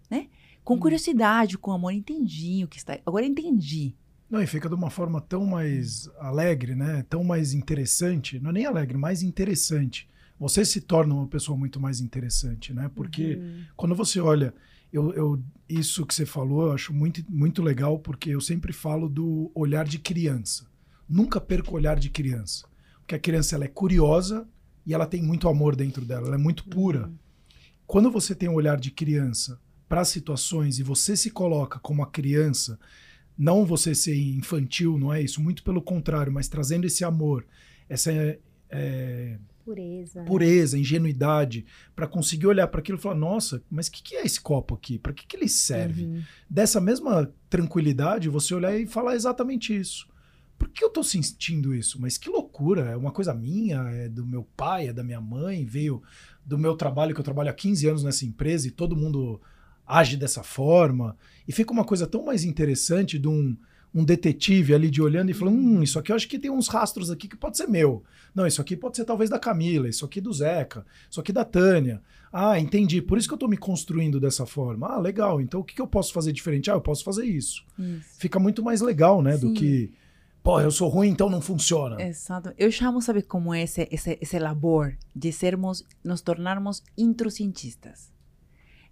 Né? 0.09 0.29
Com 0.71 0.75
uhum. 0.75 0.81
curiosidade, 0.83 1.59
com 1.59 1.73
amor, 1.73 1.93
entendi 1.93 2.63
o 2.63 2.69
que 2.69 2.79
está. 2.79 2.97
Agora 3.05 3.27
entendi. 3.27 3.93
Não, 4.31 4.41
e 4.41 4.47
fica 4.47 4.69
de 4.69 4.75
uma 4.77 4.89
forma 4.89 5.21
tão 5.21 5.45
mais 5.45 6.09
alegre, 6.21 6.77
né? 6.77 7.05
Tão 7.11 7.25
mais 7.25 7.53
interessante. 7.53 8.39
Não 8.39 8.51
é 8.51 8.53
nem 8.53 8.67
alegre, 8.67 8.97
mais 8.97 9.21
interessante. 9.21 10.09
Você 10.39 10.65
se 10.65 10.81
torna 10.81 11.13
uma 11.13 11.27
pessoa 11.27 11.59
muito 11.59 11.81
mais 11.81 12.01
interessante, 12.01 12.73
né? 12.73 12.89
Porque 12.95 13.35
uhum. 13.35 13.65
quando 13.77 13.97
você 13.97 14.21
olha 14.21 14.55
eu, 14.93 15.13
eu, 15.13 15.43
isso 15.69 16.07
que 16.07 16.15
você 16.15 16.25
falou 16.25 16.67
eu 16.67 16.73
acho 16.73 16.95
muito, 16.95 17.21
muito 17.29 17.63
legal, 17.63 17.99
porque 17.99 18.31
eu 18.31 18.41
sempre 18.41 18.73
falo 18.73 19.09
do 19.09 19.51
olhar 19.57 19.85
de 19.85 19.99
criança. 19.99 20.67
Nunca 21.09 21.41
perco 21.41 21.73
o 21.73 21.75
olhar 21.75 21.99
de 21.99 22.11
criança. 22.11 22.69
Porque 23.01 23.17
a 23.17 23.19
criança 23.19 23.57
ela 23.57 23.65
é 23.65 23.69
curiosa 23.69 24.47
e 24.87 24.95
ela 24.95 25.07
tem 25.07 25.21
muito 25.21 25.49
amor 25.49 25.75
dentro 25.75 26.05
dela, 26.05 26.29
ela 26.29 26.37
é 26.37 26.39
muito 26.39 26.69
pura. 26.69 27.09
Uhum. 27.09 27.15
Quando 27.89 28.09
você 28.09 28.37
tem 28.37 28.49
um 28.49 28.55
olhar 28.55 28.79
de 28.79 28.93
criança 28.93 29.59
para 29.91 30.05
situações 30.05 30.79
e 30.79 30.85
você 30.85 31.17
se 31.17 31.33
coloca 31.33 31.81
como 31.81 32.01
a 32.01 32.07
criança, 32.07 32.79
não 33.37 33.67
você 33.67 33.93
ser 33.93 34.17
infantil, 34.17 34.97
não 34.97 35.13
é 35.13 35.21
isso, 35.21 35.43
muito 35.43 35.65
pelo 35.65 35.83
contrário, 35.83 36.33
mas 36.33 36.47
trazendo 36.47 36.87
esse 36.87 37.05
amor, 37.05 37.45
essa 37.89 38.13
é, 38.71 39.37
Pureza. 39.65 40.23
Pureza, 40.23 40.79
ingenuidade, 40.79 41.67
para 41.95 42.07
conseguir 42.07 42.47
olhar 42.47 42.69
para 42.69 42.81
aquilo 42.81 42.99
e 42.99 43.01
falar: 43.01 43.17
nossa, 43.17 43.63
mas 43.69 43.89
o 43.89 43.93
que, 43.93 44.03
que, 44.03 44.15
é 44.15 44.25
esse 44.25 44.41
copo 44.41 44.75
aqui? 44.75 44.97
Para 44.97 45.13
que, 45.13 45.27
que 45.27 45.37
ele 45.37 45.49
serve? 45.49 46.05
Uhum. 46.05 46.23
Dessa 46.49 46.81
mesma 46.81 47.33
tranquilidade, 47.49 48.29
você 48.29 48.55
olhar 48.55 48.77
e 48.79 48.87
falar 48.87 49.17
exatamente 49.17 49.77
isso. 49.77 50.09
Por 50.57 50.69
que 50.69 50.85
eu 50.85 50.89
estou 50.89 51.03
sentindo 51.03 51.75
isso? 51.75 52.01
Mas 52.01 52.17
que 52.17 52.31
loucura! 52.31 52.91
É 52.91 52.97
uma 52.97 53.11
coisa 53.11 53.35
minha, 53.35 53.81
é 53.91 54.09
do 54.09 54.25
meu 54.25 54.45
pai, 54.57 54.89
é 54.89 54.93
da 54.93 55.03
minha 55.03 55.21
mãe, 55.21 55.65
veio 55.65 56.01
do 56.45 56.57
meu 56.57 56.77
trabalho, 56.77 57.13
que 57.13 57.21
eu 57.21 57.25
trabalho 57.25 57.51
há 57.51 57.55
15 57.55 57.89
anos 57.89 58.05
nessa 58.05 58.25
empresa 58.25 58.69
e 58.69 58.71
todo 58.71 58.97
mundo 58.97 59.41
age 59.99 60.17
dessa 60.17 60.43
forma. 60.43 61.17
E 61.47 61.53
fica 61.53 61.73
uma 61.73 61.85
coisa 61.85 62.07
tão 62.07 62.25
mais 62.25 62.45
interessante 62.45 63.19
de 63.19 63.29
um 63.29 63.57
um 63.95 64.05
detetive 64.05 64.75
ali 64.75 64.89
de 64.89 65.03
olhando 65.03 65.31
e 65.31 65.35
falando: 65.35 65.59
hum, 65.59 65.83
isso 65.83 65.99
aqui 65.99 66.13
eu 66.13 66.17
acho 66.17 66.29
que 66.29 66.39
tem 66.39 66.51
uns 66.51 66.69
rastros 66.69 67.11
aqui 67.11 67.29
que 67.29 67.37
pode 67.37 67.57
ser 67.57 67.67
meu. 67.67 68.03
Não, 68.35 68.47
isso 68.47 68.61
aqui 68.61 68.77
pode 68.77 68.97
ser 68.97 69.05
talvez 69.05 69.29
da 69.29 69.39
Camila, 69.39 69.89
isso 69.89 70.05
aqui 70.05 70.21
do 70.21 70.33
Zeca, 70.33 70.87
isso 71.11 71.21
aqui 71.21 71.33
da 71.33 71.45
Tânia. 71.45 72.01
Ah, 72.33 72.61
entendi. 72.61 73.03
Por 73.03 73.19
isso 73.19 73.27
que 73.27 73.35
eu 73.35 73.37
estou 73.37 73.49
me 73.49 73.57
construindo 73.57 74.21
dessa 74.21 74.47
forma. 74.47 74.87
Ah, 74.87 75.01
legal. 75.01 75.41
Então 75.41 75.61
o 75.61 75.65
que, 75.65 75.75
que 75.75 75.83
eu 75.83 75.87
posso 75.87 76.13
fazer 76.13 76.33
diferente? 76.33 76.71
Ah, 76.71 76.75
eu 76.75 76.81
posso 76.81 77.03
fazer 77.03 77.25
isso. 77.25 77.65
isso. 77.77 78.21
Fica 78.21 78.39
muito 78.39 78.63
mais 78.63 78.81
legal, 78.81 79.21
né? 79.21 79.37
Sim. 79.37 79.49
Do 79.49 79.55
que. 79.55 79.93
Pô, 80.43 80.59
eu 80.61 80.71
sou 80.71 80.89
ruim, 80.89 81.09
então 81.09 81.29
não 81.29 81.41
funciona. 81.41 82.01
Exato. 82.01 82.55
Eu 82.57 82.71
chamo, 82.71 83.03
sabe 83.03 83.21
como 83.21 83.53
é 83.53 83.63
esse, 83.63 83.87
esse, 83.91 84.17
esse 84.23 84.39
labor 84.39 84.97
de 85.15 85.33
sermos, 85.33 85.85
nos 86.03 86.23
tornarmos 86.23 86.83
introcientistas. 86.97 88.11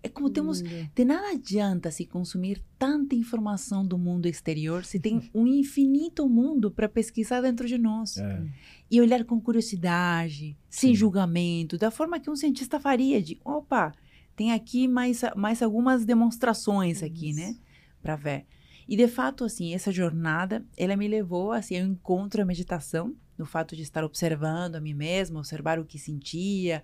É 0.02 0.08
como 0.08 0.30
temos. 0.30 0.62
De 0.62 1.04
nada 1.04 1.30
adianta 1.30 1.90
se 1.90 2.06
consumir 2.06 2.62
tanta 2.78 3.14
informação 3.14 3.84
do 3.84 3.98
mundo 3.98 4.26
exterior 4.26 4.84
se 4.84 5.00
tem 5.00 5.28
um 5.34 5.46
infinito 5.46 6.28
mundo 6.28 6.70
para 6.70 6.88
pesquisar 6.88 7.40
dentro 7.40 7.66
de 7.66 7.76
nós. 7.76 8.16
É. 8.16 8.42
E 8.90 9.00
olhar 9.00 9.24
com 9.24 9.40
curiosidade, 9.40 10.56
sem 10.70 10.90
Sim. 10.90 10.94
julgamento, 10.94 11.76
da 11.76 11.90
forma 11.90 12.20
que 12.20 12.30
um 12.30 12.36
cientista 12.36 12.78
faria: 12.78 13.20
de 13.20 13.40
opa, 13.44 13.92
tem 14.36 14.52
aqui 14.52 14.86
mais, 14.86 15.22
mais 15.36 15.62
algumas 15.62 16.04
demonstrações 16.04 17.02
aqui, 17.02 17.32
né? 17.32 17.56
Para 18.00 18.14
ver. 18.14 18.46
E 18.88 18.96
de 18.96 19.06
fato, 19.06 19.44
assim, 19.44 19.74
essa 19.74 19.92
jornada, 19.92 20.64
ela 20.76 20.96
me 20.96 21.06
levou 21.06 21.52
assim, 21.52 21.78
ao 21.78 21.86
encontro 21.86 22.40
à 22.40 22.44
meditação, 22.44 23.14
no 23.36 23.44
fato 23.44 23.76
de 23.76 23.82
estar 23.82 24.02
observando 24.02 24.76
a 24.76 24.80
mim 24.80 24.94
mesma, 24.94 25.40
observar 25.40 25.78
o 25.78 25.84
que 25.84 25.98
sentia, 25.98 26.82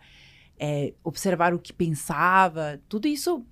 é, 0.58 0.94
observar 1.02 1.54
o 1.54 1.58
que 1.58 1.72
pensava, 1.72 2.80
tudo 2.88 3.08
isso 3.08 3.44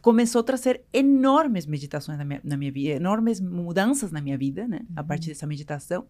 começou 0.00 0.40
a 0.40 0.44
trazer 0.44 0.82
enormes 0.92 1.66
meditações 1.66 2.18
na 2.18 2.24
minha, 2.24 2.40
na 2.42 2.56
minha 2.56 2.72
vida, 2.72 2.94
enormes 2.94 3.40
mudanças 3.40 4.10
na 4.10 4.20
minha 4.20 4.36
vida, 4.38 4.66
né? 4.66 4.80
Uhum. 4.80 4.94
A 4.96 5.04
partir 5.04 5.28
dessa 5.28 5.46
meditação. 5.46 6.06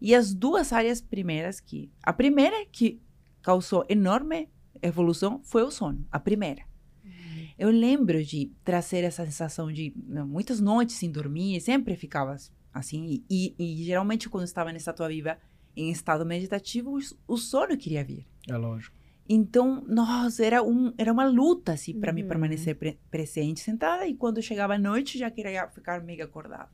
E 0.00 0.14
as 0.14 0.34
duas 0.34 0.72
áreas 0.72 1.00
primeiras 1.00 1.58
que... 1.60 1.90
A 2.02 2.12
primeira 2.12 2.66
que 2.66 3.00
causou 3.42 3.84
enorme 3.88 4.48
evolução 4.82 5.40
foi 5.42 5.62
o 5.62 5.70
sono. 5.70 6.06
A 6.10 6.20
primeira. 6.20 6.62
Uhum. 7.04 7.48
Eu 7.58 7.70
lembro 7.70 8.22
de 8.22 8.52
trazer 8.62 9.04
essa 9.04 9.24
sensação 9.24 9.72
de 9.72 9.94
muitas 10.26 10.60
noites 10.60 10.96
sem 10.96 11.10
dormir, 11.10 11.60
sempre 11.60 11.96
ficava 11.96 12.36
assim. 12.72 13.06
E, 13.06 13.24
e, 13.30 13.54
e 13.58 13.84
geralmente 13.84 14.28
quando 14.28 14.44
estava 14.44 14.72
nessa 14.72 14.92
tua 14.92 15.08
viva 15.08 15.38
em 15.74 15.90
estado 15.90 16.26
meditativo, 16.26 16.98
o, 16.98 17.00
o 17.26 17.36
sono 17.38 17.76
queria 17.76 18.04
vir. 18.04 18.26
É 18.46 18.56
lógico. 18.56 18.99
Então, 19.32 19.84
nossa, 19.86 20.44
era, 20.44 20.60
um, 20.60 20.92
era 20.98 21.12
uma 21.12 21.24
luta, 21.24 21.74
assim, 21.74 22.00
para 22.00 22.10
uhum. 22.10 22.16
mim 22.16 22.26
permanecer 22.26 22.74
pre 22.74 22.98
presente, 23.08 23.60
sentada. 23.60 24.04
E 24.04 24.12
quando 24.12 24.42
chegava 24.42 24.74
a 24.74 24.78
noite, 24.78 25.16
já 25.16 25.30
queria 25.30 25.68
ficar 25.68 26.02
mega 26.02 26.24
acordada. 26.24 26.68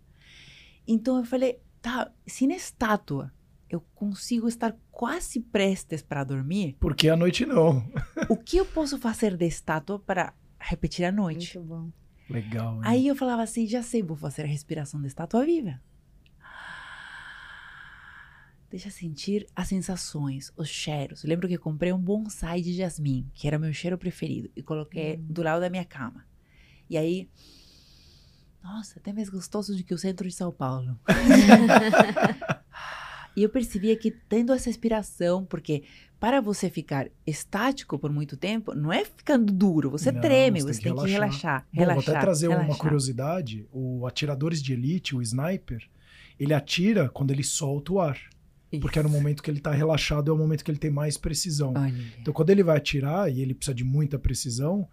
Então, 0.88 1.18
eu 1.18 1.24
falei, 1.26 1.60
tá, 1.82 2.10
se 2.26 2.46
na 2.46 2.56
estátua 2.56 3.30
eu 3.68 3.82
consigo 3.94 4.48
estar 4.48 4.74
quase 4.90 5.38
prestes 5.38 6.00
para 6.00 6.24
dormir... 6.24 6.78
Por 6.80 6.96
que 6.96 7.10
a 7.10 7.16
noite 7.16 7.44
não? 7.44 7.86
o 8.26 8.38
que 8.38 8.56
eu 8.56 8.64
posso 8.64 8.96
fazer 8.96 9.36
de 9.36 9.44
estátua 9.46 9.98
para 9.98 10.32
repetir 10.58 11.04
a 11.04 11.12
noite? 11.12 11.58
Muito 11.58 11.68
bom. 11.68 11.90
Legal, 12.30 12.76
hein? 12.76 12.80
Aí 12.84 13.06
eu 13.06 13.14
falava 13.14 13.42
assim, 13.42 13.66
já 13.66 13.82
sei, 13.82 14.02
vou 14.02 14.16
fazer 14.16 14.44
a 14.44 14.46
respiração 14.46 14.98
de 15.02 15.08
estátua 15.08 15.44
viva. 15.44 15.78
Deixa 18.70 18.90
sentir 18.90 19.46
as 19.54 19.68
sensações, 19.68 20.52
os 20.56 20.68
cheiros. 20.68 21.22
lembro 21.24 21.48
que 21.48 21.56
comprei 21.56 21.92
um 21.92 21.98
bonsai 21.98 22.60
de 22.60 22.74
jasmim, 22.74 23.30
que 23.32 23.46
era 23.46 23.58
meu 23.58 23.72
cheiro 23.72 23.96
preferido, 23.96 24.50
e 24.56 24.62
coloquei 24.62 25.16
hum. 25.16 25.26
do 25.28 25.42
lado 25.42 25.60
da 25.60 25.70
minha 25.70 25.84
cama. 25.84 26.26
E 26.90 26.96
aí, 26.96 27.28
nossa, 28.62 28.98
até 28.98 29.12
mais 29.12 29.28
gostoso 29.28 29.76
do 29.76 29.84
que 29.84 29.94
o 29.94 29.98
centro 29.98 30.26
de 30.26 30.34
São 30.34 30.50
Paulo. 30.52 30.98
E 33.36 33.42
eu 33.42 33.50
percebia 33.50 33.94
que 33.94 34.10
tendo 34.10 34.50
essa 34.54 34.70
respiração, 34.70 35.44
porque 35.44 35.82
para 36.18 36.40
você 36.40 36.70
ficar 36.70 37.06
estático 37.26 37.98
por 37.98 38.10
muito 38.10 38.34
tempo, 38.34 38.74
não 38.74 38.90
é 38.90 39.04
ficando 39.04 39.52
duro, 39.52 39.90
você 39.90 40.10
Não, 40.10 40.22
treme, 40.22 40.62
você 40.62 40.72
você 40.72 40.80
tem 40.80 40.94
tem 40.94 41.02
que 41.02 41.06
que 41.06 41.12
relaxar. 41.12 41.40
relaxar. 41.40 41.66
Bom, 41.70 41.80
relaxar 41.80 42.04
vou 42.04 42.14
até 42.14 42.20
trazer 42.24 42.48
uma 42.48 42.56
relaxar. 42.60 42.78
curiosidade. 42.80 43.68
O 43.70 44.06
Atiradores 44.06 44.62
de 44.62 44.72
Elite, 44.72 45.14
o 45.14 45.20
Sniper, 45.20 45.86
ele 46.40 46.54
atira 46.54 47.10
quando 47.10 47.30
ele 47.30 47.44
solta 47.44 47.92
o 47.92 48.00
ar. 48.00 48.18
Porque 48.80 48.98
é 48.98 49.02
no 49.02 49.08
Isso. 49.08 49.16
momento 49.16 49.42
que 49.42 49.50
ele 49.50 49.60
tá 49.60 49.70
relaxado, 49.70 50.30
é 50.30 50.34
o 50.34 50.36
momento 50.36 50.64
que 50.64 50.70
ele 50.70 50.78
tem 50.78 50.90
mais 50.90 51.16
precisão. 51.16 51.72
Olha. 51.76 51.94
Então, 52.20 52.34
quando 52.34 52.50
ele 52.50 52.62
vai 52.62 52.76
atirar 52.76 53.30
e 53.30 53.40
ele 53.40 53.54
precisa 53.54 53.74
de 53.74 53.84
muita 53.84 54.18
precisão, 54.18 54.88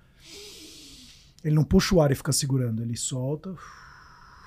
ele 1.44 1.56
não 1.56 1.64
puxa 1.64 1.96
o 1.96 2.02
ar 2.02 2.12
e 2.12 2.16
fica 2.16 2.32
segurando, 2.32 2.82
ele 2.82 2.96
solta, 2.96 3.54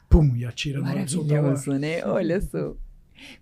pum, 0.08 0.34
e 0.36 0.44
atira 0.44 0.80
na 0.80 0.90
hora 0.90 1.04
de 1.04 1.10
soltar 1.10 1.36
o 1.36 1.36
ar. 1.38 1.42
Maravilhoso, 1.42 1.78
né? 1.78 2.04
Olha 2.04 2.40
só. 2.40 2.74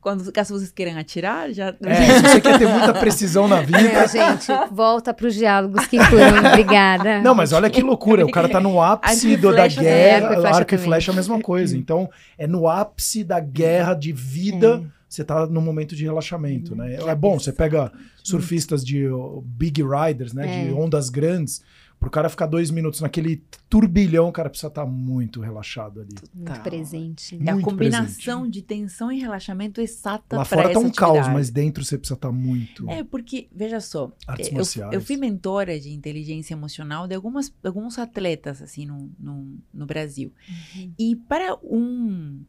Quando, 0.01 0.31
caso 0.33 0.57
vocês 0.57 0.71
queiram 0.71 0.97
atirar, 0.99 1.53
já. 1.53 1.75
É, 1.83 1.95
se 1.95 2.23
você 2.23 2.41
quer 2.41 2.59
ter 2.59 2.69
muita 2.69 2.95
precisão 2.95 3.49
na 3.49 3.61
vida. 3.61 3.83
Meu, 3.83 4.09
gente, 4.09 4.47
volta 4.71 5.13
pros 5.13 5.35
diálogos 5.35 5.87
que 5.87 5.99
fluem. 5.99 6.47
Obrigada. 6.47 7.21
Não, 7.23 7.35
mas 7.35 7.53
olha 7.53 7.69
que 7.69 7.83
loucura, 7.83 8.25
o 8.25 8.31
cara 8.31 8.49
tá 8.49 8.61
no 8.61 8.81
ápice 8.81 9.37
do, 9.37 9.55
da 9.55 9.67
guerra, 9.67 10.29
arco 10.29 10.33
e 10.33 10.37
flecha 10.37 10.57
arco 10.57 10.75
e 10.75 10.79
flecha 10.79 11.11
é 11.11 11.13
a 11.13 11.17
mesma 11.17 11.41
coisa. 11.41 11.77
Então, 11.77 12.09
é 12.39 12.47
no 12.47 12.69
ápice 12.69 13.25
da 13.25 13.41
guerra 13.41 13.95
de 13.95 14.13
vida, 14.13 14.85
você 15.15 15.25
tá 15.25 15.47
no 15.47 15.61
momento 15.61 15.95
de 15.97 16.05
relaxamento, 16.05 16.75
né? 16.77 16.95
É 16.95 17.15
bom, 17.15 17.39
você 17.39 17.53
pega 17.53 17.93
surfistas 18.23 18.85
de 18.85 19.07
ó, 19.09 19.41
big 19.45 19.83
riders, 19.83 20.33
né, 20.33 20.47
de 20.47 20.69
É. 20.71 20.73
ondas 20.73 21.09
grandes, 21.11 21.63
pro 22.01 22.11
cara 22.11 22.29
ficar 22.29 22.47
dois 22.47 22.71
minutos 22.71 23.01
naquele 23.01 23.43
turbilhão, 23.69 24.29
o 24.29 24.33
cara 24.33 24.51
precisa 24.51 24.69
estar 24.69 24.85
muito 24.85 25.41
relaxado 25.41 26.01
ali. 26.01 26.11
Muito 26.35 26.53
Tá. 26.53 26.59
presente. 26.61 27.37
É 27.43 27.51
a 27.51 27.55
muito 27.55 27.65
combinação 27.65 28.47
de 28.47 28.61
tensão 28.61 29.11
e 29.11 29.19
relaxamento 29.21 29.81
exata 29.81 30.37
Lá 30.37 30.45
fora 30.45 30.71
tá 30.71 30.79
um 30.79 30.91
caos, 30.91 31.13
atividade. 31.13 31.35
mas 31.35 31.51
dentro 31.51 31.83
você 31.83 31.97
precisa 31.97 32.15
estar 32.17 32.31
muito. 32.33 32.91
É, 32.91 33.03
porque, 33.03 33.49
veja 33.55 33.81
só, 33.81 34.13
Artes 34.27 34.77
eu, 34.77 34.91
eu 34.93 35.01
fui 35.01 35.17
mentora 35.17 35.81
de 35.81 35.91
inteligência 35.95 36.53
emocional 36.53 37.07
de 37.09 37.15
algumas, 37.15 37.51
alguns 37.65 37.99
atletas, 37.99 38.61
assim, 38.61 38.85
no, 38.85 39.11
no, 39.19 39.57
no 39.73 39.87
Brasil. 39.87 40.31
Uhum. 40.77 40.93
E 40.99 41.17
para 41.17 41.57
um, 41.63 42.43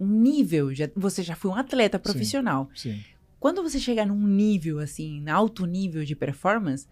um 0.00 0.06
nível, 0.06 0.74
já, 0.74 0.88
você 0.94 1.22
já 1.22 1.34
foi 1.34 1.50
um 1.50 1.54
atleta 1.54 1.98
profissional. 1.98 2.68
Sim. 2.74 3.00
Quando 3.40 3.62
você 3.62 3.78
chega 3.78 4.04
num 4.04 4.26
nível, 4.26 4.78
assim, 4.80 5.28
alto 5.28 5.64
nível 5.64 6.04
de 6.04 6.14
performance, 6.16 6.86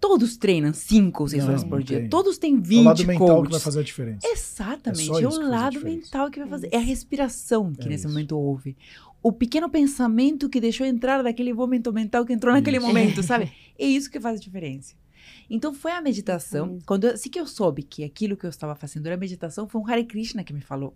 todos 0.00 0.36
treinam 0.36 0.72
cinco 0.72 1.24
ou 1.24 1.28
seis 1.28 1.44
horas 1.44 1.64
por 1.64 1.82
dia. 1.82 2.00
tem. 2.00 2.08
Todos 2.08 2.38
têm 2.38 2.56
É 2.56 2.60
20 2.60 2.78
o 2.80 2.82
lado 2.84 3.04
mental 3.06 3.18
que 3.18 3.32
vai 3.32 3.38
coaches. 3.48 3.62
fazer 3.62 3.80
a 3.80 3.82
diferença. 3.82 4.26
Exatamente, 4.26 5.10
É 5.10 5.22
é, 5.22 5.28
o 5.28 5.48
lado 5.50 5.80
mental 5.80 6.30
que 6.30 6.38
vai 6.38 6.48
fazer. 6.48 6.68
É 6.72 6.76
a 6.76 6.80
respiração 6.80 7.72
que 7.72 7.86
É 7.86 7.88
nesse 7.90 8.06
isso. 8.06 8.12
momento 8.14 8.38
houve. 8.38 8.76
O 9.22 9.32
pequeno 9.32 9.68
pensamento 9.68 10.48
que 10.48 10.60
deixou 10.60 10.86
entrar 10.86 11.22
daquele 11.22 11.52
vômito 11.52 11.92
mental 11.92 12.24
que 12.24 12.32
entrou 12.32 12.54
naquele 12.54 12.78
Isso. 12.78 12.86
momento, 12.86 13.22
sabe? 13.22 13.52
É 13.78 13.84
isso 13.84 14.10
que 14.10 14.20
faz 14.20 14.38
a 14.38 14.42
diferença. 14.42 14.94
Então 15.48 15.74
foi 15.74 15.92
a 15.92 16.00
meditação. 16.00 16.60
Exatamente. 16.60 16.84
Quando 16.86 17.04
eu, 17.04 17.12
assim 17.14 17.28
que 17.30 17.40
eu 17.40 17.46
soube 17.46 17.82
que 17.82 18.04
aquilo 18.04 18.36
que 18.36 18.44
eu 18.46 18.50
estava 18.50 18.74
fazendo 18.74 19.06
era 19.06 19.16
meditação, 19.16 19.66
foi 19.68 19.80
um 19.80 19.86
Hare 19.86 20.04
Krishna 20.04 20.44
que 20.44 20.52
me 20.52 20.60
falou. 20.60 20.94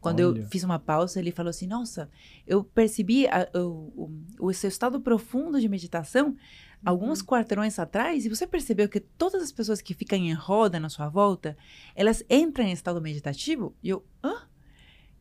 Quando 0.00 0.20
Olha. 0.20 0.40
eu 0.40 0.46
fiz 0.46 0.64
uma 0.64 0.78
pausa, 0.78 1.18
ele 1.18 1.30
falou 1.30 1.50
assim: 1.50 1.66
Nossa, 1.66 2.10
eu 2.46 2.64
percebi 2.64 3.26
a- 3.26 3.48
o, 3.54 4.10
o, 4.38 4.46
o 4.48 4.52
seu 4.54 4.68
estado 4.68 5.00
profundo 5.00 5.60
de 5.60 5.68
meditação 5.68 6.36
alguns 6.82 7.22
quarteirões 7.22 7.78
atrás, 7.78 8.24
e 8.24 8.28
você 8.30 8.46
percebeu 8.46 8.88
que 8.88 9.00
todas 9.00 9.42
as 9.42 9.52
pessoas 9.52 9.82
que 9.82 9.92
ficam 9.92 10.18
em 10.18 10.32
roda 10.32 10.80
na 10.80 10.88
sua 10.88 11.10
volta, 11.10 11.54
elas 11.94 12.24
entram 12.30 12.64
em 12.64 12.72
estado 12.72 13.02
meditativo? 13.02 13.74
E 13.82 13.90
eu, 13.90 14.02
hã? 14.24 14.48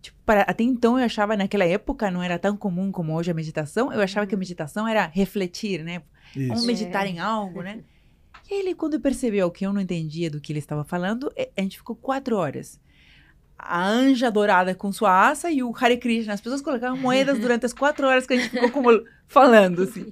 Tipo, 0.01 0.17
para, 0.25 0.43
até 0.43 0.63
então 0.63 0.97
eu 0.97 1.03
achava, 1.03 1.35
naquela 1.35 1.65
época, 1.65 2.09
não 2.09 2.23
era 2.23 2.39
tão 2.39 2.55
comum 2.55 2.89
como 2.93 3.13
hoje 3.13 3.29
a 3.29 3.33
meditação, 3.33 3.91
eu 3.91 3.99
achava 3.99 4.25
que 4.25 4.33
a 4.33 4.37
meditação 4.37 4.87
era 4.87 5.05
refletir, 5.07 5.83
né? 5.83 6.01
Vamos 6.33 6.59
Isso. 6.59 6.65
meditar 6.67 7.05
em 7.05 7.19
algo, 7.19 7.61
né? 7.61 7.83
E 8.49 8.53
ele, 8.61 8.73
quando 8.73 8.99
percebeu 8.99 9.51
que 9.51 9.63
eu 9.63 9.71
não 9.71 9.79
entendia 9.79 10.27
do 10.27 10.41
que 10.41 10.51
ele 10.51 10.57
estava 10.57 10.83
falando, 10.83 11.31
a 11.55 11.61
gente 11.61 11.77
ficou 11.77 11.95
quatro 11.95 12.35
horas. 12.35 12.79
A 13.59 13.87
anja 13.87 14.31
dourada 14.31 14.73
com 14.73 14.91
sua 14.91 15.29
asa 15.29 15.51
e 15.51 15.61
o 15.61 15.75
Hare 15.75 15.97
Krishna. 15.97 16.33
As 16.33 16.41
pessoas 16.41 16.61
colocavam 16.61 16.97
moedas 16.97 17.37
durante 17.39 17.65
as 17.65 17.73
quatro 17.73 18.07
horas 18.07 18.25
que 18.25 18.33
a 18.33 18.37
gente 18.37 18.49
ficou 18.49 18.71
como 18.71 18.89
falando, 19.27 19.83
assim. 19.83 20.11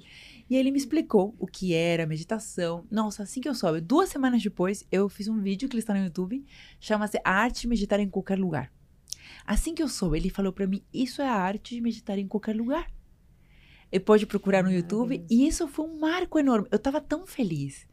E 0.50 0.56
ele 0.56 0.70
me 0.70 0.78
explicou 0.78 1.34
o 1.38 1.46
que 1.46 1.74
era 1.74 2.06
meditação. 2.06 2.86
Nossa, 2.90 3.22
assim 3.22 3.40
que 3.40 3.48
eu 3.48 3.54
soube, 3.54 3.80
duas 3.80 4.08
semanas 4.08 4.42
depois, 4.42 4.86
eu 4.90 5.08
fiz 5.08 5.28
um 5.28 5.40
vídeo 5.40 5.68
que 5.68 5.74
ele 5.74 5.82
está 5.82 5.92
no 5.92 6.04
YouTube, 6.04 6.44
chama-se 6.80 7.18
A 7.24 7.32
Arte 7.32 7.62
de 7.62 7.68
Meditar 7.68 8.00
em 8.00 8.08
Qualquer 8.08 8.38
Lugar. 8.38 8.70
Assim 9.44 9.74
que 9.74 9.82
eu 9.82 9.88
soube, 9.88 10.18
ele 10.18 10.30
falou 10.30 10.52
para 10.52 10.66
mim, 10.66 10.82
isso 10.92 11.22
é 11.22 11.28
a 11.28 11.34
arte 11.34 11.74
de 11.74 11.80
meditar 11.80 12.18
em 12.18 12.28
qualquer 12.28 12.54
lugar. 12.54 12.86
E 13.90 13.98
pode 13.98 14.26
procurar 14.26 14.62
no 14.62 14.70
YouTube. 14.70 15.24
E 15.30 15.46
isso 15.46 15.66
foi 15.66 15.86
um 15.86 15.98
marco 15.98 16.38
enorme. 16.38 16.68
Eu 16.70 16.76
estava 16.76 17.00
tão 17.00 17.26
feliz 17.26 17.86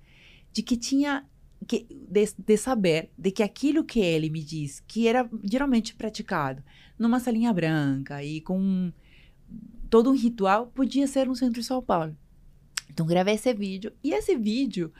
de 0.52 0.62
que 0.62 0.76
tinha 0.76 1.26
que, 1.68 1.88
de, 1.90 2.26
de 2.38 2.58
saber 2.58 3.10
de 3.18 3.32
que 3.32 3.44
aquilo 3.44 3.84
que 3.84 4.00
ele 4.00 4.30
me 4.30 4.44
diz, 4.44 4.82
que 4.88 5.08
era 5.08 5.30
geralmente 5.44 5.96
praticado 5.96 6.64
numa 6.98 7.20
salinha 7.20 7.52
branca 7.52 8.24
e 8.24 8.42
com 8.42 8.92
todo 9.90 10.10
um 10.10 10.16
ritual, 10.16 10.68
podia 10.68 11.08
ser 11.08 11.28
no 11.28 11.36
centro 11.36 11.62
de 11.62 11.68
São 11.68 11.82
Paulo. 11.82 12.16
Então 12.90 13.06
gravei 13.06 13.36
esse 13.36 13.54
vídeo 13.54 13.92
e 14.04 14.14
esse 14.14 14.36
vídeo 14.36 14.92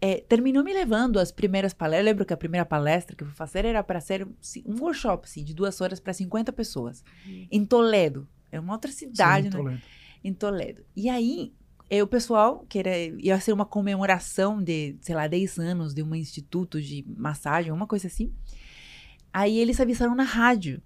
é, 0.00 0.16
terminou 0.20 0.64
me 0.64 0.72
levando 0.72 1.18
às 1.18 1.30
primeiras 1.30 1.72
palestras. 1.72 2.00
Eu 2.00 2.04
lembro 2.04 2.26
que 2.26 2.32
a 2.32 2.36
primeira 2.36 2.66
palestra 2.66 3.16
que 3.16 3.22
eu 3.22 3.26
fui 3.28 3.36
fazer 3.36 3.64
era 3.64 3.82
para 3.82 4.00
ser 4.00 4.26
um 4.66 4.80
workshop 4.80 5.24
assim, 5.24 5.44
de 5.44 5.54
duas 5.54 5.80
horas 5.80 6.00
para 6.00 6.12
50 6.12 6.52
pessoas 6.52 7.04
em 7.50 7.64
Toledo. 7.64 8.28
É 8.50 8.58
uma 8.58 8.72
outra 8.72 8.90
cidade, 8.90 9.50
Sim, 9.50 9.56
né? 9.56 9.62
Toledo. 9.62 9.82
em 10.24 10.34
Toledo. 10.34 10.84
E 10.94 11.08
aí, 11.08 11.52
é, 11.94 12.02
o 12.02 12.06
pessoal, 12.06 12.64
que 12.70 12.78
era, 12.78 12.96
ia 12.96 13.38
ser 13.38 13.52
uma 13.52 13.66
comemoração 13.66 14.62
de, 14.62 14.96
sei 15.02 15.14
lá, 15.14 15.26
10 15.26 15.58
anos 15.58 15.92
de 15.92 16.02
um 16.02 16.14
instituto 16.14 16.80
de 16.80 17.04
massagem, 17.06 17.70
uma 17.70 17.86
coisa 17.86 18.06
assim. 18.06 18.32
Aí 19.30 19.58
eles 19.58 19.78
avisaram 19.78 20.14
na 20.14 20.22
rádio. 20.24 20.80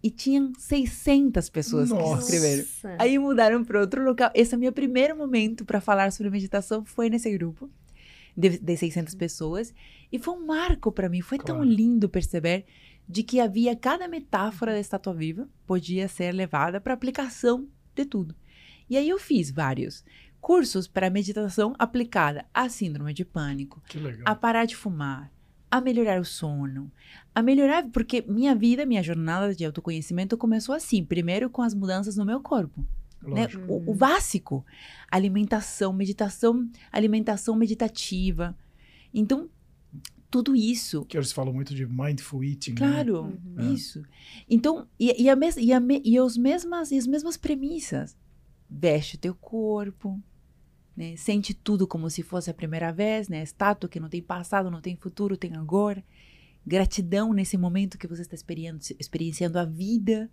E 0.00 0.10
tinham 0.10 0.52
600 0.56 1.48
pessoas 1.50 1.90
que 1.90 1.96
Nossa. 1.98 2.22
se 2.22 2.36
inscreveram. 2.36 2.62
Nossa. 2.62 2.96
Aí 3.02 3.18
mudaram 3.18 3.64
para 3.64 3.80
outro 3.80 4.04
local. 4.04 4.30
Esse 4.32 4.54
é 4.54 4.56
o 4.56 4.60
meu 4.60 4.70
primeiro 4.72 5.16
momento 5.16 5.64
para 5.64 5.80
falar 5.80 6.12
sobre 6.12 6.30
meditação, 6.30 6.84
foi 6.84 7.10
nesse 7.10 7.32
grupo 7.32 7.68
de, 8.36 8.58
de 8.58 8.76
600 8.76 9.14
pessoas. 9.16 9.74
E 10.12 10.18
foi 10.20 10.34
um 10.34 10.46
marco 10.46 10.92
para 10.92 11.08
mim. 11.08 11.20
Foi 11.20 11.38
tão 11.38 11.56
Claro. 11.56 11.68
lindo 11.70 12.08
perceber 12.08 12.64
de 13.08 13.24
que 13.24 13.40
havia 13.40 13.74
cada 13.74 14.06
metáfora 14.06 14.72
da 14.72 14.78
estátua 14.78 15.14
viva 15.14 15.48
podia 15.66 16.06
ser 16.06 16.32
levada 16.32 16.80
para 16.80 16.94
aplicação 16.94 17.66
de 17.94 18.04
tudo. 18.04 18.36
E 18.88 18.96
aí 18.98 19.08
eu 19.08 19.18
fiz 19.18 19.50
vários 19.50 20.04
cursos 20.48 20.86
para 20.86 21.08
meditação 21.08 21.74
aplicada 21.78 22.44
à 22.52 22.68
síndrome 22.68 23.14
de 23.14 23.24
pânico, 23.24 23.82
Que 23.88 23.98
legal. 23.98 24.24
a 24.26 24.34
parar 24.34 24.66
de 24.66 24.76
fumar, 24.76 25.32
a 25.70 25.80
melhorar 25.80 26.20
o 26.20 26.24
sono, 26.24 26.92
a 27.34 27.40
melhorar 27.42 27.88
porque 27.90 28.22
minha 28.28 28.54
vida, 28.54 28.84
minha 28.84 29.02
jornada 29.02 29.54
de 29.54 29.64
autoconhecimento 29.64 30.36
começou 30.36 30.74
assim, 30.74 31.02
primeiro 31.02 31.48
com 31.48 31.62
as 31.62 31.72
mudanças 31.74 32.16
no 32.16 32.26
meu 32.26 32.40
corpo, 32.40 32.84
né? 33.22 33.48
O, 33.66 33.92
o 33.92 33.94
básico, 33.94 34.64
alimentação, 35.10 35.92
meditação, 35.94 36.68
alimentação 36.92 37.56
meditativa. 37.56 38.54
Então, 39.14 39.48
tudo 40.30 40.54
isso 40.54 41.04
Que 41.06 41.16
eles 41.16 41.32
falam 41.32 41.54
muito 41.54 41.74
de 41.74 41.86
mindful 41.86 42.44
eating. 42.44 42.72
né? 42.72 42.76
Claro, 42.76 43.20
Uhum. 43.56 43.72
isso. 43.72 44.02
Então, 44.50 44.86
e, 45.00 45.22
e, 45.22 45.30
a 45.30 45.36
mes, 45.36 45.56
e, 45.56 45.72
a 45.72 45.80
me, 45.80 46.02
e, 46.04 46.20
os 46.20 46.36
mesmas, 46.36 46.90
e 46.90 46.98
as 46.98 47.06
mesmas 47.06 47.36
premissas. 47.38 48.14
Veste 48.68 49.14
o 49.16 49.18
teu 49.18 49.34
corpo, 49.34 50.20
né? 50.96 51.16
sente 51.16 51.52
tudo 51.54 51.86
como 51.86 52.08
se 52.10 52.22
fosse 52.22 52.50
a 52.50 52.54
primeira 52.54 52.92
vez, 52.92 53.28
né? 53.28 53.42
Estátua 53.42 53.88
que 53.88 53.98
não 54.00 54.08
tem 54.08 54.22
passado, 54.22 54.70
não 54.70 54.80
tem 54.80 54.96
futuro, 54.96 55.36
tem 55.36 55.54
agora. 55.56 56.04
Gratidão 56.66 57.32
nesse 57.32 57.56
momento 57.58 57.98
que 57.98 58.06
você 58.06 58.22
está 58.22 58.34
experienciando, 58.34 58.82
experienciando 58.98 59.58
a 59.58 59.64
vida. 59.64 60.30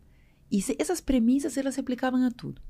E 0.51 0.61
se- 0.61 0.75
essas 0.79 1.01
premissas, 1.01 1.57
elas 1.57 1.73
se 1.73 1.79
aplicavam 1.79 2.23
a 2.25 2.31
tudo. 2.31 2.61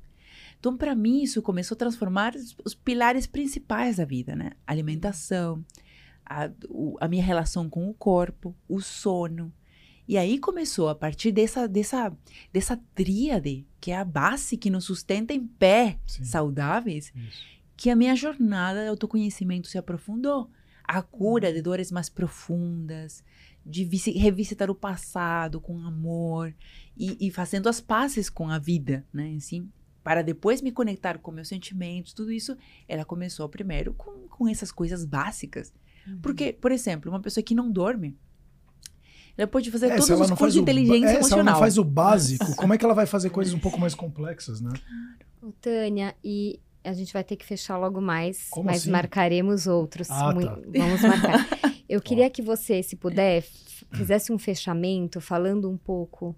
Então, 0.58 0.76
para 0.76 0.94
mim, 0.94 1.22
isso 1.22 1.42
começou 1.42 1.74
a 1.74 1.78
transformar 1.78 2.34
os, 2.34 2.56
os 2.64 2.74
pilares 2.74 3.26
principais 3.26 3.96
da 3.96 4.04
vida, 4.04 4.34
né? 4.34 4.52
Alimentação, 4.66 5.64
a, 6.24 6.50
o- 6.68 6.96
a 7.00 7.06
minha 7.08 7.22
relação 7.22 7.68
com 7.68 7.88
o 7.88 7.94
corpo, 7.94 8.54
o 8.68 8.80
sono. 8.80 9.52
E 10.08 10.16
aí 10.18 10.38
começou, 10.38 10.88
a 10.88 10.94
partir 10.94 11.30
dessa, 11.30 11.68
dessa, 11.68 12.12
dessa 12.52 12.76
tríade, 12.94 13.64
que 13.80 13.90
é 13.92 13.96
a 13.96 14.04
base 14.04 14.56
que 14.56 14.70
nos 14.70 14.84
sustenta 14.84 15.32
em 15.32 15.46
pé, 15.46 15.98
Sim. 16.06 16.24
saudáveis, 16.24 17.12
Isso. 17.14 17.52
Que 17.76 17.90
a 17.90 17.96
minha 17.96 18.14
jornada 18.14 18.82
de 18.82 18.88
autoconhecimento 18.88 19.68
se 19.68 19.78
aprofundou. 19.78 20.50
A 20.84 21.00
cura 21.00 21.52
de 21.52 21.62
dores 21.62 21.90
mais 21.92 22.08
profundas, 22.08 23.22
de 23.64 23.84
visi- 23.84 24.12
revisitar 24.12 24.70
o 24.70 24.74
passado 24.74 25.60
com 25.60 25.78
amor 25.80 26.52
e, 26.96 27.16
e 27.26 27.30
fazendo 27.30 27.68
as 27.68 27.80
pazes 27.80 28.28
com 28.28 28.48
a 28.50 28.58
vida, 28.58 29.06
né? 29.12 29.34
Assim, 29.36 29.70
para 30.04 30.22
depois 30.22 30.60
me 30.60 30.72
conectar 30.72 31.18
com 31.18 31.30
meus 31.30 31.48
sentimentos, 31.48 32.12
tudo 32.12 32.32
isso, 32.32 32.56
ela 32.88 33.04
começou 33.04 33.48
primeiro 33.48 33.94
com, 33.94 34.26
com 34.28 34.48
essas 34.48 34.72
coisas 34.72 35.04
básicas. 35.04 35.72
Porque, 36.20 36.52
por 36.52 36.72
exemplo, 36.72 37.10
uma 37.10 37.20
pessoa 37.20 37.44
que 37.44 37.54
não 37.54 37.70
dorme, 37.70 38.16
Ela 39.38 39.46
pode 39.46 39.70
fazer 39.70 39.86
É, 39.86 39.96
todos 39.96 40.10
os 40.10 40.30
não 40.30 40.36
cursos 40.36 40.54
de 40.54 40.60
inteligência 40.60 41.06
é, 41.06 41.08
se 41.08 41.14
ela 41.14 41.18
emocional. 41.20 41.54
não 41.54 41.60
faz 41.60 41.78
o 41.78 41.84
básico, 41.84 42.44
como 42.56 42.74
é 42.74 42.78
que 42.78 42.84
ela 42.84 42.92
vai 42.94 43.06
fazer 43.06 43.30
coisas 43.30 43.54
um 43.54 43.58
pouco 43.60 43.78
mais 43.78 43.94
complexas, 43.94 44.60
né? 44.60 44.72
Ô, 45.40 45.52
Tânia, 45.52 46.14
e 46.22 46.60
a 46.84 46.92
gente 46.92 47.12
vai 47.12 47.22
ter 47.24 47.36
que 47.36 47.44
fechar 47.44 47.76
logo 47.78 48.00
mais, 48.00 48.48
Como 48.50 48.66
mas 48.66 48.82
assim? 48.82 48.90
marcaremos 48.90 49.66
outros. 49.66 50.10
Ah, 50.10 50.32
Mui- 50.32 50.44
tá. 50.44 50.58
Vamos 50.66 51.02
marcar. 51.02 51.46
Eu 51.88 52.00
queria 52.02 52.28
que 52.30 52.42
você, 52.42 52.82
se 52.82 52.96
puder, 52.96 53.42
fizesse 53.92 54.32
um 54.32 54.38
fechamento 54.38 55.20
falando 55.20 55.70
um 55.70 55.76
pouco 55.76 56.36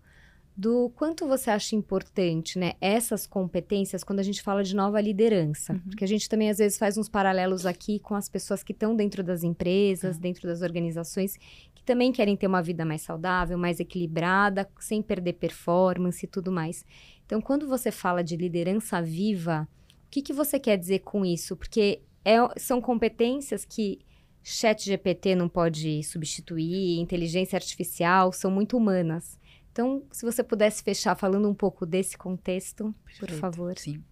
do 0.56 0.88
quanto 0.94 1.26
você 1.26 1.50
acha 1.50 1.74
importante, 1.74 2.60
né, 2.60 2.74
essas 2.80 3.26
competências 3.26 4.04
quando 4.04 4.20
a 4.20 4.22
gente 4.22 4.40
fala 4.40 4.62
de 4.62 4.76
nova 4.76 5.00
liderança. 5.00 5.72
Uhum. 5.72 5.80
Porque 5.90 6.04
a 6.04 6.08
gente 6.08 6.28
também 6.28 6.48
às 6.48 6.58
vezes 6.58 6.78
faz 6.78 6.96
uns 6.96 7.08
paralelos 7.08 7.66
aqui 7.66 7.98
com 7.98 8.14
as 8.14 8.28
pessoas 8.28 8.62
que 8.62 8.70
estão 8.72 8.94
dentro 8.94 9.24
das 9.24 9.42
empresas, 9.42 10.16
dentro 10.16 10.46
das 10.46 10.62
organizações, 10.62 11.36
que 11.74 11.82
também 11.82 12.12
querem 12.12 12.36
ter 12.36 12.46
uma 12.46 12.62
vida 12.62 12.84
mais 12.84 13.02
saudável, 13.02 13.58
mais 13.58 13.80
equilibrada, 13.80 14.68
sem 14.78 15.02
perder 15.02 15.32
performance 15.32 16.24
e 16.24 16.28
tudo 16.28 16.52
mais. 16.52 16.84
Então, 17.26 17.40
quando 17.40 17.66
você 17.66 17.90
fala 17.90 18.22
de 18.22 18.36
liderança 18.36 19.02
viva, 19.02 19.66
que, 20.14 20.22
que 20.22 20.32
você 20.32 20.60
quer 20.60 20.76
dizer 20.78 21.00
com 21.00 21.24
isso? 21.24 21.56
Porque 21.56 22.02
é- 22.24 22.58
são 22.58 22.80
competências 22.80 23.64
que 23.64 23.98
chat 24.44 24.84
GPT 24.84 25.34
não 25.34 25.48
pode 25.48 26.02
substituir, 26.04 27.00
inteligência 27.00 27.56
artificial, 27.56 28.32
são 28.32 28.48
muito 28.50 28.76
humanas. 28.76 29.36
Então, 29.72 30.04
se 30.12 30.24
você 30.24 30.44
pudesse 30.44 30.84
fechar 30.84 31.16
falando 31.16 31.48
um 31.48 31.54
pouco 31.54 31.84
desse 31.84 32.16
contexto, 32.16 32.94
por 33.18 33.26
Perfeito, 33.26 33.40
favor. 33.40 33.76
Sim. 33.76 34.04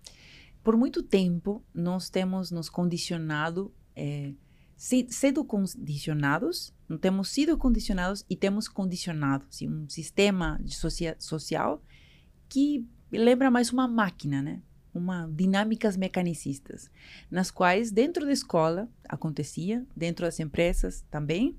Por 0.64 0.76
muito 0.76 1.02
tempo, 1.04 1.62
nós 1.72 2.10
temos 2.10 2.50
nos 2.50 2.68
condicionado, 2.68 3.72
é, 3.94 4.32
sido 4.76 5.44
condicionados, 5.44 6.74
não 6.88 6.98
temos 6.98 7.28
sido 7.28 7.56
condicionados 7.56 8.24
e 8.28 8.34
temos 8.34 8.66
condicionado, 8.66 9.44
assim, 9.48 9.68
um 9.68 9.88
sistema 9.88 10.60
socia- 10.66 11.16
social 11.20 11.80
que 12.48 12.84
lembra 13.12 13.50
mais 13.52 13.72
uma 13.72 13.86
máquina, 13.86 14.42
né? 14.42 14.60
Uma 14.94 15.26
dinâmicas 15.26 15.96
mecanicistas, 15.96 16.90
nas 17.30 17.50
quais 17.50 17.90
dentro 17.90 18.26
da 18.26 18.32
escola 18.32 18.88
acontecia, 19.08 19.86
dentro 19.96 20.26
das 20.26 20.38
empresas 20.38 21.02
também, 21.10 21.56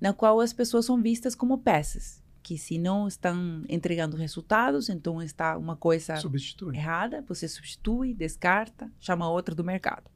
na 0.00 0.12
qual 0.12 0.40
as 0.40 0.52
pessoas 0.52 0.86
são 0.86 1.00
vistas 1.00 1.34
como 1.34 1.58
peças, 1.58 2.22
que 2.42 2.58
se 2.58 2.78
não 2.78 3.06
estão 3.06 3.62
entregando 3.68 4.16
resultados, 4.16 4.88
então 4.88 5.22
está 5.22 5.56
uma 5.56 5.76
coisa 5.76 6.16
Substitui. 6.16 6.76
errada, 6.76 7.22
você 7.28 7.46
substitui, 7.46 8.14
descarta, 8.14 8.90
chama 8.98 9.30
outra 9.30 9.54
do 9.54 9.62
mercado. 9.62 10.10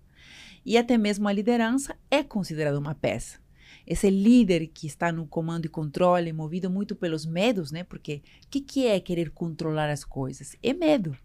E 0.65 0.77
até 0.77 0.99
mesmo 0.99 1.29
a 1.29 1.33
liderança 1.33 1.97
é 2.11 2.25
considerada 2.25 2.79
uma 2.79 2.95
peça. 2.95 3.39
Esse 3.87 4.11
líder 4.11 4.67
que 4.67 4.89
está 4.89 5.13
no 5.13 5.27
comando 5.27 5.67
e 5.67 5.69
controle, 5.69 6.33
movido 6.33 6.69
muito 6.69 6.97
pelos 6.97 7.25
medos, 7.25 7.71
né? 7.71 7.85
Porque 7.85 8.23
o 8.45 8.49
que, 8.49 8.61
que 8.61 8.87
é 8.87 8.99
querer 8.99 9.31
controlar 9.31 9.89
as 9.89 10.05
coisas? 10.05 10.57
É 10.61 10.73
medo. 10.73 11.17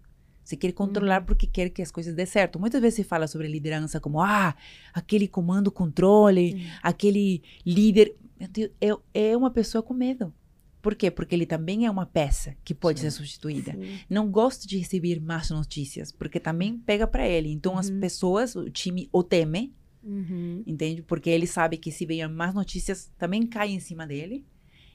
Você 0.44 0.56
quer 0.58 0.72
controlar 0.74 1.22
porque 1.26 1.46
quer 1.48 1.70
que 1.70 1.82
as 1.82 1.92
coisas 1.92 2.14
dê 2.16 2.26
certo. 2.26 2.60
Muitas 2.60 2.82
vezes 2.82 2.96
se 2.96 3.04
fala 3.04 3.28
sobre 3.28 3.48
liderança 3.48 4.00
como, 4.00 4.20
ah, 4.22 4.56
aquele 4.94 5.28
comando, 5.28 5.72
controle, 5.72 6.68
aquele 6.82 7.42
líder. 7.66 8.16
Deus, 8.52 8.72
é, 8.82 9.30
é 9.32 9.38
uma 9.38 9.52
pessoa 9.52 9.84
com 9.84 9.94
medo. 9.94 10.34
Por 10.82 10.96
quê? 10.96 11.12
Porque 11.12 11.36
ele 11.36 11.46
também 11.46 11.86
é 11.86 11.92
uma 11.92 12.08
peça 12.08 12.56
que 12.66 12.74
pode 12.74 13.00
Sim. 13.00 13.06
ser 13.10 13.18
substituída 13.18 13.74
Sim. 13.74 14.00
não 14.10 14.32
gosta 14.32 14.68
de 14.68 14.80
receber 14.80 15.20
más 15.22 15.52
notícias, 15.52 16.12
porque 16.12 16.40
também 16.40 16.80
pega 16.80 17.06
para 17.06 17.28
ele. 17.28 17.52
Então 17.52 17.78
as 17.78 17.90
Uhum. 17.90 18.00
pessoas, 18.00 18.56
o 18.56 18.68
time 18.68 19.08
o 19.14 19.22
teme, 19.22 19.76
Uhum. 20.04 20.64
entende? 20.66 21.04
Porque 21.04 21.30
ele 21.30 21.46
sabe 21.46 21.78
que 21.78 21.92
se 21.92 22.04
vier 22.04 22.28
más 22.28 22.56
notícias, 22.56 23.12
também 23.16 23.46
cai 23.46 23.70
em 23.70 23.80
cima 23.80 24.08
dele. 24.08 24.44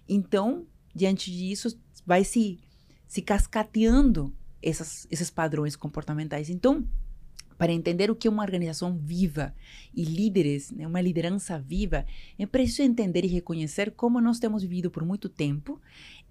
Então, 0.08 0.66
diante 0.92 1.30
disso, 1.30 1.78
vai 2.04 2.24
se, 2.24 2.58
se 3.06 3.22
cascateando 3.22 4.34
essas, 4.68 5.06
esses 5.10 5.30
padrões 5.30 5.76
comportamentais. 5.76 6.50
Então, 6.50 6.86
para 7.58 7.72
entender 7.72 8.10
o 8.10 8.14
que 8.14 8.28
é 8.28 8.30
uma 8.30 8.42
organização 8.42 8.98
viva 8.98 9.54
e 9.94 10.04
líderes, 10.04 10.70
né, 10.70 10.86
uma 10.86 11.00
liderança 11.00 11.58
viva, 11.58 12.04
é 12.38 12.44
preciso 12.44 12.82
entender 12.82 13.24
e 13.24 13.28
reconhecer 13.28 13.92
como 13.92 14.20
nós 14.20 14.38
temos 14.38 14.62
vivido 14.62 14.90
por 14.90 15.04
muito 15.04 15.28
tempo 15.28 15.80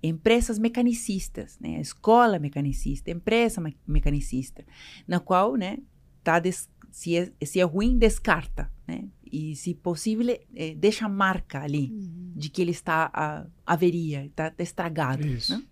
empresas 0.04 0.60
mecanicistas, 0.60 1.58
né, 1.60 1.78
a 1.78 1.82
escola 1.82 2.38
mecanicista, 2.38 3.10
empresa 3.10 3.60
me- 3.60 3.76
mecanicista, 3.88 4.64
na 5.08 5.20
qual, 5.20 5.56
né, 5.56 5.80
tá 6.24 6.38
des- 6.38 6.70
se, 6.92 7.16
é, 7.18 7.32
se 7.44 7.60
é 7.60 7.64
ruim, 7.64 7.98
descarta, 7.98 8.72
né, 8.88 9.06
e 9.32 9.56
se 9.56 9.74
possível, 9.74 10.28
eh, 10.56 10.76
deixa 10.76 11.10
marca 11.10 11.62
ali 11.64 11.90
Uhum. 11.92 12.34
de 12.36 12.50
que 12.50 12.62
ele 12.62 12.72
está 12.72 13.10
a 13.12 13.48
averia, 13.66 14.26
está 14.28 14.54
estragado, 14.60 15.26
Isso. 15.26 15.58
né? 15.58 15.64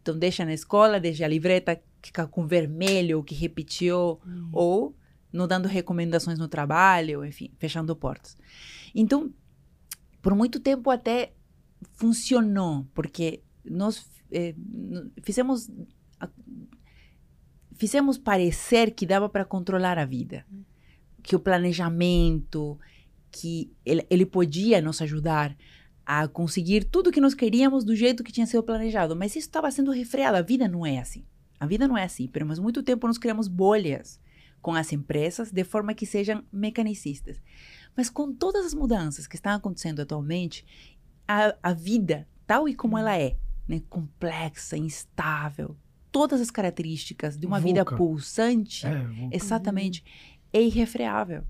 Então 0.00 0.16
deixa 0.16 0.44
na 0.44 0.54
escola, 0.54 1.00
deixa 1.00 1.24
a 1.24 1.28
livreta 1.28 1.80
ficar 2.08 2.26
com 2.26 2.46
vermelho, 2.46 3.22
que 3.22 3.34
repetiu, 3.34 4.20
Uhum. 4.26 4.48
ou 4.52 4.96
não 5.32 5.48
dando 5.48 5.66
recomendações 5.66 6.38
no 6.38 6.46
trabalho, 6.48 7.24
enfim, 7.24 7.50
fechando 7.58 7.96
portas. 7.96 8.36
Então, 8.94 9.32
por 10.22 10.34
muito 10.34 10.60
tempo 10.60 10.90
até 10.90 11.32
funcionou, 11.94 12.86
porque 12.94 13.42
nós 13.64 14.06
eh, 14.30 14.54
fizemos 15.22 15.68
fizemos 17.76 18.16
parecer 18.16 18.92
que 18.92 19.04
dava 19.06 19.28
para 19.28 19.44
controlar 19.44 19.98
a 19.98 20.04
vida, 20.04 20.46
que 21.22 21.34
o 21.34 21.40
planejamento, 21.40 22.78
que 23.30 23.72
ele, 23.84 24.06
ele 24.08 24.24
podia 24.24 24.80
nos 24.80 25.02
ajudar 25.02 25.56
a 26.06 26.28
conseguir 26.28 26.84
tudo 26.84 27.10
que 27.10 27.20
nós 27.20 27.34
queríamos 27.34 27.82
do 27.84 27.96
jeito 27.96 28.22
que 28.22 28.30
tinha 28.32 28.46
sido 28.46 28.62
planejado, 28.62 29.16
mas 29.16 29.32
isso 29.32 29.48
estava 29.48 29.70
sendo 29.70 29.90
refreado. 29.90 30.36
A 30.36 30.42
vida 30.42 30.68
não 30.68 30.84
é 30.86 30.98
assim. 30.98 31.24
A 31.58 31.66
vida 31.66 31.88
não 31.88 31.96
é 31.96 32.04
assim, 32.04 32.28
mas 32.46 32.58
muito 32.58 32.82
tempo 32.82 33.06
nós 33.06 33.18
criamos 33.18 33.48
bolhas 33.48 34.20
com 34.60 34.74
as 34.74 34.92
empresas 34.92 35.52
de 35.52 35.62
forma 35.62 35.94
que 35.94 36.06
sejam 36.06 36.42
mecanicistas. 36.52 37.40
Mas 37.96 38.08
com 38.08 38.32
todas 38.32 38.66
as 38.66 38.74
mudanças 38.74 39.26
que 39.26 39.36
estão 39.36 39.52
acontecendo 39.52 40.00
atualmente, 40.00 40.64
a, 41.28 41.54
a 41.62 41.72
vida, 41.72 42.26
tal 42.46 42.68
e 42.68 42.74
como 42.74 42.98
ela 42.98 43.16
é, 43.16 43.36
né, 43.68 43.82
complexa, 43.88 44.76
instável, 44.76 45.76
todas 46.10 46.40
as 46.40 46.50
características 46.50 47.36
de 47.36 47.46
uma 47.46 47.60
vida 47.60 47.80
Vulca. 47.82 47.96
pulsante, 47.96 48.86
É, 48.86 49.28
exatamente, 49.32 50.04
é 50.52 50.62
irrefreável. 50.62 51.44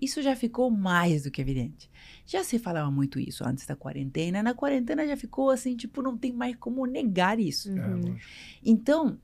Isso 0.00 0.22
já 0.22 0.36
ficou 0.36 0.70
mais 0.70 1.24
do 1.24 1.30
que 1.30 1.40
evidente. 1.40 1.90
Já 2.24 2.44
se 2.44 2.58
falava 2.58 2.90
muito 2.90 3.18
isso 3.18 3.44
antes 3.44 3.66
da 3.66 3.74
quarentena. 3.74 4.42
Na 4.42 4.54
quarentena 4.54 5.06
já 5.06 5.16
ficou 5.16 5.50
assim, 5.50 5.76
tipo, 5.76 6.02
não 6.02 6.16
tem 6.16 6.32
mais 6.32 6.54
como 6.56 6.86
negar 6.86 7.40
isso. 7.40 7.72
Uhum. 7.72 8.16
Então, 8.62 9.18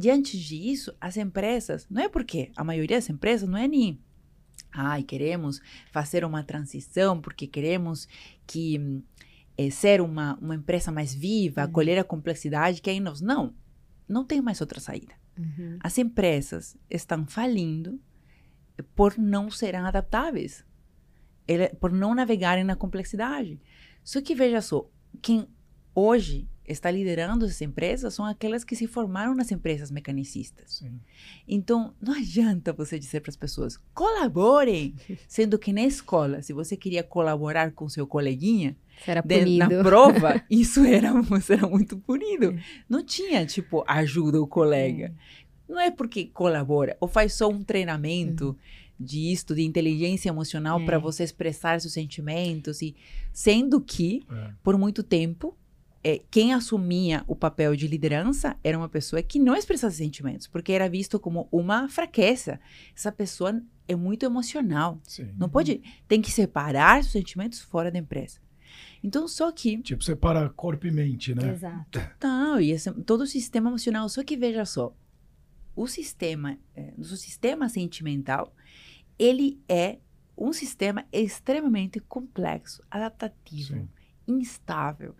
diante 0.00 0.38
disso, 0.38 0.94
as 1.00 1.16
empresas, 1.16 1.86
não 1.90 2.02
é 2.02 2.08
porque 2.08 2.50
a 2.56 2.64
maioria 2.64 2.96
das 2.96 3.10
empresas 3.10 3.48
não 3.48 3.58
é 3.58 3.68
nem, 3.68 4.00
ai, 4.72 5.02
queremos 5.02 5.60
fazer 5.92 6.24
uma 6.24 6.42
transição 6.42 7.20
porque 7.20 7.46
queremos 7.46 8.08
que 8.46 9.02
eh, 9.58 9.70
ser 9.70 10.00
uma, 10.00 10.36
uma 10.40 10.54
empresa 10.54 10.90
mais 10.90 11.14
viva, 11.14 11.60
Uhum. 11.62 11.68
acolher 11.68 11.98
a 11.98 12.04
complexidade 12.04 12.80
que 12.80 12.90
aí 12.90 13.00
nós. 13.00 13.20
Não, 13.20 13.54
não 14.08 14.24
tem 14.24 14.40
mais 14.40 14.60
outra 14.60 14.80
saída. 14.80 15.14
Uhum. 15.38 15.78
As 15.80 15.98
empresas 15.98 16.76
estão 16.88 17.26
falindo 17.26 18.00
por 18.96 19.18
não 19.18 19.50
serem 19.50 19.80
adaptáveis, 19.80 20.64
por 21.78 21.92
não 21.92 22.14
navegarem 22.14 22.64
na 22.64 22.74
complexidade. 22.76 23.60
Só 24.02 24.20
que 24.22 24.34
veja 24.34 24.60
só, 24.62 24.88
quem 25.20 25.46
hoje 25.94 26.48
está 26.72 26.90
liderando 26.90 27.44
essas 27.44 27.60
empresas 27.62 28.14
são 28.14 28.24
aquelas 28.24 28.64
que 28.64 28.74
se 28.76 28.86
formaram 28.86 29.34
nas 29.34 29.50
empresas 29.50 29.90
mecanicistas. 29.90 30.76
Sim. 30.76 31.00
Então, 31.48 31.94
não 32.00 32.14
adianta 32.14 32.72
você 32.72 32.98
dizer 32.98 33.20
para 33.20 33.30
as 33.30 33.36
pessoas, 33.36 33.78
colaborem, 33.94 34.94
sendo 35.28 35.58
que 35.58 35.72
na 35.72 35.82
escola, 35.82 36.42
se 36.42 36.52
você 36.52 36.76
queria 36.76 37.02
colaborar 37.02 37.72
com 37.72 37.88
seu 37.88 38.06
coleguinha, 38.06 38.76
era 39.06 39.20
de- 39.22 39.56
na 39.58 39.68
prova, 39.82 40.42
isso 40.50 40.84
era, 40.84 41.10
isso 41.38 41.52
era 41.52 41.66
muito 41.66 41.96
punido. 41.98 42.54
Não 42.88 43.02
tinha, 43.04 43.44
tipo, 43.46 43.84
ajuda 43.86 44.40
o 44.40 44.46
colega. 44.46 45.14
Não 45.68 45.78
é 45.80 45.90
porque 45.90 46.24
colabora 46.26 46.96
ou 47.00 47.06
faz 47.08 47.34
só 47.34 47.48
um 47.48 47.62
treinamento 47.62 48.56
disto, 48.98 49.54
de 49.54 49.62
inteligência 49.62 50.28
emocional 50.28 50.78
É. 50.80 50.84
para 50.84 50.98
você 50.98 51.22
expressar 51.24 51.80
seus 51.80 51.94
sentimentos 51.94 52.82
e 52.82 52.94
sendo 53.32 53.80
que 53.80 54.22
É. 54.30 54.50
por 54.62 54.76
muito 54.76 55.02
tempo 55.02 55.56
é, 56.02 56.22
quem 56.30 56.54
assumia 56.54 57.22
o 57.26 57.36
papel 57.36 57.76
de 57.76 57.86
liderança 57.86 58.56
era 58.64 58.76
uma 58.76 58.88
pessoa 58.88 59.22
que 59.22 59.38
não 59.38 59.54
expressava 59.54 59.92
sentimentos, 59.92 60.46
porque 60.46 60.72
era 60.72 60.88
visto 60.88 61.20
como 61.20 61.46
uma 61.52 61.88
fraqueza. 61.88 62.58
Essa 62.96 63.12
pessoa 63.12 63.62
é 63.86 63.94
muito 63.94 64.24
emocional. 64.24 64.98
Sim. 65.02 65.30
Não 65.36 65.48
pode, 65.48 65.82
tem 66.08 66.22
que 66.22 66.30
separar 66.30 67.00
os 67.00 67.12
sentimentos 67.12 67.60
fora 67.60 67.90
da 67.90 67.98
empresa. 67.98 68.38
Então, 69.02 69.26
só 69.26 69.50
que 69.50 69.78
Tipo, 69.78 70.02
separa 70.02 70.48
corpo 70.50 70.86
e 70.86 70.90
mente, 70.90 71.34
né? 71.34 71.52
Exato. 71.52 72.00
não, 72.22 72.60
e 72.60 72.70
esse, 72.70 72.90
todo 73.02 73.22
o 73.22 73.26
sistema 73.26 73.68
emocional. 73.68 74.08
Só 74.08 74.22
que 74.22 74.36
veja 74.36 74.64
só, 74.64 74.94
o 75.74 75.86
sistema, 75.86 76.58
é, 76.74 76.92
o 76.96 77.04
sistema 77.04 77.68
sentimental, 77.68 78.54
ele 79.18 79.60
é 79.68 79.98
um 80.36 80.52
sistema 80.52 81.04
extremamente 81.12 82.00
complexo, 82.00 82.82
adaptativo, 82.90 83.74
Sim. 83.74 83.88
instável. 84.26 85.14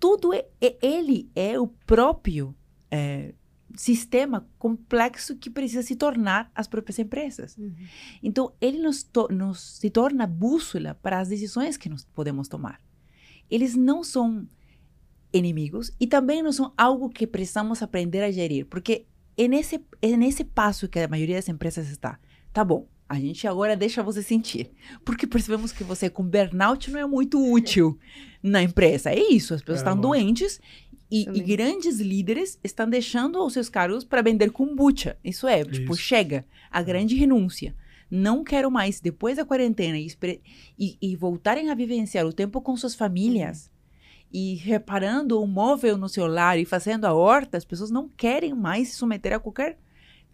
Tudo 0.00 0.32
é, 0.32 0.46
é- 0.60 0.78
ele 0.82 1.30
é 1.36 1.60
o 1.60 1.66
próprio 1.68 2.56
é, 2.90 3.34
sistema 3.76 4.48
complexo 4.58 5.36
que 5.36 5.48
precisa 5.50 5.82
se 5.82 5.94
tornar 5.94 6.50
as 6.54 6.66
próprias 6.66 6.98
empresas. 6.98 7.56
Uhum. 7.56 7.72
Então, 8.22 8.52
ele 8.60 8.78
nos, 8.82 9.02
to- 9.04 9.28
nos 9.30 9.60
se 9.78 9.90
torna 9.90 10.26
bússola 10.26 10.94
para 11.00 11.20
as 11.20 11.28
decisões 11.28 11.76
que 11.76 11.88
nós 11.88 12.04
podemos 12.14 12.48
tomar. 12.48 12.80
Eles 13.48 13.76
não 13.76 14.02
são 14.02 14.48
inimigos 15.32 15.92
e 16.00 16.06
também 16.06 16.42
não 16.42 16.50
são 16.52 16.72
algo 16.76 17.08
que 17.08 17.26
precisamos 17.26 17.82
aprender 17.82 18.22
a 18.22 18.30
gerir, 18.32 18.66
porque 18.66 19.06
é 19.36 19.46
nesse, 19.46 19.80
é 20.02 20.16
nesse 20.16 20.42
passo 20.44 20.88
que 20.88 20.98
a 20.98 21.06
maioria 21.08 21.36
das 21.36 21.48
empresas 21.48 21.88
está. 21.88 22.18
Tá 22.52 22.64
bom, 22.64 22.88
a 23.10 23.18
gente 23.18 23.46
agora 23.48 23.76
deixa 23.76 24.02
você 24.02 24.22
sentir, 24.22 24.70
porque 25.04 25.26
percebemos 25.26 25.72
que 25.72 25.82
você 25.82 26.08
com 26.08 26.22
burnout 26.22 26.90
não 26.90 27.00
é 27.00 27.06
muito 27.06 27.38
útil 27.52 27.98
na 28.42 28.62
empresa. 28.62 29.10
É 29.10 29.18
isso, 29.18 29.52
as 29.52 29.60
pessoas 29.60 29.78
É, 29.80 29.82
estão 29.82 30.00
doentes 30.00 30.60
e, 31.10 31.22
e 31.28 31.40
grandes 31.40 31.98
líderes 31.98 32.56
estão 32.62 32.88
deixando 32.88 33.44
os 33.44 33.52
seus 33.52 33.68
cargos 33.68 34.04
para 34.04 34.22
vender 34.22 34.50
kombucha. 34.52 35.16
Isso 35.24 35.48
é, 35.48 35.64
tipo, 35.64 35.92
Isso. 35.92 36.00
chega, 36.02 36.44
a 36.70 36.80
grande 36.82 37.16
renúncia. 37.16 37.74
Não 38.08 38.44
quero 38.44 38.70
mais, 38.70 39.00
depois 39.00 39.36
da 39.38 39.44
quarentena, 39.44 39.98
e, 39.98 40.06
e- 40.78 40.96
e 41.02 41.16
voltarem 41.16 41.68
a 41.68 41.74
vivenciar 41.74 42.24
o 42.26 42.32
tempo 42.32 42.60
com 42.60 42.76
suas 42.76 42.94
famílias 42.94 43.70
e 44.32 44.54
reparando 44.54 45.42
o 45.42 45.46
móvel 45.46 45.96
no 45.98 46.08
seu 46.08 46.26
lar 46.28 46.56
e 46.60 46.64
fazendo 46.64 47.04
a 47.06 47.12
horta, 47.12 47.56
as 47.58 47.64
pessoas 47.64 47.90
não 47.90 48.08
querem 48.08 48.54
mais 48.54 48.88
se 48.88 48.94
submeter 48.96 49.32
a 49.32 49.40
qualquer 49.40 49.78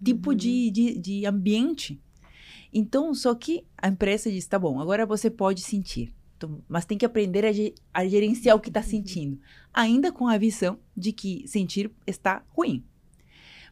tipo 0.05 0.31
Uhum. 0.31 0.37
de, 0.37 0.71
de, 0.71 0.99
de 0.99 1.27
ambiente. 1.27 1.99
Então, 2.73 3.15
só 3.15 3.35
que 3.35 3.65
a 3.77 3.89
empresa 3.89 4.31
diz: 4.31 4.47
tá 4.47 4.59
bom, 4.59 4.81
agora 4.81 5.07
você 5.07 5.31
pode 5.31 5.63
sentir, 5.63 6.13
mas 6.69 6.85
tem 6.85 6.99
que 6.99 7.07
aprender 7.07 7.45
a, 7.45 7.53
ge- 7.53 7.75
a 7.93 8.07
gerenciar 8.07 8.57
o 8.57 8.61
que 8.61 8.69
está 8.69 8.83
sentindo, 8.83 9.41
ainda 9.73 10.13
com 10.13 10.29
a 10.29 10.37
visão 10.39 10.79
de 10.97 11.13
que 11.13 11.47
sentir 11.49 11.91
está 12.07 12.45
ruim. 12.49 12.85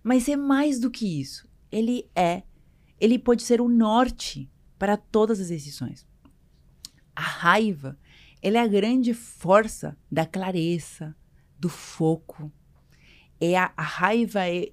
Mas 0.02 0.28
é 0.28 0.36
mais 0.36 0.78
do 0.78 0.90
que 0.90 1.20
isso. 1.20 1.48
Ele 1.70 2.08
é, 2.14 2.42
ele 3.00 3.18
pode 3.18 3.42
ser 3.42 3.60
o 3.60 3.68
norte 3.68 4.50
para 4.78 4.96
todas 4.96 5.40
as 5.40 5.48
decisões. 5.48 6.06
A 7.16 7.22
raiva, 7.22 7.98
ela 8.42 8.58
é 8.58 8.60
a 8.60 8.66
grande 8.66 9.14
força 9.14 9.96
da 10.10 10.26
clareza, 10.26 11.16
do 11.58 11.68
foco. 11.68 12.52
É 13.40 13.56
a, 13.56 13.72
a 13.76 13.82
raiva 13.82 14.48
é 14.48 14.72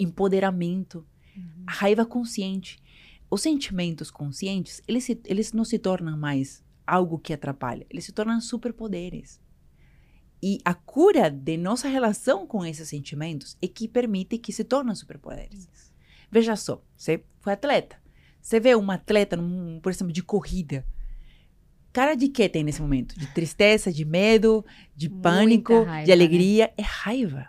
empoderamento, 0.00 1.06
a 1.66 1.72
raiva 1.72 2.04
consciente. 2.06 2.78
Os 3.32 3.40
sentimentos 3.40 4.10
conscientes, 4.10 4.82
eles, 4.86 5.04
se, 5.04 5.18
eles 5.24 5.54
não 5.54 5.64
se 5.64 5.78
tornam 5.78 6.18
mais 6.18 6.62
algo 6.86 7.18
que 7.18 7.32
atrapalha, 7.32 7.86
eles 7.88 8.04
se 8.04 8.12
tornam 8.12 8.38
superpoderes. 8.42 9.40
E 10.42 10.58
a 10.66 10.74
cura 10.74 11.30
de 11.30 11.56
nossa 11.56 11.88
relação 11.88 12.46
com 12.46 12.62
esses 12.62 12.90
sentimentos 12.90 13.56
é 13.62 13.66
que 13.66 13.88
permite 13.88 14.36
que 14.36 14.52
se 14.52 14.64
tornem 14.64 14.94
superpoderes. 14.94 15.66
Veja 16.30 16.54
só, 16.56 16.84
você 16.94 17.24
foi 17.40 17.54
atleta. 17.54 17.96
Você 18.38 18.60
vê 18.60 18.76
um 18.76 18.90
atleta, 18.90 19.34
num, 19.34 19.80
por 19.80 19.90
exemplo, 19.90 20.12
de 20.12 20.22
corrida. 20.22 20.86
Cara 21.90 22.14
de 22.14 22.28
que 22.28 22.46
tem 22.50 22.62
nesse 22.62 22.82
momento? 22.82 23.18
De 23.18 23.28
tristeza, 23.28 23.90
de 23.90 24.04
medo, 24.04 24.62
de 24.94 25.08
Muita 25.08 25.22
pânico, 25.22 25.84
raiva, 25.84 26.04
de 26.04 26.12
alegria. 26.12 26.70
É 26.76 26.82
raiva. 26.82 27.48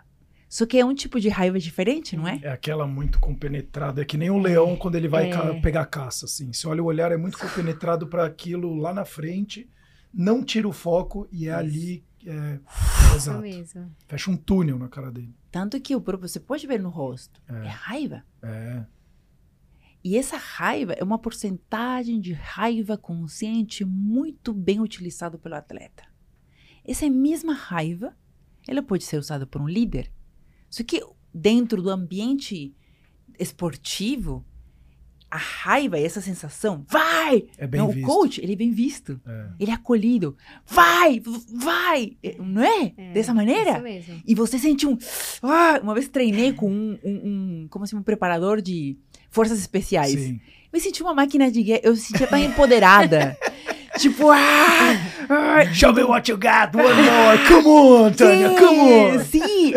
Só 0.56 0.64
que 0.66 0.78
é 0.78 0.84
um 0.84 0.94
tipo 0.94 1.18
de 1.18 1.28
raiva 1.28 1.58
diferente, 1.58 2.16
não 2.16 2.28
é? 2.28 2.38
É 2.40 2.48
aquela 2.52 2.86
muito 2.86 3.18
compenetrada, 3.18 4.02
é 4.02 4.04
que 4.04 4.16
nem 4.16 4.30
o 4.30 4.38
leão 4.38 4.76
quando 4.76 4.94
ele 4.94 5.08
vai 5.08 5.28
É. 5.28 5.32
ca- 5.32 5.54
pegar 5.60 5.84
caça, 5.86 6.26
assim. 6.26 6.52
Você 6.52 6.64
olha 6.68 6.80
o 6.80 6.86
olhar, 6.86 7.10
é 7.10 7.16
muito 7.16 7.36
compenetrado 7.36 8.06
para 8.06 8.24
aquilo 8.24 8.72
lá 8.76 8.94
na 8.94 9.04
frente, 9.04 9.68
não 10.12 10.44
tira 10.44 10.68
o 10.68 10.72
foco 10.72 11.26
e 11.32 11.48
é 11.48 11.50
Isso. 11.50 11.58
ali. 11.58 12.04
É, 12.24 12.60
exato. 13.16 13.42
Fecha 14.06 14.30
um 14.30 14.36
túnel 14.36 14.78
na 14.78 14.88
cara 14.88 15.10
dele. 15.10 15.34
Tanto 15.50 15.80
que 15.80 15.96
o 15.96 16.00
próprio, 16.00 16.28
você 16.28 16.38
pode 16.38 16.68
ver 16.68 16.78
no 16.80 16.88
rosto. 16.88 17.42
É. 17.48 17.66
É 17.66 17.68
raiva. 17.68 18.22
É. 18.40 18.84
E 20.04 20.16
essa 20.16 20.36
raiva 20.36 20.92
é 20.92 21.02
uma 21.02 21.18
porcentagem 21.18 22.20
de 22.20 22.32
raiva 22.32 22.96
consciente 22.96 23.84
muito 23.84 24.52
bem 24.54 24.80
utilizado 24.80 25.36
pelo 25.36 25.56
atleta. 25.56 26.04
Essa 26.86 27.10
mesma 27.10 27.54
raiva, 27.54 28.14
ela 28.68 28.82
pode 28.84 29.02
ser 29.02 29.18
usada 29.18 29.46
por 29.48 29.60
um 29.60 29.66
líder. 29.68 30.12
Só 30.74 30.82
que 30.82 31.00
dentro 31.32 31.80
do 31.80 31.88
ambiente 31.88 32.74
esportivo, 33.38 34.44
a 35.30 35.36
raiva, 35.36 35.98
essa 35.98 36.20
sensação, 36.20 36.84
vai! 36.88 37.44
É 37.58 37.66
bem 37.66 37.80
Não, 37.80 37.88
visto. 37.90 38.04
o 38.04 38.06
coach, 38.08 38.40
ele 38.40 38.52
é 38.54 38.56
bem 38.56 38.70
visto. 38.72 39.20
É. 39.26 39.46
Ele 39.60 39.70
é 39.70 39.74
acolhido. 39.74 40.36
Vai! 40.66 41.20
Vai! 41.54 42.16
É, 42.22 42.36
Não 42.38 42.62
é? 42.62 42.92
É, 42.96 43.12
Dessa 43.12 43.32
maneira? 43.32 43.70
Isso 43.72 43.82
mesmo. 43.82 44.22
E 44.26 44.34
você 44.34 44.58
sente 44.58 44.84
um. 44.86 44.96
Ah, 45.42 45.78
uma 45.82 45.94
vez 45.94 46.08
treinei 46.08 46.52
com 46.52 46.68
um, 46.70 46.98
um, 47.04 47.10
um- 47.62 47.66
como 47.70 47.84
assim, 47.84 47.96
um 47.96 48.02
preparador 48.02 48.60
de 48.60 48.96
forças 49.30 49.58
especiais. 49.60 50.12
Sim. 50.12 50.40
Eu 50.72 50.80
senti 50.80 51.02
uma 51.02 51.14
máquina 51.14 51.50
de 51.52 51.62
guerra. 51.62 51.80
Eu 51.84 51.92
me 51.92 51.98
sentia 51.98 52.26
tão 52.26 52.38
empoderada. 52.38 53.36
tipo, 53.98 54.30
ah! 54.30 54.36
ah 55.28 55.64
Show 55.72 55.92
me 55.92 56.02
what 56.04 56.28
you 56.30 56.36
got, 56.36 56.74
one 56.74 56.94
more. 56.94 57.38
Come 57.48 57.66
on, 57.68 58.12
Tânia, 58.12 58.48
sim, 58.50 58.56
come 58.56 58.80
on. 58.80 59.24
Sim! 59.24 59.72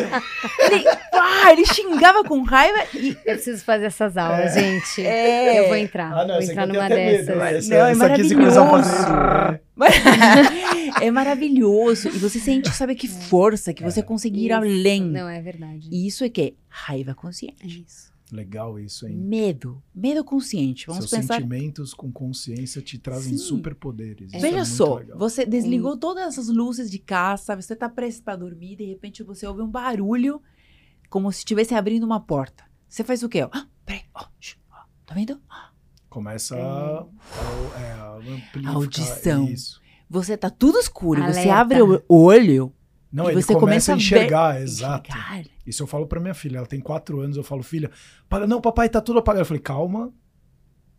Ele, 0.72 0.86
ah, 1.14 1.52
ele 1.52 1.66
xingava 1.66 2.24
com 2.24 2.42
raiva 2.44 2.78
e. 2.94 3.10
Eu 3.26 3.36
preciso 3.36 3.64
fazer 3.64 3.86
essas 3.86 4.18
aulas, 4.18 4.54
gente. 4.54 5.06
É. 5.06 5.60
Eu 5.62 5.68
vou 5.68 5.78
entrar. 5.78 6.12
Ah, 6.14 6.26
não, 6.26 6.36
vou 6.36 6.44
entrar 6.44 6.68
numa 6.68 6.86
até 6.86 6.96
medo, 6.96 7.26
dessas. 7.26 7.38
né? 7.38 7.58
Essa, 7.58 7.70
Não, 7.70 7.86
é 7.86 7.92
essa 7.92 8.00
fazer. 8.00 8.36
maravilhoso. 8.36 8.60
é 11.02 11.12
maravilhoso. 11.12 12.08
E 12.10 12.18
você 12.18 12.40
sente, 12.40 12.70
sabe 12.72 12.96
que 12.96 13.08
força, 13.08 13.74
que 13.74 13.84
você 13.84 14.00
É. 14.00 14.04
conseguir 14.04 14.52
além. 14.52 15.02
Não, 15.04 15.28
é 15.30 15.42
verdade. 15.42 15.88
E 15.92 16.08
isso 16.08 16.24
é 16.24 16.30
que? 16.30 16.56
Raiva 16.70 17.12
É 17.12 17.14
consciente. 17.14 17.86
isso. 17.88 18.12
Legal 18.32 18.78
isso, 18.78 19.08
hein? 19.08 19.16
Medo. 19.16 19.82
Medo 19.96 20.24
consciente. 20.24 20.86
Vamos 20.88 21.10
Seus 21.10 21.22
pensar. 21.22 21.36
sentimentos 21.36 21.94
com 21.94 22.12
consciência 22.12 22.82
te 22.82 22.98
trazem 23.00 23.38
Sim. 23.38 23.44
superpoderes. 23.44 24.34
É 24.34 24.40
Veja 24.40 24.58
muito 24.58 24.70
só, 24.70 24.96
legal. 24.98 25.18
você 25.18 25.46
desligou 25.46 25.96
todas 25.98 26.38
as 26.38 26.48
luzes 26.50 26.92
de 26.92 27.00
casa, 27.00 27.56
você 27.56 27.76
tá 27.76 27.88
prestes 27.88 28.22
para 28.22 28.36
dormir, 28.36 28.76
de 28.76 28.84
repente 28.86 29.24
você 29.24 29.48
ouve 29.48 29.62
um 29.62 29.70
barulho 29.70 30.42
como 31.10 31.32
se 31.32 31.40
estivesse 31.40 31.74
abrindo 31.74 32.04
uma 32.04 32.20
porta. 32.20 32.66
Você 32.90 33.04
faz 33.04 33.24
o 33.24 33.30
quê? 33.30 33.44
ó? 33.44 33.50
Ah, 33.54 33.66
peraí, 33.86 34.02
ó, 34.14 34.26
shh, 34.42 34.58
ó, 34.72 34.76
tá 35.06 35.16
vendo? 35.16 35.40
Começa 36.10 36.56
É. 36.56 36.62
a, 36.62 37.06
a, 37.06 37.80
é, 37.82 37.92
a 37.94 38.14
amplificar 38.18 38.76
Audição. 38.76 39.48
isso. 39.48 39.80
Você 40.10 40.36
tá 40.38 40.50
tudo 40.50 40.80
escuro, 40.80 41.22
você 41.22 41.40
Alerta. 41.50 41.54
abre 41.56 41.82
o 41.82 42.02
olho 42.10 42.74
Não, 43.12 43.26
e 43.26 43.34
ele 43.34 43.42
você 43.42 43.54
começa 43.54 43.60
começa 43.60 43.92
a 43.92 43.94
a 43.94 43.98
ver- 43.98 44.02
enxergar, 44.04 44.62
exato. 44.62 45.10
enxergar. 45.10 45.44
Isso 45.66 45.84
eu 45.84 45.88
falo 45.88 46.06
pra 46.08 46.20
minha 46.20 46.34
filha, 46.34 46.58
ela 46.58 46.68
tem 46.68 46.80
quatro 46.82 47.20
anos, 47.22 47.38
eu 47.38 47.44
falo, 47.44 47.64
filha, 47.64 47.90
para, 48.28 48.46
não, 48.46 48.60
papai, 48.62 48.90
tá 48.90 49.00
tudo 49.02 49.20
apagado. 49.20 49.42
Eu 49.42 49.46
falei, 49.46 49.62
calma, 49.62 50.14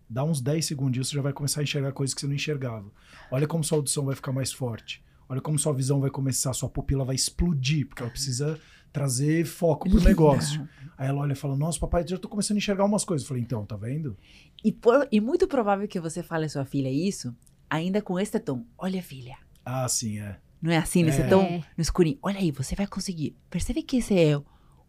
dá 0.09 0.25
uns 0.25 0.41
10 0.41 0.65
segundinhos, 0.65 1.09
você 1.09 1.17
já 1.17 1.23
vai 1.23 1.33
começar 1.33 1.61
a 1.61 1.65
enxergar 1.65 1.93
coisas 1.93 2.15
que 2.15 2.21
você 2.21 2.27
não 2.27 2.35
enxergava. 2.35 2.91
Olha 3.31 3.47
como 3.47 3.63
sua 3.63 3.79
audição 3.79 4.05
vai 4.07 4.15
ficar 4.15 4.33
mais 4.33 4.53
forte. 4.53 5.05
Olha 5.29 5.41
como 5.43 5.59
sua 5.59 5.75
visão 5.75 6.01
vai 6.01 6.09
começar, 6.11 6.53
sua 6.55 6.69
pupila 6.71 7.05
vai 7.05 7.15
explodir, 7.15 7.87
porque 7.87 8.03
ela 8.03 8.11
precisa 8.11 8.59
trazer 8.91 9.45
foco 9.45 9.89
pro 9.91 10.01
negócio. 10.03 10.67
Aí 10.97 11.07
ela 11.09 11.21
olha 11.21 11.33
e 11.35 11.37
fala, 11.37 11.55
nossa, 11.55 11.79
papai, 11.79 12.07
já 12.09 12.17
tô 12.17 12.27
começando 12.29 12.57
a 12.57 12.59
enxergar 12.59 12.87
umas 12.87 13.05
coisas. 13.05 13.25
Eu 13.25 13.29
falei, 13.29 13.43
então, 13.43 13.67
tá 13.67 13.77
vendo? 13.77 14.17
E, 14.65 14.73
por- 14.73 15.07
e 15.13 15.21
muito 15.21 15.47
provável 15.47 15.87
que 15.87 16.01
você 16.01 16.23
fale 16.23 16.47
à 16.47 16.49
sua 16.49 16.65
filha 16.65 16.91
isso, 16.91 17.37
ainda 17.69 18.01
com 18.01 18.19
este 18.19 18.41
tom. 18.41 18.65
Olha, 18.79 19.03
filha. 19.03 19.37
Ah, 19.63 19.87
sim, 19.87 20.19
é. 20.19 20.39
Não 20.61 20.73
é 20.73 20.77
assim, 20.79 21.03
nesse 21.03 21.21
É. 21.23 21.27
tom 21.29 21.43
É. 21.43 21.59
no 21.77 21.83
escurinho. 21.83 22.19
Olha 22.23 22.39
aí, 22.39 22.51
você 22.51 22.75
vai 22.75 22.87
conseguir. 22.87 23.37
Percebe 23.51 23.83
que 23.83 23.99
esse 23.99 24.19
é 24.19 24.37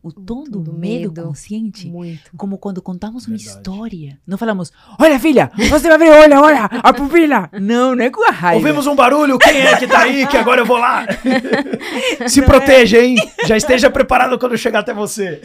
o 0.02 0.12
tom 0.14 0.46
do, 0.46 0.60
do 0.60 0.74
medo, 0.74 1.10
medo. 1.10 1.24
consciente? 1.24 1.88
Muito. 1.90 2.32
Como 2.38 2.58
quando 2.58 2.82
contamos 2.82 3.28
uma 3.28 3.36
Verdade. 3.38 3.58
história. 3.58 4.20
Não 4.26 4.38
falamos, 4.38 4.72
olha, 4.98 5.20
filha, 5.20 5.52
você 5.70 5.88
vai 5.88 5.96
abrir, 5.96 6.10
olha, 6.10 6.42
olha, 6.42 6.64
a 6.66 6.94
pupila. 6.94 7.50
Não, 7.60 7.94
não 7.96 8.06
é 8.06 8.10
com 8.10 8.26
a 8.28 8.32
raiva. 8.32 8.66
Ouvimos 8.66 8.88
um 8.88 8.96
barulho, 8.96 9.38
quem 9.38 9.58
é 9.60 9.76
que 9.78 9.86
tá 9.88 10.00
aí? 10.04 10.26
Que 10.26 10.38
agora 10.38 10.62
eu 10.62 10.66
vou 10.66 10.78
lá. 10.78 11.06
Se 12.28 12.40
Não 12.40 12.48
proteja, 12.48 12.98
hein? 13.04 13.16
Já 13.46 13.58
esteja 13.58 13.90
preparado 13.90 14.40
quando 14.40 14.54
eu 14.54 14.58
chegar 14.58 14.80
até 14.80 14.94
você. 14.94 15.42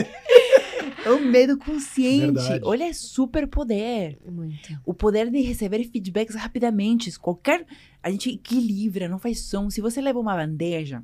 É 1.05 1.11
o 1.11 1.21
medo 1.21 1.59
consciente. 1.59 2.41
Verdade. 2.41 2.65
Olha, 2.65 2.85
é 2.85 2.93
super 2.93 3.47
poder. 3.47 4.19
Muito. 4.27 4.81
O 4.85 4.95
poder 4.95 5.31
de 5.31 5.41
receber 5.41 5.85
feedbacks 5.85 6.35
rapidamente. 6.35 7.19
Qualquer. 7.19 7.67
A 8.03 8.11
gente 8.11 8.31
equilibra, 8.31 9.09
não 9.09 9.19
faz 9.19 9.41
som. 9.41 9.71
Se 9.71 9.81
você 9.81 10.01
leva 10.01 10.19
uma 10.19 10.35
bandeja 10.35 11.03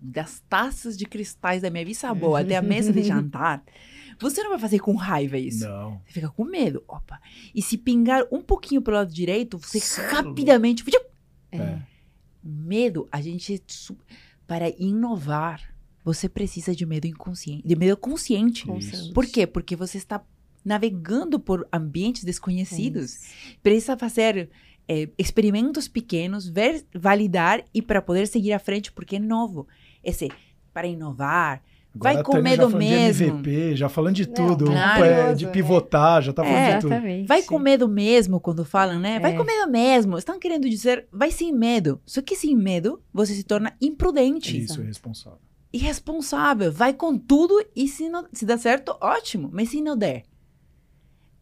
das 0.00 0.40
taças 0.48 0.96
de 0.96 1.04
cristais 1.04 1.62
da 1.62 1.70
minha 1.70 1.84
bisavó 1.84 2.36
até 2.36 2.56
a 2.56 2.62
mesa 2.62 2.92
de 2.92 3.02
jantar, 3.02 3.64
você 4.20 4.42
não 4.42 4.50
vai 4.50 4.58
fazer 4.58 4.78
com 4.78 4.94
raiva 4.94 5.36
isso. 5.38 5.68
Não. 5.68 6.00
Você 6.04 6.12
fica 6.12 6.28
com 6.28 6.44
medo. 6.44 6.82
Opa. 6.86 7.20
E 7.54 7.60
se 7.60 7.76
pingar 7.76 8.24
um 8.30 8.40
pouquinho 8.40 8.82
pelo 8.82 8.96
lado 8.96 9.12
direito, 9.12 9.58
você 9.58 9.80
Sério? 9.80 10.28
rapidamente. 10.28 10.84
É. 11.52 11.56
É. 11.58 11.82
Medo, 12.42 13.08
a 13.10 13.20
gente. 13.20 13.62
Para 14.46 14.70
inovar, 14.78 15.60
você 16.04 16.28
precisa 16.28 16.74
de 16.74 16.84
medo 16.86 17.06
inconsciente. 17.06 17.66
De 17.66 17.76
medo 17.76 17.96
consciente. 17.96 18.66
Consciente. 18.66 19.12
Por 19.12 19.26
quê? 19.26 19.46
Porque 19.46 19.76
você 19.76 19.98
está 19.98 20.22
navegando 20.64 21.38
por 21.38 21.66
ambientes 21.72 22.24
desconhecidos. 22.24 23.14
Isso. 23.14 23.34
Precisa 23.62 23.96
fazer 23.96 24.50
é, 24.86 25.08
experimentos 25.18 25.88
pequenos, 25.88 26.48
ver, 26.48 26.84
validar 26.94 27.62
e 27.72 27.80
para 27.80 28.02
poder 28.02 28.26
seguir 28.26 28.52
à 28.52 28.58
frente, 28.58 28.92
porque 28.92 29.16
é 29.16 29.20
novo. 29.20 29.66
esse 30.02 30.28
para 30.72 30.86
inovar. 30.86 31.62
Agora 31.94 32.12
Vai 32.14 32.20
a 32.20 32.24
com 32.24 32.40
medo 32.40 32.56
já 32.62 32.68
falando 32.70 32.78
mesmo. 32.78 33.26
de 33.26 33.32
MVP, 33.32 33.76
já 33.76 33.88
falando 33.88 34.14
de 34.14 34.26
Não, 34.28 34.34
tudo, 34.34 34.66
claro. 34.66 35.04
é, 35.04 35.34
de 35.34 35.46
pivotar, 35.48 36.22
já 36.22 36.32
tá 36.32 36.44
falando 36.44 36.58
É, 36.58 36.74
de 36.76 36.80
tudo. 36.82 36.92
Exatamente. 36.92 37.26
Vai 37.26 37.42
com 37.42 37.58
medo 37.58 37.88
mesmo 37.88 38.38
quando 38.38 38.64
falam, 38.64 39.00
né? 39.00 39.18
Vai 39.18 39.32
É. 39.32 39.36
com 39.36 39.42
medo 39.42 39.68
mesmo. 39.70 40.16
Estão 40.16 40.38
querendo 40.38 40.68
dizer, 40.68 41.08
vai 41.10 41.30
sem 41.32 41.52
medo. 41.52 42.00
Só 42.06 42.22
que 42.22 42.36
sem 42.36 42.54
medo, 42.54 43.02
você 43.12 43.34
se 43.34 43.42
torna 43.42 43.74
imprudente. 43.80 44.56
Isso, 44.56 44.80
é 44.80 44.84
responsável. 44.84 45.40
Irresponsável. 45.72 46.72
Vai 46.72 46.92
com 46.92 47.16
tudo 47.18 47.64
e 47.74 47.88
se, 47.88 48.08
não, 48.08 48.26
se 48.32 48.44
der 48.46 48.58
certo, 48.58 48.96
ótimo. 49.00 49.50
Mas 49.52 49.70
se 49.70 49.80
não 49.80 49.96
der? 49.96 50.24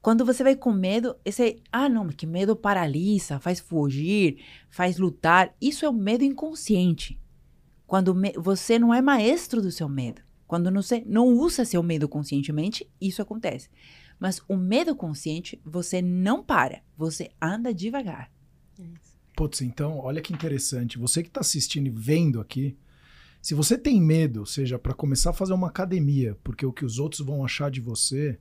Quando 0.00 0.24
você 0.24 0.44
vai 0.44 0.54
com 0.54 0.72
medo, 0.72 1.16
esse. 1.24 1.60
Ah, 1.72 1.88
não, 1.88 2.06
que 2.08 2.26
medo 2.26 2.54
paralisa, 2.54 3.40
faz 3.40 3.58
fugir, 3.58 4.38
faz 4.70 4.98
lutar. 4.98 5.52
Isso 5.60 5.84
é 5.84 5.88
o 5.88 5.92
medo 5.92 6.22
inconsciente. 6.22 7.18
Quando 7.86 8.14
me- 8.14 8.32
você 8.36 8.78
não 8.78 8.94
é 8.94 9.02
maestro 9.02 9.60
do 9.60 9.70
seu 9.72 9.88
medo. 9.88 10.22
Quando 10.46 10.72
você 10.72 11.02
não 11.04 11.26
usa 11.26 11.64
seu 11.64 11.82
medo 11.82 12.08
conscientemente, 12.08 12.88
isso 13.00 13.20
acontece. 13.20 13.68
Mas 14.18 14.40
o 14.48 14.56
medo 14.56 14.94
consciente, 14.94 15.60
você 15.64 16.00
não 16.00 16.42
para. 16.42 16.82
Você 16.96 17.30
anda 17.42 17.74
devagar. 17.74 18.30
Putz, 19.34 19.60
então, 19.60 19.98
olha 19.98 20.22
que 20.22 20.32
interessante. 20.32 20.98
Você 20.98 21.22
que 21.22 21.28
está 21.28 21.40
assistindo 21.40 21.88
e 21.88 21.90
vendo 21.90 22.40
aqui, 22.40 22.76
se 23.46 23.54
você 23.54 23.78
tem 23.78 24.00
medo, 24.00 24.44
seja 24.44 24.76
para 24.76 24.92
começar 24.92 25.30
a 25.30 25.32
fazer 25.32 25.52
uma 25.52 25.68
academia, 25.68 26.36
porque 26.42 26.66
o 26.66 26.72
que 26.72 26.84
os 26.84 26.98
outros 26.98 27.20
vão 27.20 27.44
achar 27.44 27.70
de 27.70 27.80
você, 27.80 28.40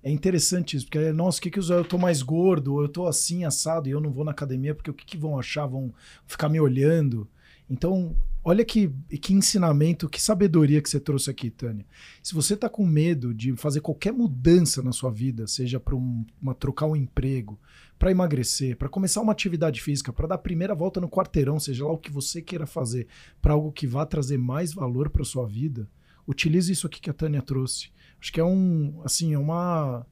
é 0.00 0.08
interessante 0.08 0.76
isso, 0.76 0.86
porque, 0.86 1.10
nossa, 1.10 1.40
o 1.40 1.42
que, 1.42 1.50
que 1.50 1.58
eu 1.58 1.84
tô 1.84 1.98
mais 1.98 2.22
gordo, 2.22 2.74
ou 2.74 2.82
eu 2.82 2.88
tô 2.88 3.08
assim, 3.08 3.44
assado, 3.44 3.88
e 3.88 3.90
eu 3.90 4.00
não 4.00 4.12
vou 4.12 4.24
na 4.24 4.30
academia, 4.30 4.72
porque 4.72 4.92
o 4.92 4.94
que, 4.94 5.04
que 5.04 5.16
vão 5.16 5.36
achar? 5.36 5.66
Vão 5.66 5.92
ficar 6.24 6.48
me 6.48 6.60
olhando. 6.60 7.26
Então, 7.68 8.14
olha 8.42 8.64
que, 8.64 8.92
que 9.20 9.32
ensinamento, 9.32 10.08
que 10.08 10.20
sabedoria 10.20 10.82
que 10.82 10.88
você 10.88 11.00
trouxe 11.00 11.30
aqui, 11.30 11.50
Tânia. 11.50 11.86
Se 12.22 12.34
você 12.34 12.56
tá 12.56 12.68
com 12.68 12.86
medo 12.86 13.32
de 13.32 13.56
fazer 13.56 13.80
qualquer 13.80 14.12
mudança 14.12 14.82
na 14.82 14.92
sua 14.92 15.10
vida, 15.10 15.46
seja 15.46 15.80
para 15.80 15.96
um, 15.96 16.24
uma, 16.40 16.54
trocar 16.54 16.86
um 16.86 16.96
emprego, 16.96 17.58
para 17.98 18.10
emagrecer, 18.10 18.76
para 18.76 18.88
começar 18.88 19.22
uma 19.22 19.32
atividade 19.32 19.80
física, 19.80 20.12
para 20.12 20.26
dar 20.26 20.34
a 20.34 20.38
primeira 20.38 20.74
volta 20.74 21.00
no 21.00 21.08
quarteirão, 21.08 21.58
seja 21.58 21.84
lá 21.84 21.92
o 21.92 21.98
que 21.98 22.10
você 22.10 22.42
queira 22.42 22.66
fazer, 22.66 23.06
para 23.40 23.54
algo 23.54 23.72
que 23.72 23.86
vá 23.86 24.04
trazer 24.04 24.36
mais 24.36 24.74
valor 24.74 25.08
para 25.08 25.24
sua 25.24 25.46
vida, 25.46 25.88
utilize 26.26 26.70
isso 26.70 26.86
aqui 26.86 27.00
que 27.00 27.10
a 27.10 27.14
Tânia 27.14 27.40
trouxe. 27.40 27.90
Acho 28.20 28.32
que 28.32 28.40
é 28.40 28.44
um, 28.44 29.00
assim, 29.04 29.32
é 29.32 29.38
uma 29.38 30.06